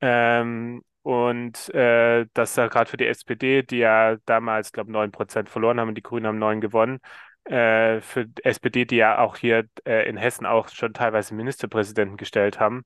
Ähm, 0.00 0.82
und 1.06 1.72
äh, 1.72 2.26
das 2.34 2.56
ja 2.56 2.66
gerade 2.66 2.90
für 2.90 2.96
die 2.96 3.06
SPD, 3.06 3.62
die 3.62 3.78
ja 3.78 4.16
damals, 4.26 4.72
glaube 4.72 4.90
ich, 4.90 4.92
9% 4.92 5.48
verloren 5.48 5.78
haben 5.78 5.90
und 5.90 5.94
die 5.94 6.02
Grünen 6.02 6.26
haben 6.26 6.40
9 6.40 6.60
gewonnen, 6.60 6.98
äh, 7.44 8.00
für 8.00 8.26
die 8.26 8.44
SPD, 8.44 8.86
die 8.86 8.96
ja 8.96 9.18
auch 9.18 9.36
hier 9.36 9.68
äh, 9.84 10.08
in 10.08 10.16
Hessen 10.16 10.46
auch 10.46 10.68
schon 10.68 10.94
teilweise 10.94 11.32
Ministerpräsidenten 11.34 12.16
gestellt 12.16 12.58
haben, 12.58 12.84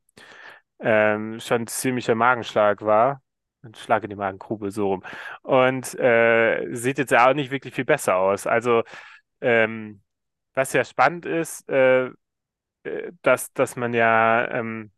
ähm, 0.80 1.40
schon 1.40 1.62
ein 1.62 1.66
ziemlicher 1.66 2.14
Magenschlag 2.14 2.82
war. 2.82 3.22
Ein 3.62 3.74
Schlag 3.74 4.04
in 4.04 4.10
die 4.10 4.16
Magengrube, 4.16 4.70
so 4.70 4.88
rum. 4.88 5.02
Und 5.42 5.98
äh, 5.98 6.74
sieht 6.74 6.98
jetzt 6.98 7.12
ja 7.12 7.30
auch 7.30 7.34
nicht 7.34 7.50
wirklich 7.50 7.74
viel 7.74 7.86
besser 7.86 8.16
aus. 8.16 8.46
Also, 8.46 8.82
ähm, 9.40 10.02
was 10.54 10.74
ja 10.74 10.84
spannend 10.84 11.24
ist, 11.24 11.66
äh, 11.70 12.08
äh, 12.84 13.12
dass, 13.22 13.52
dass 13.54 13.76
man 13.76 13.94
ja 13.94 14.46
ähm, 14.50 14.92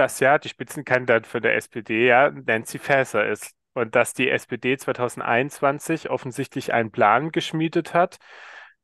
dass 0.00 0.18
ja 0.18 0.38
die 0.38 0.48
Spitzenkandidatin 0.48 1.28
für 1.28 1.42
der 1.42 1.56
SPD 1.56 2.06
ja 2.06 2.30
Nancy 2.30 2.78
Faeser 2.78 3.28
ist 3.28 3.54
und 3.74 3.94
dass 3.94 4.14
die 4.14 4.30
SPD 4.30 4.78
2021 4.78 6.08
offensichtlich 6.08 6.72
einen 6.72 6.90
Plan 6.90 7.32
geschmiedet 7.32 7.92
hat, 7.92 8.16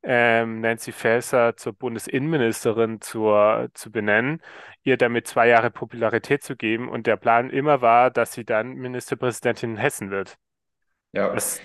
ähm, 0.03 0.61
Nancy 0.61 0.91
Faeser 0.91 1.57
zur 1.57 1.73
Bundesinnenministerin 1.73 3.01
zur, 3.01 3.69
zu 3.73 3.91
benennen, 3.91 4.43
ihr 4.83 4.95
damit 4.95 5.25
zwei 5.25 5.47
Jahre 5.47 5.71
Popularität 5.71 6.43
zu 6.43 6.55
geben 6.55 6.87
und 6.87 7.07
der 7.07 7.17
Plan 7.17 7.49
immer 7.49 7.81
war, 7.81 8.11
dass 8.11 8.33
sie 8.33 8.45
dann 8.45 8.73
Ministerpräsidentin 8.75 9.71
in 9.71 9.77
Hessen 9.77 10.11
wird. 10.11 10.37
Ja, 11.13 11.33
Das, 11.33 11.59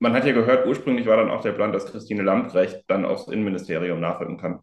man 0.00 0.12
hat 0.12 0.26
ja 0.26 0.32
gehört, 0.32 0.66
ursprünglich 0.66 1.06
war 1.06 1.16
dann 1.16 1.30
auch 1.30 1.40
der 1.40 1.52
Plan, 1.52 1.72
dass 1.72 1.86
Christine 1.86 2.22
Lambrecht 2.22 2.84
dann 2.88 3.06
aufs 3.06 3.28
Innenministerium 3.28 4.00
nachrücken 4.00 4.36
kann. 4.36 4.60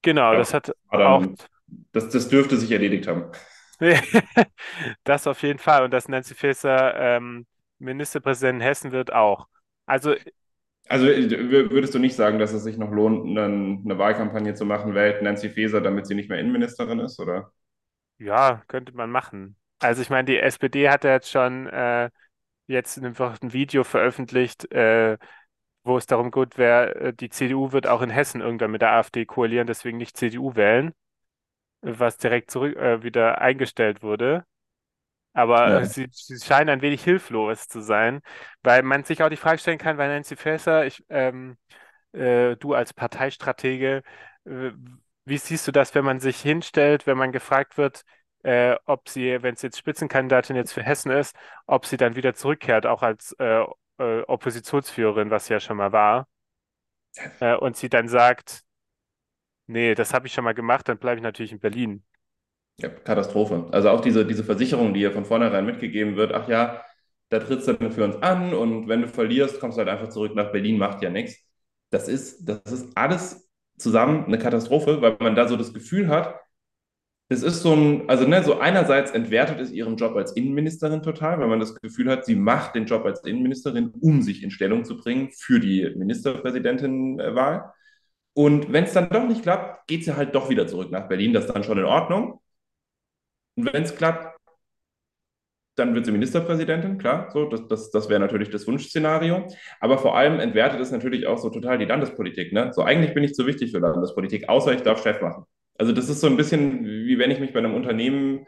genau, 0.00 0.32
Ja, 0.32 0.38
das 0.38 0.54
hat 0.54 0.72
auch 0.88 1.26
das, 1.92 2.10
das 2.10 2.28
dürfte 2.28 2.56
sich 2.56 2.70
erledigt 2.72 3.06
haben. 3.08 3.30
das 5.04 5.26
auf 5.26 5.42
jeden 5.42 5.58
Fall 5.58 5.84
und 5.84 5.90
dass 5.92 6.08
Nancy 6.08 6.34
Faeser 6.34 6.94
ähm, 6.96 7.46
Ministerpräsidentin 7.78 8.60
in 8.60 8.66
Hessen 8.66 8.92
wird 8.92 9.12
auch. 9.12 9.48
Also 9.86 10.14
Also 10.88 11.06
w- 11.06 11.70
würdest 11.70 11.94
du 11.94 11.98
nicht 11.98 12.16
sagen, 12.16 12.38
dass 12.38 12.52
es 12.52 12.64
sich 12.64 12.76
noch 12.76 12.90
lohnt, 12.90 13.24
eine, 13.26 13.44
eine 13.44 13.98
Wahlkampagne 13.98 14.54
zu 14.54 14.64
machen, 14.66 14.94
wählt 14.94 15.22
Nancy 15.22 15.48
Faeser, 15.50 15.80
damit 15.80 16.06
sie 16.06 16.14
nicht 16.14 16.28
mehr 16.28 16.38
Innenministerin 16.40 16.98
ist, 16.98 17.18
oder? 17.20 17.52
Ja, 18.18 18.62
könnte 18.68 18.92
man 18.92 19.10
machen. 19.10 19.56
Also 19.78 20.02
ich 20.02 20.10
meine, 20.10 20.26
die 20.26 20.38
SPD 20.38 20.90
hat 20.90 21.04
ja 21.04 21.12
jetzt 21.12 21.30
schon 21.30 21.66
äh, 21.68 22.10
jetzt 22.66 22.98
einfach 23.02 23.40
ein 23.42 23.52
Video 23.52 23.84
veröffentlicht, 23.84 24.70
äh, 24.72 25.18
wo 25.84 25.98
es 25.98 26.06
darum 26.06 26.30
geht, 26.32 26.58
wer 26.58 26.96
äh, 26.96 27.14
die 27.14 27.30
CDU 27.30 27.72
wird 27.72 27.86
auch 27.88 28.02
in 28.02 28.10
Hessen 28.10 28.40
irgendwann 28.42 28.72
mit 28.72 28.82
der 28.82 28.92
AfD 28.92 29.26
koalieren, 29.26 29.66
deswegen 29.68 29.98
nicht 29.98 30.16
CDU 30.18 30.54
wählen, 30.56 30.92
was 31.82 32.18
direkt 32.18 32.50
zurück 32.50 32.76
äh, 32.76 33.02
wieder 33.02 33.40
eingestellt 33.40 34.02
wurde. 34.02 34.44
Aber 35.32 35.84
Ja. 35.84 35.86
sie, 35.86 36.08
sie 36.12 36.38
scheinen 36.40 36.70
ein 36.70 36.82
wenig 36.82 37.04
hilflos 37.04 37.68
zu 37.68 37.80
sein, 37.82 38.20
weil 38.62 38.82
man 38.82 39.04
sich 39.04 39.22
auch 39.22 39.28
die 39.28 39.36
Frage 39.36 39.58
stellen 39.58 39.78
kann, 39.78 39.96
weil 39.98 40.08
Nancy 40.08 40.36
Faeser, 40.36 40.86
ich, 40.86 41.04
ähm, 41.08 41.56
äh, 42.12 42.56
du 42.56 42.74
als 42.74 42.92
Parteistratege, 42.94 44.02
äh, 44.46 44.70
wie 45.24 45.38
siehst 45.38 45.68
du 45.68 45.72
das, 45.72 45.94
wenn 45.94 46.04
man 46.04 46.20
sich 46.20 46.40
hinstellt, 46.40 47.06
wenn 47.06 47.18
man 47.18 47.32
gefragt 47.32 47.78
wird, 47.78 48.04
äh, 48.42 48.76
ob 48.86 49.08
sie, 49.08 49.42
wenn 49.42 49.56
sie 49.56 49.68
jetzt 49.68 49.78
Spitzenkandidatin 49.78 50.56
jetzt 50.56 50.72
für 50.72 50.82
Hessen 50.82 51.10
ist, 51.12 51.36
ob 51.66 51.86
sie 51.86 51.96
dann 51.96 52.16
wieder 52.16 52.34
zurückkehrt, 52.34 52.86
auch 52.86 53.02
als 53.02 53.32
äh, 53.38 53.64
äh, 53.98 54.22
Oppositionsführerin, 54.22 55.30
was 55.30 55.46
sie 55.46 55.52
ja 55.54 55.60
schon 55.60 55.76
mal 55.76 55.92
war, 55.92 56.26
äh, 57.40 57.54
und 57.56 57.76
sie 57.76 57.88
dann 57.88 58.08
sagt, 58.08 58.62
nee, 59.70 59.94
das 59.94 60.12
habe 60.12 60.26
ich 60.26 60.32
schon 60.32 60.44
mal 60.44 60.54
gemacht, 60.54 60.88
dann 60.88 60.98
bleibe 60.98 61.16
ich 61.18 61.22
natürlich 61.22 61.52
in 61.52 61.60
Berlin. 61.60 62.02
Ja, 62.78 62.88
Katastrophe. 62.88 63.68
Also 63.72 63.90
auch 63.90 64.00
diese, 64.00 64.26
diese 64.26 64.44
Versicherung, 64.44 64.94
die 64.94 65.00
ja 65.00 65.10
von 65.10 65.24
vornherein 65.24 65.66
mitgegeben 65.66 66.16
wird, 66.16 66.32
ach 66.32 66.48
ja, 66.48 66.82
da 67.28 67.38
trittst 67.38 67.68
du 67.68 67.74
dann 67.74 67.92
für 67.92 68.04
uns 68.04 68.16
an 68.22 68.54
und 68.54 68.88
wenn 68.88 69.02
du 69.02 69.08
verlierst, 69.08 69.60
kommst 69.60 69.76
du 69.76 69.80
halt 69.80 69.88
einfach 69.88 70.08
zurück 70.08 70.34
nach 70.34 70.50
Berlin, 70.52 70.78
macht 70.78 71.02
ja 71.02 71.10
nichts. 71.10 71.36
Das 71.90 72.08
ist, 72.08 72.48
das 72.48 72.60
ist 72.72 72.96
alles 72.96 73.48
zusammen 73.78 74.24
eine 74.26 74.38
Katastrophe, 74.38 75.00
weil 75.02 75.16
man 75.20 75.34
da 75.34 75.46
so 75.48 75.56
das 75.56 75.72
Gefühl 75.72 76.08
hat, 76.08 76.34
es 77.28 77.42
ist 77.44 77.62
so 77.62 77.72
ein, 77.74 78.08
also 78.08 78.26
ne, 78.26 78.42
so 78.42 78.58
einerseits 78.58 79.12
entwertet 79.12 79.60
es 79.60 79.70
ihren 79.70 79.96
Job 79.96 80.16
als 80.16 80.32
Innenministerin 80.32 81.02
total, 81.02 81.38
weil 81.38 81.46
man 81.46 81.60
das 81.60 81.76
Gefühl 81.76 82.10
hat, 82.10 82.24
sie 82.26 82.34
macht 82.34 82.74
den 82.74 82.86
Job 82.86 83.04
als 83.04 83.22
Innenministerin, 83.24 83.90
um 84.00 84.20
sich 84.22 84.42
in 84.42 84.50
Stellung 84.50 84.84
zu 84.84 84.96
bringen 84.96 85.30
für 85.32 85.60
die 85.60 85.92
Ministerpräsidentenwahl. 85.96 87.72
Und 88.34 88.72
wenn 88.72 88.84
es 88.84 88.92
dann 88.92 89.08
doch 89.10 89.26
nicht 89.26 89.42
klappt, 89.42 89.86
geht 89.88 90.04
sie 90.04 90.16
halt 90.16 90.34
doch 90.34 90.48
wieder 90.50 90.66
zurück 90.66 90.90
nach 90.90 91.08
Berlin. 91.08 91.32
Das 91.32 91.46
ist 91.46 91.54
dann 91.54 91.64
schon 91.64 91.78
in 91.78 91.84
Ordnung. 91.84 92.40
Und 93.56 93.72
wenn 93.72 93.82
es 93.82 93.94
klappt, 93.96 94.36
dann 95.76 95.94
wird 95.94 96.04
sie 96.04 96.12
Ministerpräsidentin, 96.12 96.98
klar, 96.98 97.30
so, 97.32 97.46
das, 97.46 97.66
das, 97.68 97.90
das 97.90 98.08
wäre 98.08 98.20
natürlich 98.20 98.50
das 98.50 98.66
Wunschszenario. 98.66 99.46
Aber 99.80 99.98
vor 99.98 100.16
allem 100.16 100.38
entwertet 100.40 100.80
es 100.80 100.90
natürlich 100.90 101.26
auch 101.26 101.38
so 101.38 101.50
total 101.50 101.78
die 101.78 101.86
Landespolitik. 101.86 102.52
Ne? 102.52 102.72
So, 102.72 102.82
eigentlich 102.82 103.14
bin 103.14 103.24
ich 103.24 103.34
zu 103.34 103.46
wichtig 103.46 103.72
für 103.72 103.78
Landespolitik, 103.78 104.48
außer 104.48 104.72
ich 104.74 104.82
darf 104.82 105.02
Chef 105.02 105.20
machen. 105.22 105.44
Also, 105.78 105.92
das 105.92 106.08
ist 106.08 106.20
so 106.20 106.26
ein 106.26 106.36
bisschen 106.36 106.84
wie 106.84 107.18
wenn 107.18 107.30
ich 107.30 107.40
mich 107.40 107.52
bei 107.52 107.60
einem 107.60 107.74
Unternehmen 107.74 108.46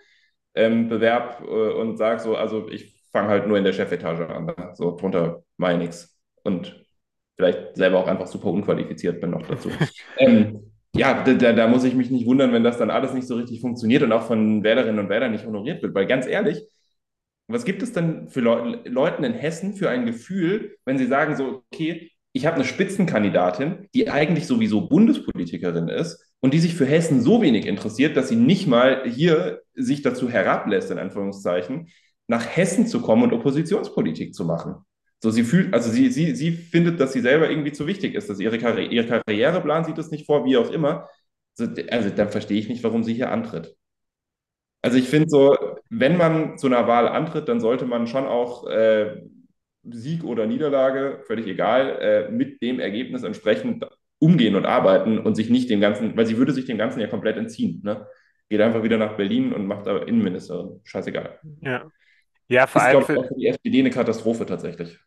ähm, 0.54 0.88
bewerb 0.88 1.42
äh, 1.42 1.44
und 1.46 1.96
sage 1.96 2.20
so, 2.20 2.36
also 2.36 2.68
ich 2.68 3.02
fange 3.12 3.28
halt 3.28 3.46
nur 3.46 3.56
in 3.58 3.64
der 3.64 3.72
Chefetage 3.72 4.28
an. 4.28 4.46
Ne? 4.46 4.54
So, 4.74 4.96
drunter 4.96 5.42
mache 5.56 5.72
ich 5.72 5.78
nichts. 5.78 6.18
Und 6.44 6.81
vielleicht 7.42 7.76
selber 7.76 7.98
auch 7.98 8.06
einfach 8.06 8.28
super 8.28 8.48
unqualifiziert 8.48 9.20
bin 9.20 9.30
noch 9.30 9.46
dazu. 9.46 9.70
ähm, 10.18 10.60
ja, 10.94 11.24
da, 11.24 11.52
da 11.52 11.66
muss 11.66 11.84
ich 11.84 11.94
mich 11.94 12.10
nicht 12.10 12.26
wundern, 12.26 12.52
wenn 12.52 12.62
das 12.62 12.78
dann 12.78 12.90
alles 12.90 13.14
nicht 13.14 13.26
so 13.26 13.34
richtig 13.34 13.60
funktioniert 13.60 14.02
und 14.02 14.12
auch 14.12 14.26
von 14.26 14.62
Wählerinnen 14.62 15.00
und 15.00 15.08
Wählern 15.08 15.32
nicht 15.32 15.46
honoriert 15.46 15.82
wird. 15.82 15.94
Weil 15.94 16.06
ganz 16.06 16.26
ehrlich, 16.26 16.62
was 17.48 17.64
gibt 17.64 17.82
es 17.82 17.92
denn 17.92 18.28
für 18.28 18.40
Le 18.40 18.80
Leuten 18.84 19.24
in 19.24 19.32
Hessen 19.32 19.74
für 19.74 19.90
ein 19.90 20.06
Gefühl, 20.06 20.76
wenn 20.84 20.98
sie 20.98 21.06
sagen 21.06 21.36
so, 21.36 21.62
okay, 21.72 22.10
ich 22.32 22.46
habe 22.46 22.56
eine 22.56 22.64
Spitzenkandidatin, 22.64 23.88
die 23.94 24.08
eigentlich 24.10 24.46
sowieso 24.46 24.88
Bundespolitikerin 24.88 25.88
ist 25.88 26.22
und 26.40 26.54
die 26.54 26.60
sich 26.60 26.74
für 26.74 26.86
Hessen 26.86 27.20
so 27.20 27.42
wenig 27.42 27.66
interessiert, 27.66 28.16
dass 28.16 28.28
sie 28.28 28.36
nicht 28.36 28.66
mal 28.66 29.02
hier 29.04 29.60
sich 29.74 30.02
dazu 30.02 30.30
herablässt, 30.30 30.90
in 30.90 30.98
Anführungszeichen, 30.98 31.88
nach 32.28 32.46
Hessen 32.56 32.86
zu 32.86 33.02
kommen 33.02 33.24
und 33.24 33.32
Oppositionspolitik 33.32 34.34
zu 34.34 34.44
machen. 34.44 34.76
So, 35.22 35.30
sie 35.30 35.44
fühlt, 35.44 35.72
also 35.72 35.88
sie, 35.88 36.10
sie, 36.10 36.34
sie 36.34 36.50
findet, 36.50 36.98
dass 36.98 37.12
sie 37.12 37.20
selber 37.20 37.48
irgendwie 37.48 37.70
zu 37.70 37.86
wichtig 37.86 38.14
ist, 38.16 38.28
dass 38.28 38.40
ihre, 38.40 38.58
Karri 38.58 38.86
ihre 38.86 39.06
Karriereplan 39.06 39.84
sieht 39.84 39.96
es 39.98 40.10
nicht 40.10 40.26
vor, 40.26 40.44
wie 40.44 40.56
auch 40.56 40.70
immer. 40.72 41.08
Also, 41.56 41.72
also 41.90 42.10
dann 42.10 42.28
verstehe 42.30 42.58
ich 42.58 42.68
nicht, 42.68 42.82
warum 42.82 43.04
sie 43.04 43.14
hier 43.14 43.30
antritt. 43.30 43.76
Also 44.82 44.98
ich 44.98 45.08
finde 45.08 45.28
so, 45.28 45.56
wenn 45.90 46.16
man 46.16 46.58
zu 46.58 46.66
einer 46.66 46.88
Wahl 46.88 47.06
antritt, 47.06 47.46
dann 47.46 47.60
sollte 47.60 47.84
man 47.84 48.08
schon 48.08 48.26
auch 48.26 48.66
äh, 48.68 49.22
Sieg 49.84 50.24
oder 50.24 50.46
Niederlage, 50.46 51.20
völlig 51.24 51.46
egal, 51.46 51.98
äh, 52.00 52.28
mit 52.28 52.60
dem 52.60 52.80
Ergebnis 52.80 53.22
entsprechend 53.22 53.86
umgehen 54.18 54.56
und 54.56 54.66
arbeiten 54.66 55.18
und 55.18 55.36
sich 55.36 55.50
nicht 55.50 55.70
dem 55.70 55.80
Ganzen, 55.80 56.16
weil 56.16 56.26
sie 56.26 56.36
würde 56.36 56.50
sich 56.52 56.64
dem 56.64 56.78
Ganzen 56.78 56.98
ja 56.98 57.06
komplett 57.06 57.36
entziehen. 57.36 57.80
Ne? 57.84 58.08
Geht 58.48 58.60
einfach 58.60 58.82
wieder 58.82 58.98
nach 58.98 59.16
Berlin 59.16 59.52
und 59.52 59.66
macht 59.66 59.86
da 59.86 59.98
Innenministerin. 59.98 60.80
Scheißegal. 60.82 61.38
Ja. 61.60 61.84
Ja, 62.48 62.66
vor 62.66 62.82
Ist, 62.82 62.88
allem 62.88 62.98
glaube 62.98 63.12
ich, 63.12 63.18
für, 63.20 63.24
auch 63.24 63.28
für 63.28 63.38
die 63.38 63.46
SPD 63.46 63.78
eine 63.78 63.90
Katastrophe 63.90 64.46
tatsächlich. 64.46 64.98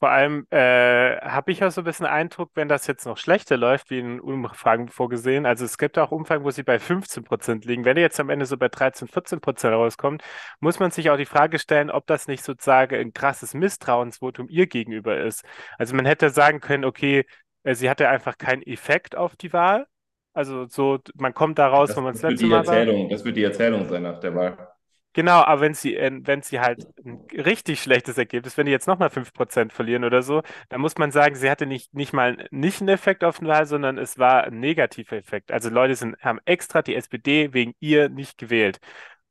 Vor 0.00 0.10
allem 0.10 0.46
äh, 0.50 1.20
habe 1.20 1.52
ich 1.52 1.62
auch 1.62 1.70
so 1.70 1.82
ein 1.82 1.84
bisschen 1.84 2.06
Eindruck, 2.06 2.50
wenn 2.54 2.68
das 2.68 2.86
jetzt 2.86 3.04
noch 3.04 3.18
schlechter 3.18 3.58
läuft, 3.58 3.90
wie 3.90 3.98
in 3.98 4.18
Umfragen 4.18 4.88
vorgesehen. 4.88 5.44
Also 5.44 5.66
es 5.66 5.76
gibt 5.76 5.98
auch 5.98 6.10
Umfragen, 6.10 6.42
wo 6.44 6.50
sie 6.50 6.62
bei 6.62 6.78
15 6.78 7.22
Prozent 7.22 7.66
liegen. 7.66 7.84
Wenn 7.84 7.98
ihr 7.98 8.02
jetzt 8.02 8.18
am 8.18 8.30
Ende 8.30 8.46
so 8.46 8.56
bei 8.56 8.68
13, 8.68 9.08
14 9.08 9.40
Prozent 9.42 9.74
rauskommt, 9.74 10.22
muss 10.58 10.78
man 10.80 10.90
sich 10.90 11.10
auch 11.10 11.18
die 11.18 11.26
Frage 11.26 11.58
stellen, 11.58 11.90
ob 11.90 12.06
das 12.06 12.28
nicht 12.28 12.42
sozusagen 12.42 12.96
ein 12.96 13.12
krasses 13.12 13.52
Misstrauensvotum 13.52 14.48
ihr 14.48 14.66
gegenüber 14.66 15.18
ist. 15.20 15.44
Also 15.78 15.94
man 15.94 16.06
hätte 16.06 16.30
sagen 16.30 16.60
können, 16.60 16.86
okay, 16.86 17.26
äh, 17.64 17.74
sie 17.74 17.90
hatte 17.90 18.08
einfach 18.08 18.38
keinen 18.38 18.62
Effekt 18.62 19.16
auf 19.16 19.36
die 19.36 19.52
Wahl. 19.52 19.86
Also 20.32 20.66
so, 20.66 20.98
man 21.14 21.34
kommt 21.34 21.58
da 21.58 21.68
raus, 21.68 21.88
Das, 21.90 21.96
wo 21.96 22.00
man 22.00 22.14
das 22.14 22.22
wird 22.22 22.32
letzte 22.32 22.44
die 22.44 22.50
Mal 22.50 22.66
war. 22.66 23.08
Das 23.10 23.24
wird 23.24 23.36
die 23.36 23.44
Erzählung 23.44 23.86
sein 23.88 24.02
nach 24.04 24.18
der 24.20 24.34
Wahl. 24.34 24.69
Genau, 25.12 25.42
aber 25.42 25.60
wenn 25.62 25.74
sie, 25.74 25.96
äh, 25.96 26.10
wenn 26.22 26.42
sie 26.42 26.60
halt 26.60 26.86
ein 27.04 27.26
richtig 27.32 27.82
schlechtes 27.82 28.16
Ergebnis, 28.16 28.56
wenn 28.56 28.66
die 28.66 28.72
jetzt 28.72 28.86
nochmal 28.86 29.10
5% 29.10 29.72
verlieren 29.72 30.04
oder 30.04 30.22
so, 30.22 30.42
dann 30.68 30.80
muss 30.80 30.98
man 30.98 31.10
sagen, 31.10 31.34
sie 31.34 31.50
hatte 31.50 31.66
nicht, 31.66 31.92
nicht 31.94 32.12
mal 32.12 32.46
nicht 32.52 32.80
einen 32.80 32.90
Effekt 32.90 33.24
auf 33.24 33.38
den 33.40 33.48
Wahl, 33.48 33.66
sondern 33.66 33.98
es 33.98 34.18
war 34.18 34.44
ein 34.44 34.60
negativer 34.60 35.16
Effekt. 35.16 35.50
Also 35.50 35.68
Leute 35.68 35.96
sind, 35.96 36.16
haben 36.20 36.38
extra 36.44 36.82
die 36.82 36.94
SPD 36.94 37.52
wegen 37.52 37.74
ihr 37.80 38.08
nicht 38.08 38.38
gewählt. 38.38 38.78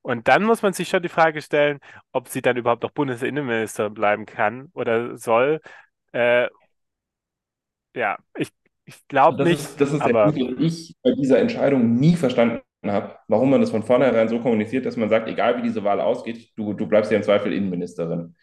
Und 0.01 0.27
dann 0.27 0.43
muss 0.43 0.61
man 0.61 0.73
sich 0.73 0.89
schon 0.89 1.03
die 1.03 1.09
Frage 1.09 1.41
stellen, 1.41 1.79
ob 2.11 2.27
sie 2.29 2.41
dann 2.41 2.57
überhaupt 2.57 2.83
noch 2.83 2.91
Bundesinnenministerin 2.91 3.93
bleiben 3.93 4.25
kann 4.25 4.69
oder 4.73 5.17
soll. 5.17 5.61
Äh, 6.13 6.47
ja, 7.95 8.17
ich, 8.35 8.49
ich 8.85 9.07
glaube 9.07 9.43
nicht, 9.43 9.59
ist, 9.61 9.81
das 9.81 9.91
ist 9.93 9.99
der 9.99 10.09
aber 10.09 10.31
Punkt, 10.31 10.39
den 10.39 10.61
ich 10.61 10.95
bei 11.03 11.11
dieser 11.11 11.39
Entscheidung 11.39 11.95
nie 11.95 12.15
verstanden 12.15 12.61
habe, 12.85 13.15
warum 13.27 13.49
man 13.49 13.61
das 13.61 13.71
von 13.71 13.83
vornherein 13.83 14.29
so 14.29 14.39
kommuniziert, 14.39 14.85
dass 14.85 14.97
man 14.97 15.09
sagt, 15.09 15.27
egal 15.27 15.57
wie 15.57 15.63
diese 15.63 15.83
Wahl 15.83 15.99
ausgeht, 15.99 16.51
du, 16.55 16.73
du 16.73 16.87
bleibst 16.87 17.11
ja 17.11 17.17
im 17.17 17.23
Zweifel 17.23 17.53
Innenministerin. 17.53 18.35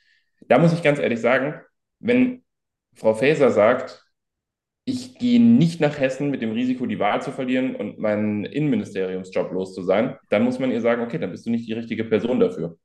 Da 0.49 0.59
muss 0.59 0.72
ich 0.72 0.83
ganz 0.83 0.99
ehrlich 0.99 1.20
sagen, 1.20 1.61
wenn 2.01 2.44
Frau 2.94 3.14
Faeser 3.14 3.51
sagt, 3.51 4.05
ich 4.85 5.18
gehe 5.18 5.40
nicht 5.40 5.81
nach 5.81 5.99
Hessen 5.99 6.31
mit 6.31 6.42
dem 6.42 6.53
Risiko, 6.53 6.87
die 6.87 7.01
Wahl 7.01 7.20
zu 7.20 7.33
verlieren 7.33 7.75
und 7.75 7.99
meinen 7.99 8.44
Innenministeriumsjob 8.44 9.51
los 9.53 9.75
zu 9.75 9.83
sein, 9.83 10.16
dann 10.31 10.44
muss 10.44 10.59
man 10.59 10.70
ihr 10.70 10.81
sagen, 10.81 11.03
okay, 11.03 11.18
dann 11.18 11.33
bist 11.33 11.44
du 11.46 11.51
nicht 11.51 11.66
die 11.66 11.72
richtige 11.72 12.05
Person 12.05 12.38
dafür. 12.38 12.79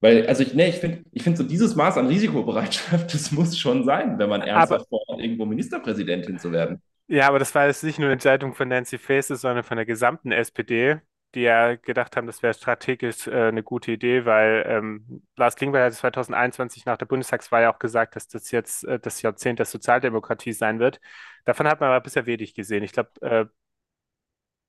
Weil, 0.00 0.26
also 0.26 0.42
ich, 0.42 0.52
nee, 0.52 0.68
ich 0.68 0.76
finde, 0.76 1.04
ich 1.12 1.22
finde 1.22 1.38
so 1.38 1.44
dieses 1.44 1.74
Maß 1.74 1.96
an 1.96 2.06
Risikobereitschaft, 2.08 3.14
das 3.14 3.32
muss 3.32 3.58
schon 3.58 3.84
sein, 3.84 4.18
wenn 4.18 4.28
man 4.28 4.42
ernsthaft 4.42 4.88
vorhat, 4.88 5.20
irgendwo 5.20 5.46
Ministerpräsidentin 5.46 6.38
zu 6.38 6.52
werden. 6.52 6.82
Ja, 7.08 7.28
aber 7.28 7.38
das 7.38 7.54
war 7.54 7.66
jetzt 7.66 7.84
nicht 7.84 7.98
nur 7.98 8.06
eine 8.06 8.14
Entscheidung 8.14 8.54
von 8.54 8.66
Nancy 8.68 8.98
Faeser, 8.98 9.36
sondern 9.36 9.62
von 9.62 9.76
der 9.76 9.86
gesamten 9.86 10.32
SPD, 10.32 11.00
die 11.36 11.42
ja 11.42 11.76
gedacht 11.76 12.16
haben, 12.16 12.26
das 12.26 12.42
wäre 12.42 12.52
strategisch 12.52 13.28
äh, 13.28 13.48
eine 13.48 13.62
gute 13.62 13.92
Idee, 13.92 14.24
weil 14.24 14.64
ähm, 14.66 15.22
Lars 15.36 15.54
Klingbeil 15.54 15.84
hat 15.84 15.94
2021 15.94 16.84
nach 16.84 16.96
der 16.96 17.06
Bundestagswahl 17.06 17.62
ja 17.62 17.72
auch 17.72 17.78
gesagt, 17.78 18.16
dass 18.16 18.26
das 18.26 18.50
jetzt 18.50 18.82
äh, 18.84 18.98
das 18.98 19.22
Jahrzehnt 19.22 19.60
der 19.60 19.66
Sozialdemokratie 19.66 20.52
sein 20.52 20.80
wird. 20.80 21.00
Davon 21.44 21.68
hat 21.68 21.78
man 21.80 21.90
aber 21.90 22.00
bisher 22.02 22.26
wenig 22.26 22.54
gesehen. 22.54 22.82
Ich 22.82 22.92
glaube, 22.92 23.10
äh, 23.20 23.46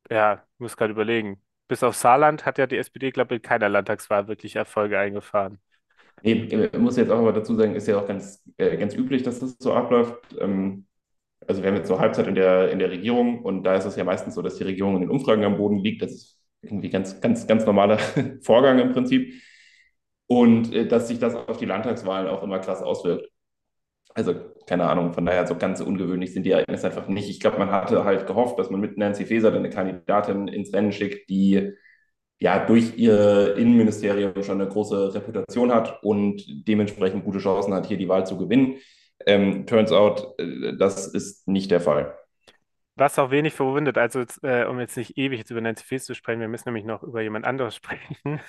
ja, 0.10 0.44
ich 0.56 0.60
muss 0.60 0.78
gerade 0.78 0.92
überlegen. 0.94 1.42
Bis 1.68 1.84
auf 1.84 1.96
Saarland 1.96 2.46
hat 2.46 2.58
ja 2.58 2.68
die 2.68 2.78
SPD, 2.78 3.12
glaube 3.12 3.36
ich, 3.36 3.40
in 3.40 3.48
keiner 3.50 3.70
Landtagswahl 3.70 4.28
wirklich 4.28 4.56
Erfolge 4.56 5.00
eingefahren. 5.00 5.60
Nee, 6.24 6.34
ich 6.74 6.80
muss 6.80 6.98
jetzt 6.98 7.12
auch 7.12 7.20
aber 7.20 7.34
dazu 7.34 7.56
sagen, 7.56 7.76
ist 7.76 7.88
ja 7.88 8.00
auch 8.02 8.08
ganz, 8.08 8.44
äh, 8.58 8.78
ganz 8.78 8.96
üblich, 8.96 9.24
dass 9.24 9.40
das 9.40 9.56
so 9.60 9.74
abläuft. 9.74 10.18
Ähm, 10.40 10.87
also 11.48 11.62
wir 11.62 11.70
haben 11.70 11.78
jetzt 11.78 11.88
so 11.88 12.00
Halbzeit 12.00 12.28
in 12.28 12.36
der, 12.36 12.72
in 12.72 12.80
der 12.80 12.92
Regierung 12.92 13.42
und 13.42 13.64
da 13.64 13.76
ist 13.76 13.86
es 13.86 13.96
ja 13.96 14.04
meistens 14.04 14.36
so, 14.36 14.42
dass 14.42 14.56
die 14.56 14.64
Regierung 14.64 14.96
in 14.96 15.02
den 15.02 15.10
Umfragen 15.10 15.44
am 15.46 15.58
Boden 15.58 15.78
liegt. 15.80 16.02
Das 16.02 16.12
ist 16.12 16.40
irgendwie 16.62 16.90
ganz, 16.90 17.22
ganz, 17.22 17.48
ganz 17.48 17.66
normaler 17.66 17.98
Vorgang 18.42 18.80
im 18.80 18.92
Prinzip. 18.92 19.34
Und 20.28 20.74
äh, 20.74 20.88
dass 20.88 21.08
sich 21.08 21.20
das 21.20 21.36
auf 21.36 21.58
die 21.58 21.66
Landtagswahlen 21.66 22.28
auch 22.28 22.44
immer 22.44 22.60
krass 22.60 22.82
auswirkt. 22.82 23.30
Also 24.14 24.34
keine 24.66 24.86
Ahnung, 24.90 25.14
von 25.14 25.26
daher 25.26 25.48
so 25.48 25.56
ganz 25.56 25.80
ungewöhnlich 25.80 26.34
sind 26.34 26.44
die 26.44 26.52
Ereignisse 26.52 26.88
einfach 26.88 27.08
nicht. 27.08 27.30
Ich 27.30 27.40
glaube, 27.40 27.60
man 27.60 27.72
hatte 27.72 28.04
halt 28.04 28.28
gehofft, 28.28 28.60
dass 28.60 28.70
man 28.70 28.82
mit 28.82 28.98
Nancy 28.98 29.26
Faeser 29.26 29.52
dann 29.52 29.60
eine 29.60 29.70
Kandidatin 29.70 30.48
ins 30.48 30.74
Rennen 30.74 30.92
schickt, 30.92 31.30
die 31.30 31.72
ja 32.40 32.66
durch 32.66 32.98
ihr 32.98 33.56
Innenministerium 33.56 34.44
schon 34.44 34.62
eine 34.62 34.70
große 34.70 35.14
Reputation 35.14 35.74
hat 35.74 36.04
und 36.04 36.44
dementsprechend 36.68 37.24
gute 37.24 37.40
Chancen 37.40 37.74
hat, 37.74 37.88
hier 37.88 37.98
die 37.98 38.10
Wahl 38.10 38.26
zu 38.26 38.38
gewinnen. 38.38 38.78
Ähm, 39.28 39.68
turns 39.68 39.92
out, 39.92 40.34
äh, 40.40 40.76
das 40.78 41.08
ist 41.08 41.48
nicht 41.48 41.72
der 41.72 41.82
Fall. 41.82 42.18
Was 43.00 43.20
auch 43.20 43.30
wenig 43.30 43.54
verwundert, 43.54 44.00
also 44.00 44.24
äh, 44.42 44.66
um 44.66 44.80
jetzt 44.80 44.98
nicht 44.98 45.20
ewig 45.20 45.38
jetzt 45.38 45.52
über 45.52 45.62
Nancy 45.62 45.86
Faeser 45.86 46.06
zu 46.08 46.16
sprechen, 46.16 46.40
wir 46.40 46.48
müssen 46.48 46.70
nämlich 46.70 46.84
noch 46.84 47.04
über 47.04 47.22
jemand 47.22 47.46
anderes 47.46 47.76
sprechen. 47.78 48.42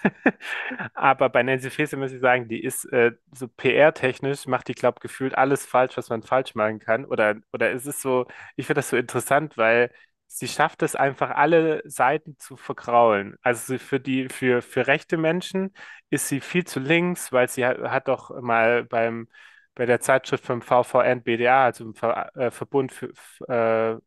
Aber 0.94 1.28
bei 1.28 1.42
Nancy 1.42 1.68
Faeser 1.70 1.98
muss 1.98 2.12
ich 2.12 2.20
sagen, 2.22 2.48
die 2.48 2.62
ist 2.64 2.86
äh, 2.92 3.12
so 3.34 3.46
PR-technisch, 3.48 4.46
macht 4.46 4.68
die, 4.68 4.72
glaube 4.74 5.00
gefühlt 5.00 5.36
alles 5.36 5.66
falsch, 5.66 5.98
was 5.98 6.08
man 6.08 6.22
falsch 6.22 6.54
machen 6.54 6.78
kann. 6.78 7.04
Oder, 7.04 7.36
oder 7.52 7.72
es 7.72 7.84
ist 7.86 8.00
so, 8.00 8.26
ich 8.56 8.66
finde 8.66 8.78
das 8.78 8.88
so 8.88 8.96
interessant, 8.96 9.58
weil 9.58 9.92
sie 10.28 10.48
schafft 10.48 10.82
es 10.82 10.96
einfach, 10.96 11.30
alle 11.30 11.82
Seiten 11.84 12.38
zu 12.38 12.56
vergraulen. 12.56 13.36
Also 13.42 13.76
für 13.78 14.00
die, 14.00 14.28
für, 14.30 14.62
für 14.62 14.86
rechte 14.86 15.18
Menschen 15.18 15.74
ist 16.08 16.28
sie 16.28 16.40
viel 16.40 16.64
zu 16.64 16.80
links, 16.80 17.32
weil 17.32 17.48
sie 17.50 17.66
hat, 17.66 17.78
hat 17.80 18.08
doch 18.08 18.30
mal 18.40 18.84
beim 18.84 19.28
bei 19.78 19.86
der 19.86 20.00
Zeitschrift 20.00 20.44
vom 20.44 20.60
VVN 20.60 21.22
BDA, 21.22 21.64
also 21.66 21.84
im 21.84 21.94
Ver, 21.94 22.36
äh, 22.36 22.50
Verbund 22.50 22.92
für, 22.92 23.12
äh, 23.48 23.98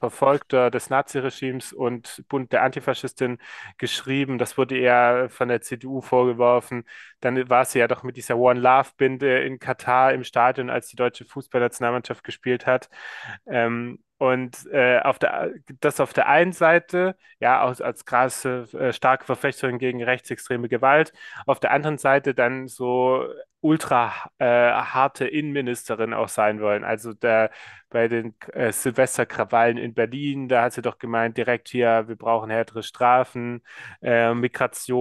Verfolgter 0.00 0.70
des 0.70 0.90
Naziregimes 0.90 1.72
und 1.72 2.24
Bund 2.28 2.52
der 2.52 2.62
Antifaschistin 2.62 3.38
geschrieben. 3.78 4.38
Das 4.38 4.58
wurde 4.58 4.76
ihr 4.76 5.28
von 5.30 5.48
der 5.48 5.60
CDU 5.62 6.00
vorgeworfen. 6.00 6.84
Dann 7.20 7.48
war 7.48 7.64
sie 7.64 7.78
ja 7.78 7.88
doch 7.88 8.02
mit 8.02 8.16
dieser 8.16 8.36
One 8.36 8.60
Love-Binde 8.60 9.42
in 9.44 9.58
Katar 9.58 10.12
im 10.12 10.24
Stadion, 10.24 10.70
als 10.70 10.88
die 10.88 10.96
deutsche 10.96 11.24
Fußballnationalmannschaft 11.24 12.24
gespielt 12.24 12.66
hat. 12.66 12.88
Ähm, 13.46 14.00
und 14.18 14.66
äh, 14.72 15.00
auf 15.00 15.18
der, 15.18 15.52
das 15.80 16.00
auf 16.00 16.12
der 16.14 16.26
einen 16.28 16.52
Seite, 16.52 17.16
ja, 17.38 17.60
als, 17.62 17.80
als 17.82 18.04
krasse, 18.06 18.66
äh, 18.72 18.92
starke 18.92 19.24
Verfechterin 19.26 19.78
gegen 19.78 20.02
rechtsextreme 20.02 20.68
Gewalt, 20.68 21.12
auf 21.46 21.60
der 21.60 21.70
anderen 21.72 21.98
Seite 21.98 22.34
dann 22.34 22.66
so 22.66 23.26
ultra 23.66 24.12
äh, 24.38 24.46
harte 24.46 25.26
Innenministerin 25.26 26.14
auch 26.14 26.28
sein 26.28 26.60
wollen. 26.60 26.84
Also 26.84 27.12
der, 27.14 27.50
bei 27.90 28.08
den 28.08 28.34
äh, 28.52 28.72
Silvesterkrawallen 28.72 29.78
in 29.78 29.94
Berlin, 29.94 30.48
da 30.48 30.62
hat 30.64 30.72
sie 30.74 30.82
doch 30.82 30.98
gemeint, 30.98 31.36
direkt 31.36 31.68
hier, 31.68 32.08
wir 32.08 32.16
brauchen 32.16 32.50
härtere 32.50 32.82
Strafen, 32.82 33.62
äh, 34.02 34.34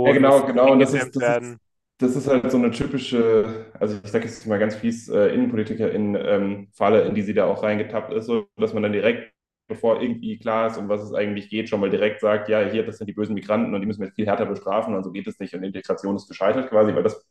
Ja, 0.03 0.13
Migration 0.13 0.21
muss 0.21 0.43
genau, 0.43 0.45
genau. 0.45 0.71
Und 0.71 0.79
das 0.79 0.93
ist, 0.93 1.15
das 1.15 1.27
ist, 1.27 1.57
das 1.97 2.15
ist 2.15 2.27
halt 2.27 2.51
so 2.51 2.57
eine 2.57 2.71
typische, 2.71 3.71
also 3.79 3.99
ich 4.03 4.11
sage 4.11 4.25
jetzt 4.25 4.45
mal 4.47 4.59
ganz 4.59 4.75
fies, 4.75 5.07
äh, 5.09 5.27
Innenpolitikerin 5.33 6.15
ähm, 6.19 6.67
Falle, 6.73 7.03
in 7.03 7.15
die 7.15 7.21
sie 7.21 7.33
da 7.33 7.45
auch 7.45 7.63
reingetappt 7.63 8.13
ist, 8.13 8.25
so 8.25 8.47
dass 8.57 8.73
man 8.73 8.83
dann 8.83 8.91
direkt, 8.93 9.33
bevor 9.67 10.01
irgendwie 10.01 10.37
klar 10.37 10.67
ist, 10.67 10.77
um 10.77 10.89
was 10.89 11.01
es 11.01 11.13
eigentlich 11.13 11.49
geht, 11.49 11.69
schon 11.69 11.79
mal 11.79 11.89
direkt 11.89 12.19
sagt, 12.21 12.49
ja, 12.49 12.61
hier, 12.69 12.85
das 12.85 12.97
sind 12.97 13.07
die 13.07 13.13
bösen 13.13 13.33
Migranten 13.33 13.73
und 13.73 13.81
die 13.81 13.87
müssen 13.87 14.01
wir 14.01 14.07
jetzt 14.07 14.15
viel 14.15 14.27
härter 14.27 14.45
bestrafen 14.45 14.93
und 14.95 15.03
so 15.03 15.11
geht 15.11 15.25
es 15.27 15.39
nicht 15.39 15.53
und 15.55 15.63
Integration 15.63 16.15
ist 16.17 16.27
gescheitert 16.27 16.69
quasi, 16.69 16.93
weil 16.93 17.03
das 17.03 17.25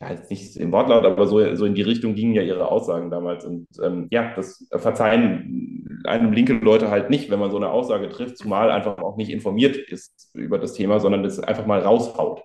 ja, 0.00 0.10
jetzt 0.12 0.30
nicht 0.30 0.56
im 0.56 0.72
Wortlaut, 0.72 1.04
aber 1.04 1.26
so, 1.26 1.54
so 1.56 1.64
in 1.64 1.74
die 1.74 1.82
Richtung 1.82 2.14
gingen 2.14 2.34
ja 2.34 2.42
ihre 2.42 2.70
Aussagen 2.70 3.10
damals. 3.10 3.44
Und 3.44 3.66
ähm, 3.82 4.06
ja, 4.10 4.32
das 4.34 4.68
verzeihen 4.72 6.00
einem 6.04 6.32
linke 6.32 6.54
Leute 6.54 6.90
halt 6.90 7.10
nicht, 7.10 7.30
wenn 7.30 7.40
man 7.40 7.50
so 7.50 7.56
eine 7.56 7.70
Aussage 7.70 8.08
trifft, 8.08 8.38
zumal 8.38 8.70
einfach 8.70 8.98
auch 8.98 9.16
nicht 9.16 9.30
informiert 9.30 9.76
ist 9.76 10.30
über 10.34 10.58
das 10.58 10.74
Thema, 10.74 11.00
sondern 11.00 11.22
das 11.24 11.40
einfach 11.40 11.66
mal 11.66 11.80
raushaut. 11.80 12.44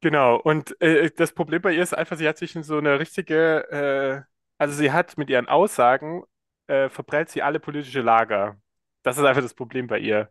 Genau, 0.00 0.36
und 0.36 0.80
äh, 0.80 1.10
das 1.10 1.32
Problem 1.32 1.62
bei 1.62 1.72
ihr 1.72 1.82
ist 1.82 1.94
einfach, 1.94 2.16
sie 2.16 2.28
hat 2.28 2.38
sich 2.38 2.54
in 2.54 2.62
so 2.62 2.78
eine 2.78 3.00
richtige, 3.00 3.70
äh, 3.70 4.22
also 4.58 4.74
sie 4.74 4.92
hat 4.92 5.16
mit 5.18 5.30
ihren 5.30 5.48
Aussagen, 5.48 6.22
äh, 6.66 6.88
verprellt 6.90 7.30
sie 7.30 7.42
alle 7.42 7.58
politische 7.60 8.02
Lager. 8.02 8.60
Das 9.02 9.18
ist 9.18 9.24
einfach 9.24 9.42
das 9.42 9.54
Problem 9.54 9.86
bei 9.86 9.98
ihr. 9.98 10.30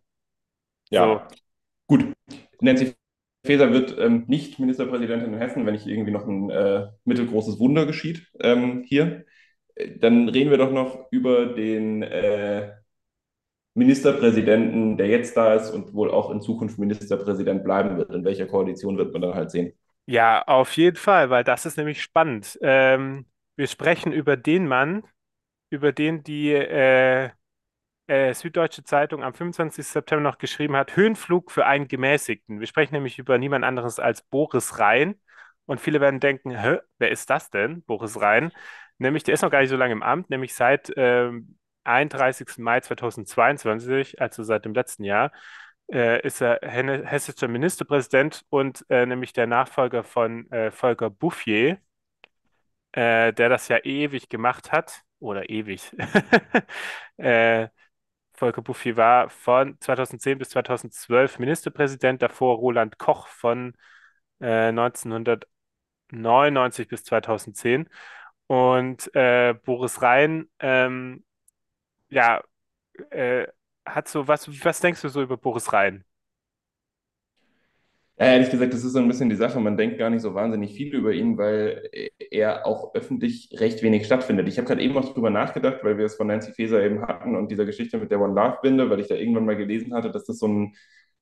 So, 0.92 1.22
Ja, 1.22 1.28
gut. 1.88 2.14
Nancy 2.62 2.96
Faeser 3.46 3.72
wird 3.74 3.98
ähm, 4.00 4.26
nicht 4.28 4.60
Ministerpräsidentin 4.60 5.34
in 5.34 5.40
Hessen, 5.40 5.66
wenn 5.66 5.74
nicht 5.74 5.88
irgendwie 5.88 6.12
noch 6.12 6.28
ein 6.28 6.50
äh, 6.52 6.88
mittelgroßes 7.06 7.60
Wunder 7.60 7.86
geschieht 7.86 8.28
ähm, 8.42 8.84
hier. 8.88 9.26
Äh, 9.76 10.00
Dann 10.00 10.30
reden 10.30 10.52
wir 10.52 10.58
doch 10.60 10.72
noch 10.72 11.08
über 11.12 11.48
den 11.48 12.04
äh, 12.04 12.74
Ministerpräsidenten, 13.76 14.98
der 14.98 15.08
jetzt 15.08 15.38
da 15.38 15.54
ist 15.56 15.70
und 15.72 15.94
wohl 15.94 16.12
auch 16.12 16.32
in 16.32 16.42
Zukunft 16.42 16.80
Ministerpräsident 16.80 17.64
bleiben 17.64 17.98
wird. 17.98 18.12
In 18.12 18.24
welcher 18.26 18.48
Koalition 18.48 18.98
wird 18.98 19.14
man 19.14 19.22
dann 19.22 19.36
halt 19.36 19.52
sehen. 19.52 19.74
ja, 20.08 20.44
auf 20.48 20.78
jeden 20.78 20.98
Fall, 20.98 21.30
weil 21.30 21.44
das 21.44 21.66
ist 21.66 21.78
nämlich 21.78 22.02
spannend. 22.02 22.58
Ähm, 22.62 23.26
wir 23.56 23.68
sprechen 23.68 24.12
über 24.14 24.38
den 24.38 24.68
Mann, 24.68 25.04
über 25.72 25.92
den 25.94 26.24
die 26.24 26.52
äh, 26.54 27.32
äh, 28.08 28.34
Süddeutsche 28.34 28.84
Zeitung 28.84 29.24
am 29.24 29.34
25. 29.34 29.86
September 29.88 30.22
noch 30.22 30.38
geschrieben 30.38 30.76
hat, 30.76 30.96
Höhenflug 30.96 31.52
für 31.52 31.66
einen 31.66 31.88
Gemäßigten. 31.88 32.60
Wir 32.60 32.68
sprechen 32.68 32.94
nämlich 32.94 33.20
über 33.20 33.38
niemand 33.38 33.66
anderes 33.66 34.00
als 34.00 34.22
Boris 34.22 34.80
Rhein. 34.80 35.16
Und 35.66 35.82
viele 35.82 36.00
werden 36.02 36.20
denken, 36.20 36.52
hä, 36.52 36.78
wer 37.00 37.12
ist 37.12 37.30
das 37.30 37.50
denn, 37.50 37.84
Boris 37.84 38.20
Rhein? 38.22 38.52
Nämlich, 39.00 39.24
der 39.24 39.34
ist 39.34 39.42
noch 39.42 39.50
gar 39.52 39.62
nicht 39.62 39.70
so 39.70 39.76
lange 39.78 39.94
im 39.94 40.04
Amt, 40.04 40.30
nämlich 40.30 40.54
seit 40.54 40.92
ähm, 40.96 41.58
31. 41.84 42.62
Mai 42.64 42.80
2022, 42.82 44.22
also 44.22 44.44
seit 44.44 44.66
dem 44.66 44.74
letzten 44.74 45.04
Jahr, 45.04 45.32
äh, 45.92 46.22
ist 46.26 46.42
er 46.42 46.60
hessischer 46.64 47.48
Ministerpräsident 47.48 48.44
und 48.50 48.86
äh, 48.90 49.06
nämlich 49.06 49.34
der 49.34 49.48
Nachfolger 49.48 50.04
von 50.04 50.50
äh, 50.52 50.72
Volker 50.72 51.10
Bouffier, 51.10 51.80
äh, 52.92 53.34
der 53.34 53.50
das 53.50 53.68
ja 53.68 53.78
ewig 53.84 54.30
gemacht 54.30 54.72
hat. 54.72 55.02
Oder 55.20 55.50
ewig. 55.50 55.92
äh, 57.18 57.70
Volker 58.36 58.62
Bouffier 58.62 58.98
war 58.98 59.30
von 59.30 59.80
2010 59.80 60.38
bis 60.38 60.50
2012 60.50 61.40
Ministerpräsident, 61.40 62.22
davor 62.22 62.58
Roland 62.58 62.98
Koch 62.98 63.28
von 63.28 63.74
äh, 64.40 64.72
1999 64.72 66.88
bis 66.88 67.04
2010. 67.04 67.90
Und 68.48 69.14
äh, 69.16 69.54
Boris 69.54 70.02
Rhein, 70.02 70.50
ähm, 70.60 71.26
ja, 72.10 72.44
äh, 73.12 73.48
hat 73.86 74.08
so, 74.08 74.28
was, 74.28 74.48
was 74.66 74.80
denkst 74.82 75.02
du 75.02 75.10
so 75.10 75.22
über 75.22 75.38
Boris 75.38 75.74
Rhein? 75.74 76.06
Ja, 78.18 78.28
ehrlich 78.28 78.50
gesagt, 78.50 78.74
das 78.74 78.84
ist 78.86 78.94
so 78.94 79.00
ein 79.00 79.08
bisschen 79.10 79.30
die 79.30 79.36
Sache. 79.36 79.60
Man 79.60 79.76
denkt 79.76 79.98
gar 79.98 80.10
nicht 80.10 80.22
so 80.22 80.34
wahnsinnig 80.34 80.74
viel 80.74 80.94
über 80.96 81.12
ihn, 81.12 81.38
weil 81.38 81.90
er 82.32 82.66
auch 82.66 82.94
öffentlich 82.96 83.50
recht 83.60 83.84
wenig 83.84 84.06
stattfindet. 84.06 84.48
Ich 84.48 84.58
habe 84.58 84.68
gerade 84.68 84.82
eben 84.82 84.98
auch 84.98 85.14
drüber 85.14 85.30
nachgedacht, 85.30 85.80
weil 85.84 85.98
wir 85.98 86.06
es 86.06 86.16
von 86.16 86.28
Nancy 86.28 86.54
Faeser 86.54 86.82
eben 86.84 87.02
hatten 87.06 87.36
und 87.36 87.52
dieser 87.52 87.66
Geschichte 87.66 87.98
mit 87.98 88.12
der 88.12 88.22
One 88.22 88.34
Love 88.34 88.60
Binde, 88.62 88.90
weil 88.90 89.02
ich 89.02 89.08
da 89.08 89.16
irgendwann 89.16 89.46
mal 89.46 89.58
gelesen 89.58 89.94
hatte, 89.94 90.12
dass 90.12 90.24
das 90.26 90.40
so 90.40 90.48
ein 90.48 90.76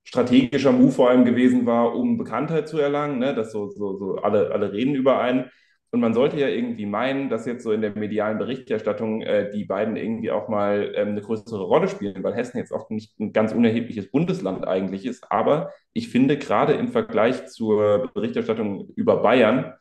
strategischer 0.03 0.71
Move 0.71 0.91
vor 0.91 1.09
allem 1.09 1.25
gewesen 1.25 1.65
war, 1.65 1.95
um 1.95 2.17
Bekanntheit 2.17 2.67
zu 2.67 2.77
erlangen, 2.77 3.17
ne? 3.19 3.33
dass 3.33 3.51
so, 3.51 3.69
so, 3.69 3.97
so 3.97 4.15
alle, 4.17 4.51
alle 4.51 4.71
reden 4.71 4.93
über 4.95 5.19
einen. 5.19 5.49
Und 5.93 5.99
man 5.99 6.15
sollte 6.15 6.39
ja 6.39 6.47
irgendwie 6.47 6.87
meinen, 6.87 7.29
dass 7.29 7.45
jetzt 7.45 7.63
so 7.63 7.71
in 7.71 7.81
der 7.81 7.95
medialen 7.95 8.39
Berichterstattung 8.39 9.21
äh, 9.21 9.51
die 9.51 9.63
beiden 9.63 9.95
irgendwie 9.95 10.31
auch 10.31 10.47
mal 10.49 10.91
ähm, 10.95 11.09
eine 11.09 11.21
größere 11.21 11.63
Rolle 11.63 11.87
spielen, 11.87 12.23
weil 12.23 12.33
Hessen 12.33 12.57
jetzt 12.57 12.71
auch 12.71 12.89
nicht 12.89 13.19
ein 13.19 13.31
ganz 13.31 13.53
unerhebliches 13.53 14.09
Bundesland 14.09 14.67
eigentlich 14.67 15.05
ist. 15.05 15.31
Aber 15.31 15.71
ich 15.93 16.09
finde, 16.09 16.39
gerade 16.39 16.73
im 16.73 16.87
Vergleich 16.87 17.45
zur 17.45 18.09
Berichterstattung 18.11 18.89
über 18.95 19.17
Bayern, 19.21 19.75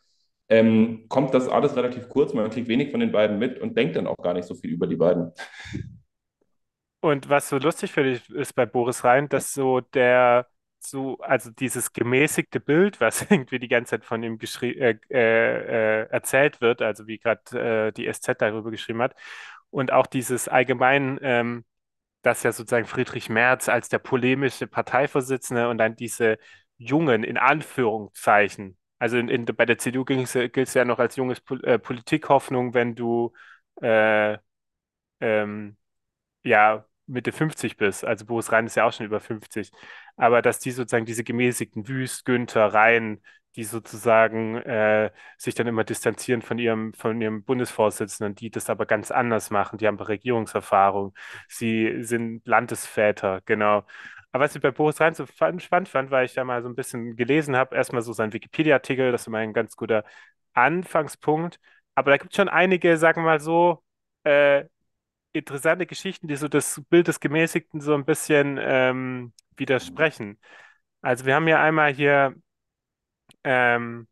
ähm, 0.51 1.07
kommt 1.09 1.33
das 1.33 1.49
alles 1.49 1.77
relativ 1.77 2.11
kurz. 2.11 2.35
Man 2.35 2.51
kriegt 2.51 2.69
wenig 2.69 2.91
von 2.91 3.01
den 3.01 3.11
beiden 3.11 3.39
mit 3.39 3.59
und 3.59 3.75
denkt 3.79 3.97
dann 3.97 4.07
auch 4.07 4.19
gar 4.19 4.35
nicht 4.35 4.47
so 4.47 4.55
viel 4.55 4.71
über 4.71 4.87
die 4.87 4.97
beiden. 4.97 5.33
Und 7.01 7.31
was 7.31 7.49
so 7.49 7.57
lustig 7.57 7.91
finde 7.91 8.11
ich, 8.11 8.29
ist 8.29 8.55
bei 8.55 8.67
Boris 8.67 9.03
Rhein, 9.03 9.31
dass 9.31 9.55
so 9.55 9.81
der, 9.81 10.47
so, 10.87 11.19
also 11.19 11.51
dieses 11.51 11.93
gemäßigte 11.93 12.61
Bild, 12.61 13.01
was 13.01 13.23
irgendwie 13.31 13.59
die 13.59 13.69
ganze 13.69 13.91
Zeit 13.91 14.05
von 14.05 14.23
ihm 14.23 14.39
äh, 14.63 14.99
äh, 15.11 16.03
äh, 16.03 16.09
erzählt 16.11 16.61
wird, 16.61 16.83
also 16.83 17.07
wie 17.07 17.19
gerade 17.19 17.89
äh, 17.89 17.93
die 17.93 18.07
SZ 18.07 18.41
darüber 18.43 18.71
geschrieben 18.71 19.03
hat, 19.03 19.15
und 19.71 19.93
auch 19.93 20.07
dieses 20.07 20.49
allgemein, 20.49 21.19
ähm, 21.23 21.65
dass 22.23 22.43
ja 22.43 22.53
sozusagen 22.53 22.87
Friedrich 22.87 23.29
Merz 23.31 23.69
als 23.69 23.89
der 23.89 23.99
polemische 23.99 24.67
Parteivorsitzende 24.67 25.69
und 25.69 25.79
dann 25.79 25.97
diese 25.97 26.39
jungen, 26.79 27.25
in 27.25 27.39
Anführungszeichen, 27.39 28.79
also 28.99 29.17
in, 29.19 29.29
in, 29.29 29.45
bei 29.47 29.67
der 29.67 29.79
CDU 29.79 30.05
gilt 30.05 30.35
es 30.57 30.75
ja 30.75 30.85
noch 30.85 30.99
als 31.01 31.17
junges 31.17 31.41
Pol 31.41 31.65
äh, 31.65 31.79
Politikhoffnung, 31.79 32.75
wenn 32.75 32.95
du 32.95 33.33
äh, 33.83 34.39
ähm, 35.21 35.77
ja 36.45 36.87
Mitte 37.07 37.33
50 37.33 37.77
bist. 37.77 38.05
Also 38.05 38.27
Boris 38.27 38.53
Rhein 38.53 38.67
ist 38.67 38.77
ja 38.77 38.85
auch 38.85 38.93
schon 38.93 39.07
über 39.07 39.21
50. 39.21 39.71
Aber 40.17 40.43
dass 40.43 40.59
die 40.59 40.71
sozusagen 40.71 41.07
diese 41.07 41.25
gemäßigten 41.25 41.89
Wüst, 41.89 42.25
Günther, 42.25 42.73
Rhein, 42.75 43.21
die 43.57 43.65
sozusagen 43.65 44.57
äh, 44.57 45.11
sich 45.37 45.55
dann 45.55 45.67
immer 45.67 45.85
distanzieren 45.85 46.41
von 46.43 46.59
ihrem, 46.59 46.95
von 46.95 47.21
ihrem 47.21 47.45
Bundesvorsitzenden, 47.45 48.35
die 48.35 48.51
das 48.51 48.71
aber 48.71 48.87
ganz 48.87 49.11
anders 49.11 49.51
machen. 49.51 49.79
Die 49.79 49.87
haben 49.87 50.01
Regierungserfahrung. 50.01 51.15
Sie 51.49 52.03
sind 52.03 52.47
Landesväter, 52.47 53.43
genau. 53.45 53.85
Aber 54.33 54.45
was 54.45 54.57
ich 54.57 54.63
bei 54.63 54.71
Boris 54.71 55.01
Rhein 55.01 55.15
so 55.15 55.27
spannend 55.27 55.89
fand, 55.89 56.11
weil 56.11 56.25
ich 56.25 56.33
da 56.35 56.45
mal 56.45 56.63
so 56.63 56.69
ein 56.69 56.75
bisschen 56.75 57.17
gelesen 57.17 57.55
habe, 57.57 57.77
erstmal 57.77 58.01
so 58.03 58.13
sein 58.15 58.33
Wikipedia-Artikel, 58.33 59.13
das 59.13 59.23
ist 59.23 59.27
immer 59.27 59.39
ein 59.39 59.53
ganz 59.53 59.77
guter 59.77 60.05
Anfangspunkt. 60.55 61.61
Aber 61.95 62.11
da 62.11 62.17
gibt 62.17 62.33
es 62.33 62.37
schon 62.37 62.49
einige, 62.49 62.97
sagen 62.97 63.23
wir 63.23 63.27
mal 63.27 63.41
so, 63.41 63.83
äh, 64.25 64.65
interessante 65.33 65.87
Geschichten, 65.87 66.29
die 66.29 66.37
so 66.37 66.49
das 66.49 66.83
Bild 66.91 67.09
des 67.09 67.21
Gemäßigten 67.21 67.81
so 67.81 67.95
ein 67.95 68.05
bisschen 68.05 68.59
ähm, 68.61 69.33
widersprechen. 69.57 70.39
Also 71.03 71.27
wir 71.27 71.35
haben 71.35 71.49
ja 71.49 71.63
einmal 71.63 71.93
hier 71.93 72.35
ähm, 73.45 74.09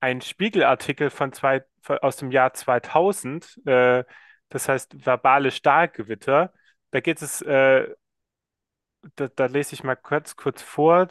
einen 0.00 0.20
Spiegelartikel 0.20 1.10
von 1.10 1.32
zwei, 1.32 1.64
aus 2.02 2.16
dem 2.16 2.30
Jahr 2.30 2.52
2000, 2.54 3.60
äh, 3.66 4.04
das 4.48 4.68
heißt 4.68 5.04
verbale 5.06 5.50
Stahlgewitter. 5.50 6.52
Da 6.90 7.00
geht 7.00 7.22
es, 7.22 7.42
äh, 7.42 7.88
da, 9.16 9.28
da 9.28 9.46
lese 9.46 9.74
ich 9.74 9.84
mal 9.84 9.96
kurz, 9.96 10.36
kurz 10.36 10.62
vor. 10.62 11.08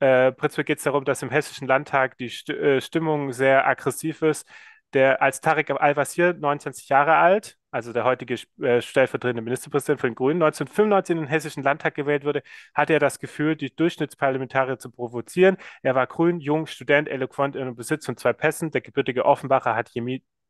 Äh, 0.00 0.32
prinzipiell 0.32 0.64
geht 0.64 0.78
es 0.78 0.84
darum, 0.84 1.04
dass 1.04 1.22
im 1.22 1.30
Hessischen 1.30 1.66
Landtag 1.68 2.18
die 2.18 2.28
St 2.28 2.50
äh, 2.50 2.80
Stimmung 2.80 3.32
sehr 3.32 3.66
aggressiv 3.66 4.22
ist. 4.22 4.46
Der 4.94 5.22
als 5.22 5.40
Tarek 5.40 5.70
Al-Wazir, 5.70 6.34
29 6.34 6.88
Jahre 6.88 7.16
alt, 7.16 7.58
also 7.72 7.92
der 7.92 8.04
heutige 8.04 8.36
äh, 8.60 8.80
stellvertretende 8.82 9.42
Ministerpräsident 9.42 10.00
von 10.00 10.10
den 10.10 10.14
Grünen, 10.14 10.42
1995 10.42 11.16
in 11.16 11.22
den 11.22 11.28
Hessischen 11.28 11.62
Landtag 11.62 11.94
gewählt 11.94 12.24
wurde, 12.24 12.42
hatte 12.74 12.92
er 12.92 13.00
das 13.00 13.18
Gefühl, 13.18 13.56
die 13.56 13.74
Durchschnittsparlamentarier 13.74 14.78
zu 14.78 14.90
provozieren. 14.90 15.56
Er 15.82 15.94
war 15.94 16.06
grün, 16.06 16.38
jung, 16.38 16.66
Student, 16.66 17.08
eloquent 17.08 17.56
im 17.56 17.74
Besitz 17.74 18.06
von 18.06 18.16
zwei 18.16 18.34
Pässen. 18.34 18.70
Der 18.70 18.82
gebürtige 18.82 19.24
Offenbacher 19.24 19.74
hat 19.74 19.90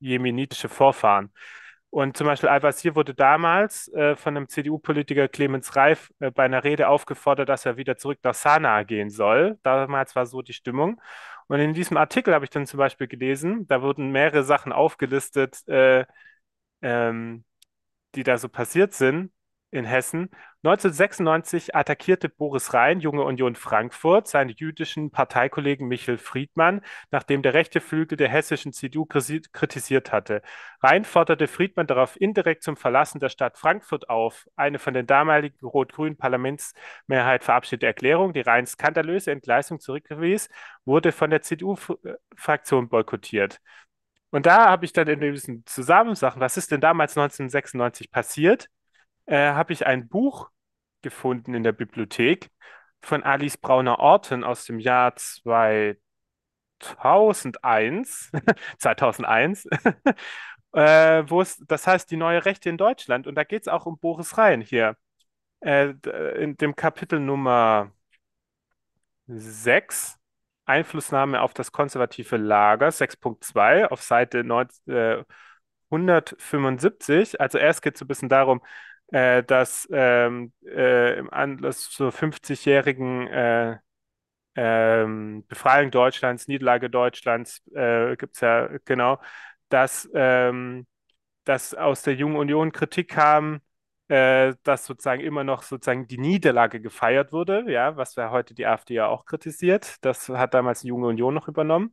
jemenitische 0.01 0.69
Vorfahren. 0.69 1.33
Und 1.91 2.17
zum 2.17 2.27
Beispiel 2.27 2.49
Al-Wazir 2.49 2.97
wurde 2.97 3.15
damals 3.15 3.87
äh, 3.93 4.17
von 4.17 4.37
einem 4.37 4.49
CDU-Politiker 4.49 5.29
Clemens 5.29 5.77
Reif 5.77 6.11
äh, 6.21 6.31
bei 6.31 6.45
einer 6.45 6.65
Rede 6.65 6.89
aufgefordert, 6.89 7.51
dass 7.51 7.67
er 7.67 7.77
wieder 7.77 7.99
zurück 7.99 8.19
nach 8.23 8.35
Sanaa 8.35 8.83
gehen 8.83 9.11
soll. 9.11 9.59
Damals 9.63 10.17
war 10.17 10.27
so 10.27 10.43
die 10.43 10.55
Stimmung. 10.55 11.01
Und 11.49 11.61
in 11.61 11.75
diesem 11.75 11.99
Artikel 11.99 12.35
habe 12.35 12.47
ich 12.47 12.51
dann 12.51 12.67
zum 12.67 12.79
Beispiel 12.79 13.09
gelesen, 13.09 13.67
da 13.69 13.83
wurden 13.83 14.11
mehrere 14.11 14.43
Sachen 14.43 14.73
aufgelistet, 14.73 15.69
äh, 15.69 16.07
ähm, 16.83 17.45
die 18.15 18.25
da 18.25 18.39
so 18.39 18.49
passiert 18.49 18.93
sind 18.95 19.33
in 19.73 19.85
Hessen. 19.85 20.29
1996 20.65 21.75
attackierte 21.75 22.29
Boris 22.29 22.73
Rhein, 22.73 23.01
Junge 23.01 23.25
Union 23.25 23.57
Frankfurt, 23.57 24.29
seinen 24.29 24.51
jüdischen 24.51 25.11
Parteikollegen 25.11 25.89
Michel 25.89 26.19
Friedmann, 26.19 26.83
nachdem 27.11 27.43
der 27.43 27.55
rechte 27.55 27.81
Flügel 27.81 28.17
der 28.17 28.29
hessischen 28.29 28.73
CDU 28.73 29.07
kritisiert 29.07 30.13
hatte. 30.13 30.43
Rhein 30.83 31.05
forderte 31.05 31.49
Friedmann 31.49 31.87
darauf 31.87 32.21
indirekt 32.21 32.63
zum 32.63 32.77
Verlassen 32.77 33.19
der 33.19 33.31
Stadt 33.31 33.59
Frankfurt 33.59 34.09
auf. 34.09 34.47
Eine 34.55 34.79
von 34.79 34.95
den 34.95 35.07
damaligen 35.07 35.67
rot-grünen 35.67 36.17
Parlamentsmehrheit 36.17 37.43
verabschiedete 37.43 37.87
Erklärung, 37.87 38.35
die 38.35 38.41
Rheins 38.41 38.73
skandalöse 38.73 39.33
Entgleisung 39.33 39.81
zurückwies, 39.81 40.49
wurde 40.85 41.13
von 41.13 41.31
der 41.31 41.43
CDU-Fraktion 41.43 42.89
boykottiert. 42.89 43.61
Und 44.33 44.47
da 44.47 44.71
habe 44.71 44.87
ich 44.87 44.93
dann 44.95 45.09
in 45.09 45.21
diesen 45.21 45.65
Zusammensachen, 45.67 46.41
was 46.41 46.57
ist 46.57 46.73
denn 46.73 46.81
damals 46.81 47.17
1996 47.17 48.11
passiert, 48.11 48.69
äh, 49.27 49.53
habe 49.53 49.73
ich 49.75 49.87
ein 49.87 50.09
Buch 50.09 50.51
gefunden 51.03 51.55
in 51.55 51.63
der 51.63 51.73
Bibliothek 51.73 52.51
von 53.03 53.23
Alice 53.25 53.59
Brauner-Orten 53.59 54.45
aus 54.45 54.65
dem 54.65 54.79
Jahr 54.81 55.15
2001, 55.17 56.01
2001, 58.79 59.67
äh, 60.73 61.25
wo 61.29 61.41
es, 61.43 61.59
das 61.69 61.87
heißt 61.87 62.11
die 62.11 62.17
neue 62.17 62.45
Rechte 62.45 62.71
in 62.71 62.79
Deutschland. 62.79 63.27
Und 63.27 63.35
da 63.35 63.45
geht 63.45 63.63
es 63.63 63.69
auch 63.69 63.87
um 63.87 63.99
Boris 63.99 64.39
Rhein 64.39 64.61
hier. 64.63 64.97
Äh, 65.61 65.95
in 66.41 66.57
dem 66.57 66.77
Kapitel 66.77 67.21
Nummer 67.21 67.93
6, 69.27 70.19
Einflussnahme 70.65 71.41
auf 71.43 71.55
das 71.55 71.73
konservative 71.73 72.37
Lager, 72.37 72.91
6.2, 72.93 73.85
auf 73.87 74.03
Seite 74.03 74.45
19, 74.45 74.95
äh, 74.95 75.25
175. 75.91 77.41
Also 77.41 77.59
erst 77.59 77.83
geht 77.83 77.97
es 77.97 78.03
ein 78.03 78.09
bisschen 78.09 78.29
darum, 78.29 78.63
äh, 79.09 79.43
dass 79.43 79.89
ähm, 79.93 80.53
äh, 80.67 81.19
im 81.19 81.31
Anlass 81.33 81.91
zur 81.91 82.13
50-jährigen 82.13 83.27
äh, 83.29 83.79
ähm, 84.55 85.45
Befreiung 85.49 85.91
Deutschlands, 85.91 86.49
Niederlage 86.49 86.91
Deutschlands, 86.91 87.63
äh, 87.75 88.17
gibt 88.17 88.35
es 88.37 88.41
ja 88.41 88.69
genau, 88.85 89.21
dass, 89.69 90.09
ähm, 90.15 90.87
dass 91.45 91.75
aus 91.75 92.03
der 92.03 92.15
Jungen 92.15 92.37
Union 92.37 92.73
Kritik 92.73 93.11
kam, 93.11 93.61
äh, 94.13 94.55
dass 94.63 94.85
sozusagen 94.85 95.23
immer 95.23 95.43
noch 95.43 95.63
sozusagen 95.63 96.07
die 96.07 96.19
Niederlage 96.19 96.83
gefeiert 96.83 97.33
wurde, 97.33 97.65
ja, 97.69 97.97
was 97.97 98.15
ja 98.17 98.31
heute 98.31 98.53
die 98.53 98.67
AfD 98.67 98.93
ja 98.93 99.07
auch 99.07 99.25
kritisiert. 99.25 99.97
Das 100.03 100.29
hat 100.29 100.53
damals 100.53 100.83
die 100.83 100.89
Junge 100.89 101.07
Union 101.07 101.33
noch 101.33 101.49
übernommen. 101.49 101.93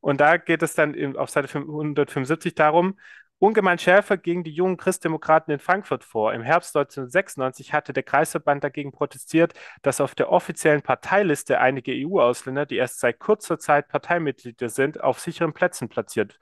Und 0.00 0.22
da 0.22 0.38
geht 0.38 0.62
es 0.62 0.74
dann 0.74 1.16
auf 1.18 1.28
Seite 1.28 1.58
175 1.58 2.54
darum, 2.54 2.98
ungemein 3.38 3.78
schärfer 3.78 4.16
gegen 4.16 4.42
die 4.42 4.52
jungen 4.52 4.78
Christdemokraten 4.78 5.52
in 5.52 5.60
Frankfurt 5.60 6.02
vor. 6.02 6.32
Im 6.32 6.40
Herbst 6.40 6.74
1996 6.74 7.74
hatte 7.74 7.92
der 7.92 8.04
Kreisverband 8.04 8.64
dagegen 8.64 8.90
protestiert, 8.90 9.52
dass 9.82 10.00
auf 10.00 10.14
der 10.14 10.32
offiziellen 10.32 10.80
Parteiliste 10.80 11.60
einige 11.60 11.92
EU-Ausländer, 11.92 12.64
die 12.64 12.76
erst 12.76 13.00
seit 13.00 13.18
kurzer 13.18 13.58
Zeit 13.58 13.88
Parteimitglieder 13.88 14.70
sind, 14.70 15.02
auf 15.02 15.20
sicheren 15.20 15.52
Plätzen 15.52 15.90
platziert, 15.90 16.38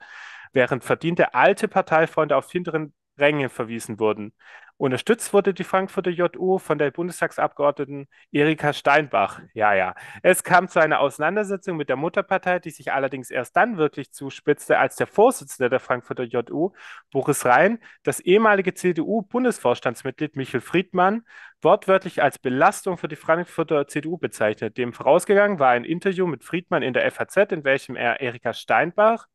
während 0.53 0.85
verdiente 0.85 1.33
alte 1.33 1.67
Parteifreunde 1.67 2.37
auf 2.37 2.49
hinteren 2.49 2.93
Ränge 3.17 3.49
verwiesen 3.49 3.99
wurden. 3.99 4.33
Unterstützt 4.79 5.33
wurde 5.33 5.53
die 5.53 5.65
Frankfurter 5.65 6.09
JU 6.09 6.57
von 6.57 6.77
der 6.77 6.89
Bundestagsabgeordneten 6.91 8.07
Erika 8.31 8.71
Steinbach. 8.71 9.41
Ja, 9.53 9.73
ja. 9.73 9.93
Es 10.23 10.45
kam 10.45 10.69
zu 10.69 10.79
einer 10.79 11.01
Auseinandersetzung 11.01 11.75
mit 11.75 11.89
der 11.89 11.97
Mutterpartei, 11.97 12.59
die 12.59 12.69
sich 12.69 12.93
allerdings 12.93 13.29
erst 13.29 13.57
dann 13.57 13.77
wirklich 13.77 14.13
zuspitzte, 14.13 14.77
als 14.77 14.95
der 14.95 15.07
Vorsitzende 15.07 15.69
der 15.69 15.81
Frankfurter 15.81 16.23
JU, 16.23 16.71
Boris 17.11 17.45
Rhein, 17.45 17.79
das 18.03 18.21
ehemalige 18.21 18.73
CDU-Bundesvorstandsmitglied 18.73 20.37
Michel 20.37 20.61
Friedmann 20.61 21.23
wortwörtlich 21.61 22.23
als 22.23 22.39
Belastung 22.39 22.97
für 22.97 23.09
die 23.09 23.17
Frankfurter 23.17 23.85
CDU 23.85 24.17
bezeichnet. 24.17 24.77
Dem 24.77 24.93
vorausgegangen 24.93 25.59
war 25.59 25.71
ein 25.71 25.83
Interview 25.83 26.25
mit 26.25 26.45
Friedmann 26.45 26.83
in 26.83 26.93
der 26.93 27.11
FAZ, 27.11 27.51
in 27.51 27.65
welchem 27.65 27.97
er 27.97 28.21
Erika 28.21 28.53
Steinbach 28.53 29.27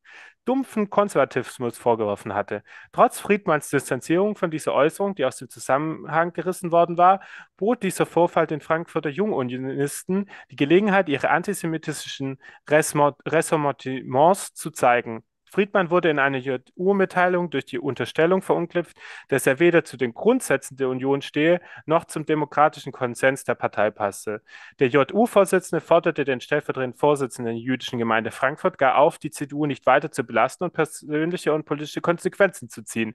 dumpfen 0.45 0.91
Konservatismus 0.91 1.79
vorgeworfen 1.79 2.35
hatte. 2.35 2.63
Trotz 2.93 3.21
Friedmanns 3.21 3.71
Distanzierung 3.71 4.37
von 4.37 4.51
dieser 4.51 4.75
Äußerung, 4.75 5.15
die 5.15 5.25
aus 5.25 5.37
dem 5.37 5.49
Zusammenhang 5.49 6.33
gerissen 6.33 6.73
worden 6.73 6.99
war, 6.99 7.21
bot 7.57 7.83
dieser 7.83 8.07
Vorfall 8.07 8.47
den 8.47 8.61
Frankfurter 8.61 9.11
Jungunionisten 9.11 10.31
die 10.51 10.57
Gelegenheit, 10.57 11.09
ihre 11.09 11.31
antisemitischen 11.31 12.39
Ressentiments 12.69 14.55
zu 14.55 14.71
zeigen. 14.71 15.25
Friedmann 15.55 15.91
wurde 15.91 16.11
in 16.11 16.19
einer 16.19 16.39
JU-Mitteilung 16.39 17.49
durch 17.49 17.65
die 17.65 17.79
Unterstellung 17.79 18.43
verunglückt, 18.43 18.93
dass 19.29 19.47
er 19.47 19.61
weder 19.61 19.85
zu 19.85 19.97
den 19.97 20.13
Grundsätzen 20.13 20.77
der 20.77 20.89
Union 20.89 21.23
stehe, 21.23 21.61
noch 21.87 22.07
zum 22.07 22.27
demokratischen 22.27 22.91
Konsens 22.91 23.45
der 23.45 23.55
Partei 23.55 23.93
passe. 23.93 24.43
Der 24.81 24.89
JU-Vorsitzende 24.89 25.81
forderte 25.81 26.25
den 26.25 26.41
stellvertretenden 26.41 26.99
Vorsitzenden 26.99 27.55
der 27.55 27.63
jüdischen 27.63 28.01
Gemeinde 28.01 28.33
Frankfurt 28.33 28.79
gar 28.79 28.99
auf, 28.99 29.19
die 29.19 29.31
CDU 29.31 29.67
nicht 29.67 29.87
weiter 29.87 30.11
zu 30.11 30.25
belasten 30.25 30.65
und 30.65 30.73
persönliche 30.73 31.53
und 31.53 31.67
politische 31.67 32.01
Konsequenzen 32.01 32.69
zu 32.69 32.83
ziehen. 32.83 33.15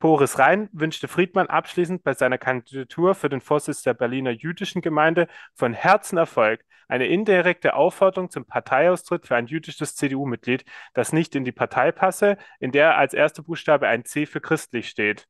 Boris 0.00 0.40
Rhein 0.40 0.68
wünschte 0.72 1.06
Friedmann 1.06 1.46
abschließend 1.46 2.02
bei 2.02 2.14
seiner 2.14 2.36
Kandidatur 2.36 3.14
für 3.14 3.28
den 3.28 3.40
Vorsitz 3.40 3.82
der 3.82 3.94
Berliner 3.94 4.32
jüdischen 4.32 4.82
Gemeinde 4.82 5.28
von 5.54 5.72
Herzen 5.72 6.18
Erfolg. 6.18 6.64
Eine 6.88 7.06
indirekte 7.06 7.74
Aufforderung 7.74 8.30
zum 8.30 8.44
Parteiaustritt 8.44 9.26
für 9.26 9.36
ein 9.36 9.46
jüdisches 9.46 9.96
CDU-Mitglied, 9.96 10.64
das 10.94 11.12
nicht 11.12 11.34
in 11.34 11.44
die 11.44 11.52
Partei 11.52 11.92
passe, 11.92 12.36
in 12.60 12.72
der 12.72 12.96
als 12.96 13.14
erster 13.14 13.42
Buchstabe 13.42 13.88
ein 13.88 14.04
C 14.04 14.26
für 14.26 14.40
christlich 14.40 14.88
steht. 14.88 15.26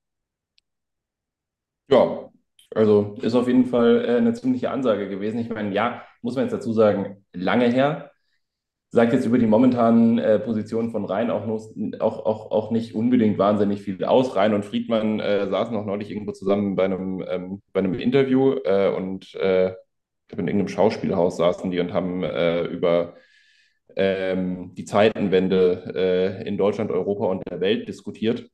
Ja, 1.89 2.31
also 2.75 3.17
ist 3.23 3.35
auf 3.35 3.47
jeden 3.47 3.67
Fall 3.67 4.05
äh, 4.05 4.17
eine 4.17 4.33
ziemliche 4.35 4.71
Ansage 4.71 5.09
gewesen. 5.09 5.39
Ich 5.39 5.49
meine, 5.49 5.73
ja, 5.73 6.03
muss 6.21 6.35
man 6.35 6.45
jetzt 6.45 6.53
dazu 6.53 6.73
sagen, 6.73 7.25
lange 7.33 7.69
her 7.69 8.11
sagt 8.91 9.13
jetzt 9.13 9.27
über 9.27 9.39
die 9.39 9.47
momentanen 9.47 10.19
äh, 10.19 10.39
Positionen 10.39 10.91
von 10.91 11.05
Rhein 11.05 11.31
auch, 11.31 11.47
auch, 12.01 12.27
auch, 12.27 12.51
auch 12.51 12.71
nicht 12.71 12.95
unbedingt 12.95 13.39
wahnsinnig 13.39 13.83
viel 13.83 14.05
aus. 14.05 14.37
Rhein 14.37 14.55
und 14.55 14.65
Friedmann 14.65 15.21
äh, 15.21 15.49
saßen 15.49 15.77
auch 15.77 15.85
neulich 15.85 16.11
irgendwo 16.11 16.33
zusammen 16.33 16.77
bei 16.77 16.85
einem, 16.85 17.25
ähm, 17.29 17.63
bei 17.73 17.81
einem 17.81 17.95
Interview 17.95 18.55
äh, 18.65 18.89
und 18.89 19.35
äh, 20.31 20.35
in 20.35 20.49
irgendeinem 20.49 20.69
Schauspielhaus 20.69 21.37
saßen 21.37 21.71
die 21.71 21.81
und 21.81 21.93
haben 21.93 22.23
äh, 22.23 22.63
über 22.65 23.15
ähm, 23.97 24.75
die 24.75 24.85
Zeitenwende 24.85 25.93
äh, 26.43 26.49
in 26.49 26.57
Deutschland, 26.59 26.91
Europa 26.91 27.27
und 27.27 27.43
der 27.49 27.61
Welt 27.61 27.89
diskutiert. 27.89 28.49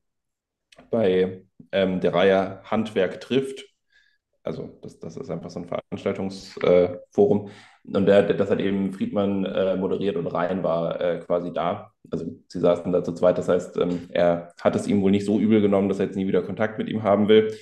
Bei 0.90 1.44
ähm, 1.72 2.00
der 2.00 2.14
Reihe 2.14 2.62
Handwerk 2.64 3.20
trifft 3.20 3.72
also 4.44 4.78
das, 4.82 4.98
das 4.98 5.16
ist 5.16 5.30
einfach 5.30 5.50
so 5.50 5.60
ein 5.60 5.68
Veranstaltungsforum. 5.68 7.48
Äh, 7.48 7.96
und 7.96 8.06
der, 8.06 8.22
der, 8.22 8.36
das 8.36 8.50
hat 8.50 8.60
eben 8.60 8.92
Friedmann 8.92 9.44
äh, 9.44 9.76
moderiert 9.76 10.16
und 10.16 10.26
Rhein 10.26 10.62
war 10.62 11.00
äh, 11.00 11.18
quasi 11.18 11.52
da. 11.52 11.92
Also 12.10 12.26
sie 12.48 12.60
saßen 12.60 12.92
da 12.92 13.04
zu 13.04 13.12
zweit. 13.12 13.38
Das 13.38 13.48
heißt, 13.48 13.76
ähm, 13.78 14.08
er 14.10 14.52
hat 14.60 14.76
es 14.76 14.86
ihm 14.86 15.02
wohl 15.02 15.10
nicht 15.10 15.26
so 15.26 15.38
übel 15.38 15.60
genommen, 15.60 15.88
dass 15.88 15.98
er 16.00 16.06
jetzt 16.06 16.16
nie 16.16 16.26
wieder 16.26 16.42
Kontakt 16.42 16.78
mit 16.78 16.88
ihm 16.88 17.02
haben 17.02 17.28
will. 17.28 17.54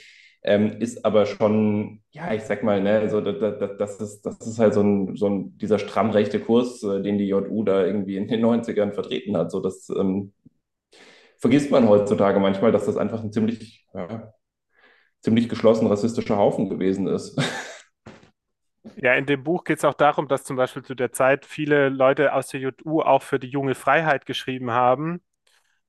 Ähm, 0.42 0.80
ist 0.80 1.04
aber 1.04 1.26
schon, 1.26 2.02
ja, 2.12 2.32
ich 2.32 2.42
sag 2.44 2.62
mal, 2.62 2.80
ne, 2.82 3.08
so, 3.10 3.20
das, 3.20 3.38
das, 3.58 3.76
das, 3.78 4.00
ist, 4.00 4.22
das 4.26 4.40
ist 4.46 4.58
halt 4.58 4.72
so 4.72 4.80
ein, 4.82 5.14
so 5.16 5.28
ein 5.28 5.58
dieser 5.58 5.78
stramm 5.78 6.10
rechte 6.10 6.40
Kurs, 6.40 6.82
äh, 6.82 7.02
den 7.02 7.18
die 7.18 7.28
JU 7.28 7.62
da 7.62 7.84
irgendwie 7.84 8.16
in 8.16 8.26
den 8.26 8.40
90ern 8.44 8.92
vertreten 8.92 9.36
hat. 9.36 9.50
So, 9.50 9.60
das 9.60 9.88
ähm, 9.90 10.32
vergisst 11.38 11.70
man 11.70 11.88
heutzutage 11.88 12.40
manchmal, 12.40 12.72
dass 12.72 12.86
das 12.86 12.96
einfach 12.96 13.22
ein 13.22 13.32
ziemlich, 13.32 13.86
ja, 13.94 14.32
ziemlich 15.22 15.48
geschlossen 15.48 15.86
rassistischer 15.86 16.36
Haufen 16.36 16.68
gewesen 16.68 17.06
ist. 17.06 17.38
Ja, 18.96 19.14
in 19.14 19.26
dem 19.26 19.42
Buch 19.44 19.64
geht 19.64 19.78
es 19.78 19.84
auch 19.84 19.94
darum, 19.94 20.28
dass 20.28 20.44
zum 20.44 20.56
Beispiel 20.56 20.82
zu 20.82 20.94
der 20.94 21.12
Zeit 21.12 21.46
viele 21.46 21.88
Leute 21.88 22.34
aus 22.34 22.48
der 22.48 22.60
JU 22.60 23.00
auch 23.02 23.22
für 23.22 23.38
die 23.38 23.48
junge 23.48 23.74
Freiheit 23.74 24.26
geschrieben 24.26 24.70
haben, 24.72 25.22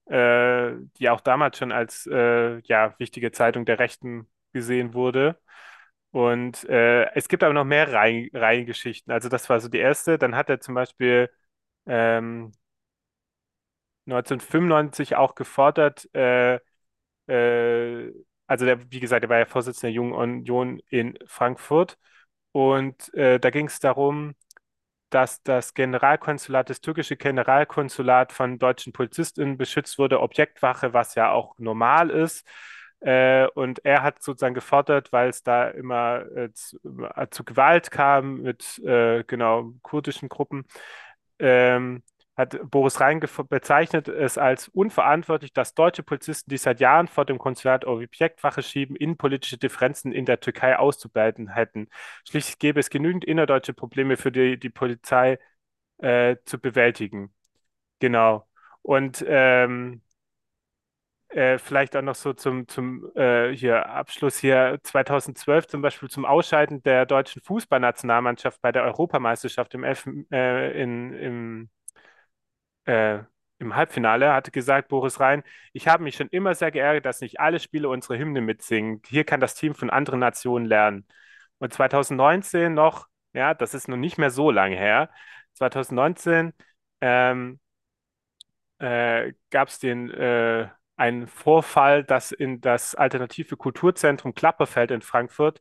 äh, 0.06 0.74
die 0.98 1.10
auch 1.10 1.22
damals 1.22 1.58
schon 1.58 1.72
als 1.72 2.08
äh, 2.08 2.60
ja, 2.64 2.96
wichtige 3.00 3.32
Zeitung 3.32 3.66
der 3.66 3.80
Rechten 3.80 4.28
gesehen 4.54 4.94
wurde. 4.94 5.40
Und 6.12 6.66
äh, 6.70 7.06
es 7.16 7.28
gibt 7.30 7.44
aber 7.44 7.54
noch 7.54 7.66
mehr 7.66 7.92
Reihen, 7.94 8.30
Reihengeschichten. 8.34 9.14
Also 9.14 9.30
das 9.30 9.50
war 9.50 9.60
so 9.62 9.70
die 9.70 9.80
erste. 9.80 10.18
Dann 10.18 10.36
hat 10.36 10.50
er 10.50 10.60
zum 10.62 10.76
Beispiel 10.76 11.30
ähm, 11.88 12.52
1995 14.06 15.16
auch 15.16 15.36
gefordert, 15.36 16.10
äh, 16.16 16.60
äh, 17.28 18.14
also 18.48 18.66
der, 18.66 18.92
wie 18.92 19.00
gesagt, 19.00 19.24
der 19.24 19.30
war 19.30 19.40
ja 19.40 19.46
Vorsitzender 19.46 19.90
der 19.90 19.94
Jungen 19.96 20.14
Union 20.14 20.82
in 20.90 21.18
Frankfurt. 21.28 21.98
Und 22.52 23.14
äh, 23.16 23.40
da 23.40 23.50
ging 23.52 23.68
es 23.68 23.80
darum, 23.80 24.36
dass 25.10 25.44
das 25.44 25.74
Generalkonsulat, 25.74 26.70
das 26.70 26.82
türkische 26.82 27.18
Generalkonsulat 27.18 28.32
von 28.34 28.60
deutschen 28.60 28.94
PolizistInnen 28.94 29.58
beschützt 29.58 29.98
wurde, 30.00 30.22
Objektwache, 30.22 30.94
was 30.94 31.16
ja 31.16 31.32
auch 31.32 31.58
normal 31.60 32.10
ist. 32.10 32.48
Äh, 33.02 33.48
und 33.56 33.84
er 33.84 34.04
hat 34.04 34.22
sozusagen 34.22 34.54
gefordert, 34.54 35.12
weil 35.12 35.30
es 35.30 35.44
da 35.44 35.68
immer 35.70 36.26
äh, 36.36 36.54
zu, 36.54 36.78
äh, 37.16 37.28
zu, 37.32 37.44
Gewalt 37.44 37.90
kam 37.90 38.42
mit 38.44 38.80
äh, 38.86 39.24
genau 39.26 39.74
kurdischen 39.82 40.30
Gruppen, 40.30 40.66
ähm, 41.40 42.04
hat 42.38 42.60
Boris 42.70 43.00
Rhein 43.00 43.20
bezeichnet 43.50 44.08
es 44.08 44.38
als 44.38 44.68
unverantwortlich, 44.70 45.54
dass 45.54 45.74
deutsche 45.74 46.04
Polizisten, 46.04 46.50
die 46.50 46.58
seit 46.58 46.80
Jahren 46.80 47.08
vor 47.08 47.26
dem 47.26 47.38
Konsulat 47.40 47.86
Objektwache 47.86 48.62
schieben, 48.64 48.96
innenpolitische 48.96 49.58
Differenzen 49.58 50.12
in 50.12 50.26
der 50.26 50.40
Türkei 50.40 50.78
auszubilden 50.78 51.50
hätten. 51.50 51.90
Schließlich 52.28 52.60
gäbe 52.60 52.80
es 52.80 52.90
genügend 52.90 53.26
innerdeutsche 53.26 53.74
Probleme 53.74 54.18
für 54.18 54.32
die, 54.32 54.60
die 54.60 54.70
Polizei 54.70 55.40
äh, 56.00 56.38
zu 56.46 56.60
bewältigen. 56.60 57.34
Genau. 58.00 58.48
Und 58.82 59.24
ähm, 59.28 60.02
äh, 61.32 61.58
vielleicht 61.58 61.96
auch 61.96 62.02
noch 62.02 62.16
so 62.16 62.34
zum, 62.34 62.68
zum 62.68 63.10
äh, 63.16 63.56
hier 63.56 63.88
Abschluss 63.90 64.38
hier 64.38 64.80
2012 64.84 65.68
zum 65.68 65.82
Beispiel 65.82 66.10
zum 66.10 66.26
Ausscheiden 66.26 66.84
der 66.84 67.06
deutschen 67.06 67.42
Fußballnationalmannschaft 67.42 68.62
bei 68.62 68.72
der 68.72 68.84
Europameisterschaft 68.84 69.74
im, 69.74 69.84
Elf 69.84 70.06
äh, 70.32 70.82
in, 70.82 71.14
im, 71.14 71.70
äh, 72.86 73.20
im 73.60 73.76
Halbfinale 73.76 74.34
hatte 74.34 74.52
gesagt 74.52 74.88
Boris 74.90 75.20
Rhein, 75.20 75.44
ich 75.74 75.88
habe 75.88 76.04
mich 76.04 76.16
schon 76.16 76.28
immer 76.30 76.56
sehr 76.56 76.72
geärgert, 76.72 77.06
dass 77.06 77.22
nicht 77.22 77.40
alle 77.40 77.60
Spieler 77.60 77.90
unsere 77.90 78.18
Hymne 78.18 78.42
mitsingen. 78.42 79.02
Hier 79.08 79.24
kann 79.24 79.40
das 79.40 79.56
Team 79.56 79.76
von 79.76 79.90
anderen 79.90 80.20
Nationen 80.20 80.66
lernen. 80.66 81.06
Und 81.60 81.74
2019 81.74 82.74
noch, 82.74 83.08
ja, 83.34 83.54
das 83.54 83.74
ist 83.74 83.88
noch 83.88 83.98
nicht 83.98 84.18
mehr 84.18 84.32
so 84.32 84.52
lange 84.52 84.76
her, 84.76 85.10
2019 85.54 86.54
ähm, 87.02 87.60
äh, 88.80 89.34
gab 89.52 89.68
es 89.70 89.80
den 89.80 90.10
ein 91.02 91.28
Vorfall, 91.28 92.04
dass 92.04 92.32
in 92.32 92.62
das 92.62 92.94
alternative 92.94 93.58
Kulturzentrum 93.58 94.36
Klapperfeld 94.36 94.92
in 94.92 95.02
Frankfurt, 95.02 95.60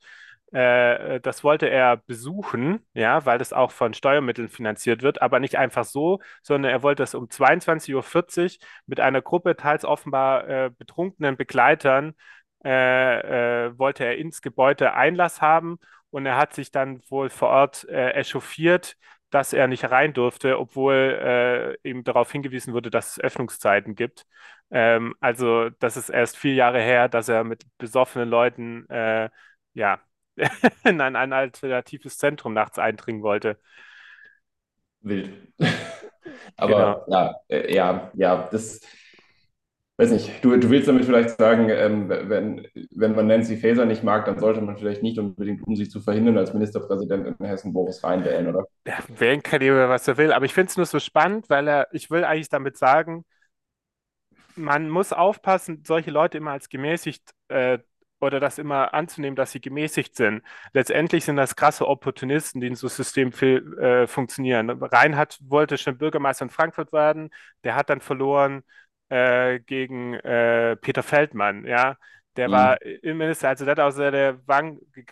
äh, 0.52 1.18
das 1.20 1.42
wollte 1.44 1.70
er 1.70 1.96
besuchen, 1.96 2.86
ja, 2.92 3.24
weil 3.24 3.38
das 3.38 3.54
auch 3.54 3.70
von 3.70 3.94
Steuermitteln 3.94 4.48
finanziert 4.50 5.02
wird, 5.02 5.22
aber 5.22 5.40
nicht 5.40 5.56
einfach 5.56 5.84
so, 5.84 6.20
sondern 6.42 6.70
er 6.72 6.82
wollte 6.82 7.02
das 7.02 7.14
um 7.14 7.28
22.40 7.28 8.58
Uhr 8.60 8.66
mit 8.86 9.00
einer 9.00 9.22
Gruppe 9.22 9.56
teils 9.56 9.84
offenbar 9.86 10.46
äh, 10.48 10.70
betrunkenen 10.76 11.38
Begleitern, 11.38 12.14
äh, 12.62 13.66
äh, 13.66 13.78
wollte 13.78 14.04
er 14.04 14.18
ins 14.18 14.42
Gebäude 14.42 14.92
Einlass 14.92 15.40
haben 15.40 15.78
und 16.10 16.26
er 16.26 16.36
hat 16.36 16.52
sich 16.54 16.70
dann 16.70 17.00
wohl 17.08 17.30
vor 17.30 17.48
Ort 17.48 17.88
äh, 17.88 18.10
echauffiert, 18.10 18.96
dass 19.30 19.52
er 19.52 19.68
nicht 19.68 19.90
rein 19.90 20.12
durfte, 20.12 20.58
obwohl 20.58 21.76
äh, 21.84 21.88
ihm 21.88 22.04
darauf 22.04 22.30
hingewiesen 22.32 22.74
wurde, 22.74 22.90
dass 22.90 23.12
es 23.16 23.20
Öffnungszeiten 23.20 23.94
gibt. 23.94 24.26
Ähm, 24.70 25.14
also 25.20 25.70
das 25.70 25.96
ist 25.96 26.10
erst 26.10 26.36
vier 26.36 26.54
Jahre 26.54 26.80
her, 26.80 27.08
dass 27.08 27.28
er 27.28 27.44
mit 27.44 27.64
besoffenen 27.78 28.28
Leuten 28.28 28.88
äh, 28.90 29.30
ja, 29.74 30.00
in 30.84 31.00
ein, 31.00 31.16
ein 31.16 31.32
alternatives 31.32 32.18
Zentrum 32.18 32.54
nachts 32.54 32.78
eindringen 32.78 33.22
wollte. 33.22 33.58
Wild. 35.00 35.52
Aber 36.56 37.04
genau. 37.06 37.06
ja, 37.08 37.34
äh, 37.48 37.74
ja, 37.74 38.10
ja, 38.14 38.48
das 38.50 38.80
weiß 40.00 40.12
nicht, 40.12 40.42
du, 40.42 40.56
du 40.56 40.70
willst 40.70 40.88
damit 40.88 41.04
vielleicht 41.04 41.36
sagen, 41.36 41.68
ähm, 41.68 42.08
wenn, 42.08 42.66
wenn 42.90 43.14
man 43.14 43.26
Nancy 43.26 43.56
Faeser 43.58 43.84
nicht 43.84 44.02
mag, 44.02 44.24
dann 44.24 44.38
sollte 44.38 44.62
man 44.62 44.78
vielleicht 44.78 45.02
nicht 45.02 45.18
unbedingt, 45.18 45.62
um 45.66 45.76
sie 45.76 45.88
zu 45.88 46.00
verhindern, 46.00 46.38
als 46.38 46.54
Ministerpräsident 46.54 47.38
in 47.38 47.46
Hessen 47.46 47.74
Boris 47.74 48.02
Rhein 48.02 48.24
wählen, 48.24 48.48
oder? 48.48 48.64
Ja, 48.86 48.98
wählen 49.08 49.42
kann 49.42 49.60
jeder, 49.60 49.90
was 49.90 50.08
er 50.08 50.16
will, 50.16 50.32
aber 50.32 50.46
ich 50.46 50.54
finde 50.54 50.70
es 50.70 50.76
nur 50.78 50.86
so 50.86 50.98
spannend, 50.98 51.50
weil 51.50 51.68
er, 51.68 51.88
ich 51.92 52.10
will 52.10 52.24
eigentlich 52.24 52.48
damit 52.48 52.78
sagen, 52.78 53.26
man 54.56 54.88
muss 54.88 55.12
aufpassen, 55.12 55.82
solche 55.86 56.10
Leute 56.10 56.38
immer 56.38 56.52
als 56.52 56.70
gemäßigt 56.70 57.22
äh, 57.48 57.78
oder 58.20 58.40
das 58.40 58.58
immer 58.58 58.94
anzunehmen, 58.94 59.36
dass 59.36 59.52
sie 59.52 59.60
gemäßigt 59.60 60.16
sind. 60.16 60.42
Letztendlich 60.72 61.24
sind 61.24 61.36
das 61.36 61.56
krasse 61.56 61.86
Opportunisten, 61.86 62.60
die 62.60 62.68
in 62.68 62.74
so 62.74 62.86
einem 62.86 62.94
System 62.94 63.32
viel, 63.32 63.78
äh, 63.78 64.06
funktionieren. 64.06 64.70
Reinhard 64.70 65.38
wollte 65.42 65.78
schon 65.78 65.98
Bürgermeister 65.98 66.44
in 66.44 66.50
Frankfurt 66.50 66.92
werden, 66.92 67.30
der 67.64 67.76
hat 67.76 67.90
dann 67.90 68.00
verloren 68.00 68.62
äh, 69.10 69.60
gegen 69.60 70.14
äh, 70.14 70.76
Peter 70.76 71.02
Feldmann, 71.02 71.66
ja. 71.66 71.96
Der 72.36 72.48
mhm. 72.48 72.52
war 72.52 72.82
Innenminister, 72.82 73.48
also 73.48 73.64
der 73.64 73.72
hat 73.72 73.80
auch 73.80 73.90
seine 73.90 74.40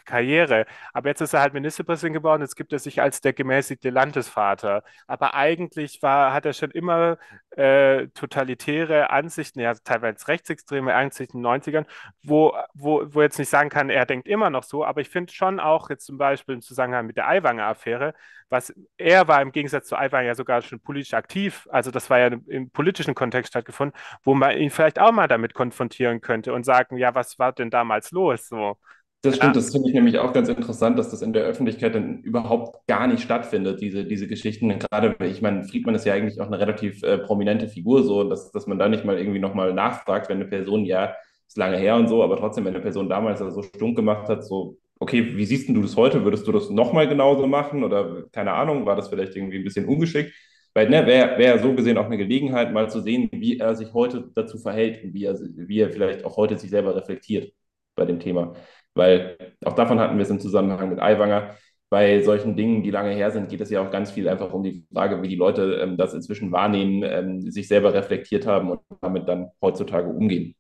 Karriere. 0.05 0.67
Aber 0.93 1.09
jetzt 1.09 1.21
ist 1.21 1.35
er 1.35 1.41
halt 1.41 1.53
Ministerpräsident 1.53 2.15
geworden. 2.15 2.43
Jetzt 2.43 2.55
gibt 2.55 2.73
er 2.73 2.79
sich 2.79 3.03
als 3.03 3.21
der 3.21 3.33
gemäßigte 3.33 3.91
Landesvater. 3.91 4.85
Aber 5.09 5.35
eigentlich 5.35 6.01
war, 6.01 6.33
hat 6.33 6.47
er 6.47 6.53
schon 6.53 6.71
immer 6.71 7.19
äh, 7.51 8.07
totalitäre 8.15 9.11
Ansichten, 9.11 9.61
ja, 9.61 9.75
teilweise 9.75 10.29
rechtsextreme 10.29 10.95
Ansichten 10.95 11.39
in 11.39 11.43
den 11.43 11.61
90ern, 11.61 11.87
wo, 12.23 12.55
wo, 12.75 13.03
wo 13.09 13.21
jetzt 13.21 13.39
nicht 13.39 13.49
sagen 13.51 13.69
kann, 13.69 13.91
er 13.91 14.07
denkt 14.07 14.29
immer 14.29 14.49
noch 14.49 14.63
so. 14.63 14.85
Aber 14.85 15.01
ich 15.01 15.11
finde 15.11 15.33
schon 15.33 15.59
auch 15.59 15.91
jetzt 15.91 16.07
zum 16.07 16.19
Beispiel 16.19 16.55
im 16.55 16.63
Zusammenhang 16.63 17.07
mit 17.07 17.17
der 17.17 17.29
Aiwanger-Affäre, 17.29 18.15
was 18.51 18.73
er 18.97 19.29
war 19.29 19.43
im 19.43 19.53
Gegensatz 19.53 19.89
zu 19.89 19.97
Aiwanger 19.97 20.27
ja 20.27 20.35
sogar 20.35 20.63
schon 20.63 20.81
politisch 20.81 21.15
aktiv. 21.15 21.69
Also 21.71 21.91
das 21.91 22.09
war 22.11 22.19
ja 22.19 22.31
im 22.47 22.71
politischen 22.71 23.15
Kontext 23.15 23.53
stattgefunden, 23.53 23.99
wo 24.23 24.35
man 24.35 24.57
ihn 24.57 24.71
vielleicht 24.71 24.99
auch 24.99 25.13
mal 25.13 25.29
damit 25.29 25.55
konfrontieren 25.55 26.21
könnte 26.21 26.53
und 26.53 26.65
sagen, 26.65 26.97
ja, 26.97 27.15
was 27.15 27.39
war 27.39 27.53
denn 27.53 27.71
damals 27.71 28.11
los? 28.11 28.49
So. 28.49 28.77
Das 29.23 29.35
stimmt, 29.35 29.57
das 29.57 29.73
finde 29.73 29.89
ich 29.89 29.95
nämlich 29.95 30.19
auch 30.19 30.33
ganz 30.33 30.49
interessant, 30.49 30.97
dass 30.97 31.11
das 31.11 31.23
in 31.23 31.33
der 31.33 31.43
Öffentlichkeit 31.43 31.93
dann 31.95 32.23
überhaupt 32.23 32.87
gar 32.87 33.09
nicht 33.09 33.23
stattfindet, 33.23 33.81
diese, 33.81 34.05
diese 34.05 34.29
Geschichten. 34.29 34.79
Gerade, 34.79 35.17
ich 35.27 35.43
meine, 35.43 35.65
Friedmann 35.65 35.97
ist 35.97 36.07
ja 36.07 36.15
eigentlich 36.15 36.41
auch 36.41 36.47
eine 36.47 36.61
relativ 36.61 37.03
äh, 37.03 37.19
prominente 37.19 37.67
Figur, 37.67 38.05
so, 38.05 38.23
dass, 38.23 38.53
dass 38.53 38.69
man 38.69 38.79
da 38.79 38.89
nicht 38.89 39.05
mal 39.05 39.19
irgendwie 39.19 39.41
nochmal 39.41 39.75
nachfragt, 39.75 40.29
wenn 40.29 40.37
eine 40.37 40.47
Person, 40.47 40.85
ja, 40.85 41.17
ist 41.49 41.57
lange 41.57 41.79
her 41.79 41.97
und 41.97 42.07
so, 42.09 42.23
aber 42.23 42.37
trotzdem, 42.37 42.65
wenn 42.65 42.75
eine 42.75 42.83
Person 42.83 43.09
damals 43.09 43.41
so 43.41 43.63
stunk 43.63 43.97
gemacht 43.97 44.29
hat, 44.29 44.45
so, 44.45 44.77
okay, 45.01 45.37
wie 45.37 45.45
siehst 45.45 45.69
du 45.69 45.83
das 45.83 45.97
heute? 45.97 46.25
Würdest 46.25 46.47
du 46.47 46.53
das 46.53 46.71
nochmal 46.71 47.09
genauso 47.09 47.47
machen? 47.47 47.85
Oder 47.85 48.25
keine 48.33 48.53
Ahnung, 48.53 48.87
war 48.87 48.97
das 48.97 49.09
vielleicht 49.09 49.37
irgendwie 49.37 49.59
ein 49.59 49.65
bisschen 49.65 49.87
ungeschickt? 49.87 50.33
Weil 50.75 50.91
ne, 50.91 51.07
wäre 51.07 51.39
wär 51.39 51.59
so 51.59 51.75
gesehen 51.75 51.99
auch 51.99 52.07
eine 52.07 52.19
Gelegenheit, 52.19 52.73
mal 52.73 52.91
zu 52.91 53.01
sehen, 53.01 53.29
wie 53.33 53.59
er 53.59 53.75
sich 53.75 53.93
heute 53.95 54.31
dazu 54.35 54.59
verhält 54.59 55.03
und 55.03 55.15
wie 55.15 55.25
er, 55.25 55.39
wie 55.41 55.81
er 55.81 55.91
vielleicht 55.91 56.25
auch 56.25 56.37
heute 56.37 56.57
sich 56.59 56.71
selber 56.71 56.95
reflektiert 56.95 57.53
bei 57.97 58.05
dem 58.05 58.21
Thema. 58.21 58.55
Weil 58.95 59.37
auch 59.65 59.75
davon 59.75 59.99
hatten 60.01 60.17
wir 60.17 60.23
es 60.23 60.31
im 60.31 60.41
Zusammenhang 60.41 60.91
mit 60.91 61.01
Aiwanger. 61.01 61.57
Bei 61.91 62.23
solchen 62.23 62.55
Dingen, 62.57 62.83
die 62.83 62.91
lange 62.91 63.13
her 63.15 63.31
sind, 63.31 63.49
geht 63.49 63.61
es 63.63 63.71
ja 63.71 63.81
auch 63.81 63.91
ganz 63.91 64.11
viel 64.11 64.29
einfach 64.29 64.53
um 64.53 64.63
die 64.63 64.87
Frage, 64.93 65.23
wie 65.23 65.29
die 65.29 65.37
Leute 65.37 65.81
ähm, 65.83 65.97
das 65.97 66.13
inzwischen 66.15 66.53
wahrnehmen, 66.53 67.03
ähm, 67.05 67.51
sich 67.51 67.67
selber 67.69 67.95
reflektiert 67.95 68.47
haben 68.47 68.71
und 68.71 68.81
damit 69.01 69.27
dann 69.29 69.51
heutzutage 69.63 70.09
umgehen. 70.09 70.55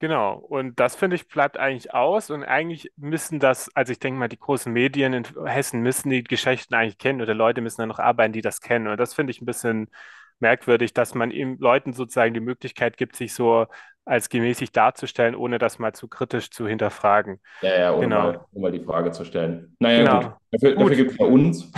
Genau, 0.00 0.36
und 0.36 0.80
das 0.80 0.96
finde 0.96 1.16
ich 1.16 1.28
bleibt 1.28 1.58
eigentlich 1.58 1.92
aus 1.92 2.30
und 2.30 2.42
eigentlich 2.42 2.90
müssen 2.96 3.38
das, 3.38 3.70
also 3.76 3.92
ich 3.92 3.98
denke 3.98 4.18
mal, 4.18 4.28
die 4.28 4.38
großen 4.38 4.72
Medien 4.72 5.12
in 5.12 5.26
Hessen 5.44 5.82
müssen 5.82 6.08
die 6.08 6.24
Geschichten 6.24 6.74
eigentlich 6.74 6.96
kennen 6.96 7.20
oder 7.20 7.34
Leute 7.34 7.60
müssen 7.60 7.82
dann 7.82 7.90
noch 7.90 7.98
arbeiten, 7.98 8.32
die 8.32 8.40
das 8.40 8.62
kennen. 8.62 8.88
Und 8.88 8.98
das 8.98 9.12
finde 9.12 9.30
ich 9.32 9.42
ein 9.42 9.46
bisschen 9.46 9.90
merkwürdig, 10.38 10.94
dass 10.94 11.14
man 11.14 11.30
eben 11.30 11.58
Leuten 11.58 11.92
sozusagen 11.92 12.32
die 12.32 12.40
Möglichkeit 12.40 12.96
gibt, 12.96 13.14
sich 13.14 13.34
so 13.34 13.66
als 14.06 14.30
gemäßigt 14.30 14.74
darzustellen, 14.74 15.34
ohne 15.34 15.58
das 15.58 15.78
mal 15.78 15.92
zu 15.92 16.08
kritisch 16.08 16.50
zu 16.50 16.66
hinterfragen. 16.66 17.38
Ja, 17.60 17.78
ja, 17.78 17.92
ohne, 17.92 18.00
genau. 18.00 18.22
mal, 18.22 18.46
um 18.52 18.62
mal 18.62 18.72
die 18.72 18.82
Frage 18.82 19.10
zu 19.12 19.26
stellen. 19.26 19.76
Naja, 19.80 19.98
genau. 19.98 20.20
gut. 20.20 20.32
Dafür, 20.52 20.74
dafür 20.76 20.96
gibt 20.96 21.10
es 21.10 21.18
bei 21.18 21.26
uns. 21.26 21.70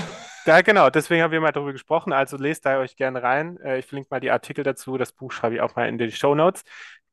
Ja, 0.44 0.60
genau, 0.60 0.90
deswegen 0.90 1.22
haben 1.22 1.30
wir 1.30 1.40
mal 1.40 1.52
darüber 1.52 1.72
gesprochen. 1.72 2.12
Also 2.12 2.36
lest 2.36 2.66
da 2.66 2.78
euch 2.78 2.96
gerne 2.96 3.22
rein. 3.22 3.58
Äh, 3.64 3.78
ich 3.78 3.86
verlinke 3.86 4.08
mal 4.10 4.20
die 4.20 4.30
Artikel 4.30 4.64
dazu. 4.64 4.96
Das 4.96 5.12
Buch 5.12 5.30
schreibe 5.30 5.56
ich 5.56 5.60
auch 5.60 5.76
mal 5.76 5.88
in 5.88 5.98
die 5.98 6.10
Show 6.10 6.34
Notes 6.34 6.64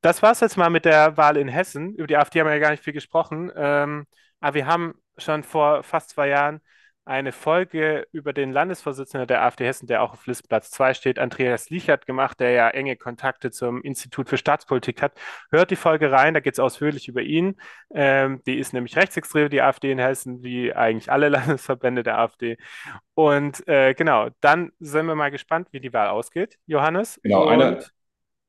das 0.01 0.21
war 0.21 0.31
es 0.31 0.39
jetzt 0.39 0.57
mal 0.57 0.69
mit 0.69 0.85
der 0.85 1.17
Wahl 1.17 1.37
in 1.37 1.47
Hessen. 1.47 1.93
Über 1.95 2.07
die 2.07 2.17
AfD 2.17 2.39
haben 2.39 2.47
wir 2.47 2.53
ja 2.53 2.59
gar 2.59 2.71
nicht 2.71 2.83
viel 2.83 2.93
gesprochen. 2.93 3.51
Ähm, 3.55 4.05
aber 4.39 4.53
wir 4.55 4.65
haben 4.67 4.95
schon 5.17 5.43
vor 5.43 5.83
fast 5.83 6.11
zwei 6.11 6.29
Jahren 6.29 6.61
eine 7.09 7.31
Folge 7.31 8.07
über 8.11 8.33
den 8.33 8.51
Landesvorsitzenden 8.51 9.27
der 9.27 9.41
AfD 9.41 9.65
Hessen, 9.65 9.87
der 9.87 10.03
auch 10.03 10.13
auf 10.13 10.27
Listplatz 10.27 10.69
2 10.69 10.93
steht, 10.93 11.17
Andreas 11.17 11.71
Lichert, 11.71 12.05
gemacht, 12.05 12.39
der 12.39 12.51
ja 12.51 12.69
enge 12.69 12.97
Kontakte 12.97 13.49
zum 13.49 13.81
Institut 13.81 14.29
für 14.29 14.37
Staatspolitik 14.37 15.01
hat. 15.01 15.13
Hört 15.49 15.71
die 15.71 15.75
Folge 15.75 16.11
rein, 16.11 16.35
da 16.35 16.39
geht 16.39 16.53
es 16.53 16.59
ausführlich 16.59 17.07
über 17.07 17.21
ihn. 17.21 17.55
Ähm, 17.91 18.43
die 18.45 18.59
ist 18.59 18.73
nämlich 18.73 18.95
rechtsextrem, 18.95 19.49
die 19.49 19.63
AfD 19.63 19.91
in 19.91 19.97
Hessen, 19.97 20.43
wie 20.43 20.71
eigentlich 20.71 21.11
alle 21.11 21.29
Landesverbände 21.29 22.03
der 22.03 22.19
AfD. 22.19 22.57
Und 23.15 23.67
äh, 23.67 23.95
genau, 23.95 24.29
dann 24.39 24.71
sind 24.79 25.07
wir 25.07 25.15
mal 25.15 25.31
gespannt, 25.31 25.69
wie 25.71 25.79
die 25.79 25.93
Wahl 25.93 26.09
ausgeht, 26.09 26.59
Johannes. 26.67 27.19
Genau, 27.23 27.47
eine, 27.47 27.83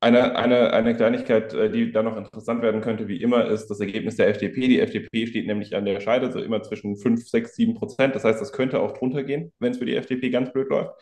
eine, 0.01 0.34
eine, 0.36 0.72
eine 0.72 0.96
Kleinigkeit, 0.96 1.53
äh, 1.53 1.70
die 1.70 1.92
da 1.92 2.03
noch 2.03 2.16
interessant 2.16 2.62
werden 2.62 2.80
könnte, 2.80 3.07
wie 3.07 3.20
immer, 3.20 3.46
ist 3.46 3.68
das 3.68 3.80
Ergebnis 3.80 4.16
der 4.16 4.28
FDP. 4.28 4.66
Die 4.66 4.80
FDP 4.80 5.26
steht 5.26 5.46
nämlich 5.46 5.76
an 5.76 5.84
der 5.84 6.01
Scheide, 6.01 6.32
so 6.32 6.40
immer 6.40 6.62
zwischen 6.62 6.96
5, 6.96 7.28
6, 7.28 7.55
7 7.55 7.74
Prozent. 7.74 8.14
Das 8.14 8.24
heißt, 8.24 8.40
das 8.40 8.53
könnte 8.53 8.80
auch 8.80 8.92
drunter 8.92 9.22
gehen, 9.22 9.53
wenn 9.59 9.72
es 9.72 9.78
für 9.78 9.84
die 9.84 9.96
FDP 9.96 10.30
ganz 10.30 10.53
blöd 10.53 10.70
läuft. 10.70 10.94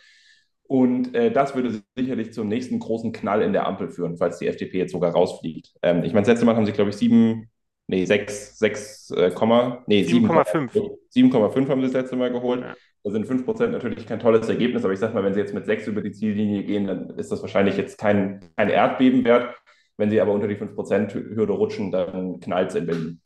Und 0.65 1.15
äh, 1.15 1.31
das 1.31 1.55
würde 1.55 1.81
sicherlich 1.97 2.33
zum 2.33 2.49
nächsten 2.49 2.79
großen 2.79 3.13
Knall 3.13 3.41
in 3.43 3.53
der 3.53 3.67
Ampel 3.67 3.89
führen, 3.89 4.19
falls 4.19 4.39
die 4.39 4.49
FDP 4.49 4.79
jetzt 4.79 4.93
sogar 4.93 5.13
rausfliegt. 5.13 5.73
Ähm, 5.83 6.03
ich 6.03 6.13
meine, 6.13 6.23
das 6.23 6.29
letzte 6.29 6.45
Mal 6.45 6.57
haben 6.57 6.67
sie, 6.67 6.73
glaube 6.73 6.91
ich, 6.91 6.97
sieben, 6.97 7.49
nee, 7.87 8.05
6, 8.05 8.59
6, 8.59 9.11
äh, 9.13 9.31
Komma, 9.31 9.85
nee, 9.87 10.03
7,5. 10.03 10.71
7,5 11.15 11.69
haben 11.69 11.81
sie 11.81 11.87
das 11.87 12.03
letzte 12.03 12.17
Mal 12.17 12.31
geholt. 12.31 12.61
Ja. 12.61 12.75
Da 13.05 13.11
sind 13.11 13.27
5% 13.27 13.73
natürlich 13.73 14.07
kein 14.07 14.19
tolles 14.21 14.49
Ergebnis, 14.49 14.85
aber 14.85 14.93
ich 14.93 14.99
sag 14.99 15.15
mal, 15.15 15.25
wenn 15.25 15.33
sie 15.35 15.41
jetzt 15.41 15.55
mit 15.55 15.67
6 15.67 15.87
über 15.87 16.03
die 16.03 16.13
Ziellinie 16.13 16.65
gehen, 16.65 16.87
dann 16.87 17.11
ist 17.19 17.31
das 17.33 17.41
wahrscheinlich 17.43 17.77
jetzt 17.77 17.99
kein, 17.99 18.41
kein 18.57 18.69
Erdbeben 18.69 19.25
wert. 19.25 19.55
Wenn 19.97 20.11
sie 20.11 20.21
aber 20.21 20.33
unter 20.33 20.47
die 20.49 20.57
5%-Hürde 20.57 21.53
rutschen, 21.53 21.91
dann 21.91 22.41
knallt 22.41 22.71
es 22.71 22.75
in 22.77 22.87
Berlin. 22.87 23.21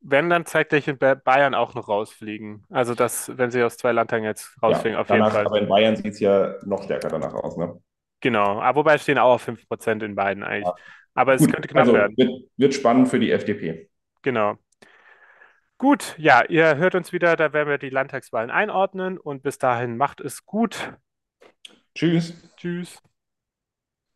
Wenn 0.00 0.28
dann 0.28 0.44
zeitgleich 0.44 0.86
in 0.88 0.98
Ba- 0.98 1.14
Bayern 1.14 1.54
auch 1.54 1.74
noch 1.74 1.88
rausfliegen. 1.88 2.64
Also 2.68 2.94
das, 2.94 3.32
wenn 3.38 3.50
sie 3.50 3.62
aus 3.62 3.76
zwei 3.78 3.92
Landtagen 3.92 4.24
jetzt 4.24 4.62
rausfliegen, 4.62 4.96
Ja, 4.96 5.00
auf 5.00 5.08
jeden 5.08 5.18
danach, 5.20 5.32
Fall. 5.32 5.46
aber 5.46 5.58
in 5.60 5.68
Bayern 5.68 5.96
sieht 5.96 6.06
es 6.12 6.20
ja 6.20 6.56
noch 6.64 6.82
stärker 6.82 7.08
danach 7.08 7.32
aus, 7.34 7.56
ne? 7.56 7.80
Genau. 8.20 8.60
Aber 8.60 8.80
wobei 8.80 8.98
stehen 8.98 9.18
auch 9.18 9.34
auf 9.34 9.42
5% 9.42 10.02
in 10.02 10.14
beiden 10.14 10.42
eigentlich. 10.42 10.66
Ja. 10.66 10.74
Aber 11.14 11.34
es 11.34 11.42
Gut, 11.42 11.50
könnte 11.52 11.68
knapp 11.68 11.86
also 11.86 11.92
werden. 11.92 12.16
wird, 12.16 12.50
wird 12.56 12.74
spannend 12.74 13.08
für 13.08 13.18
die 13.20 13.30
FDP. 13.30 13.88
Genau. 14.22 14.58
Gut, 15.84 16.14
ja, 16.16 16.42
ihr 16.48 16.78
hört 16.78 16.94
uns 16.94 17.12
wieder, 17.12 17.36
da 17.36 17.52
werden 17.52 17.68
wir 17.68 17.76
die 17.76 17.90
Landtagswahlen 17.90 18.50
einordnen 18.50 19.18
und 19.18 19.42
bis 19.42 19.58
dahin 19.58 19.98
macht 19.98 20.22
es 20.22 20.46
gut. 20.46 20.94
Tschüss. 21.94 22.32
Tschüss. 22.56 23.02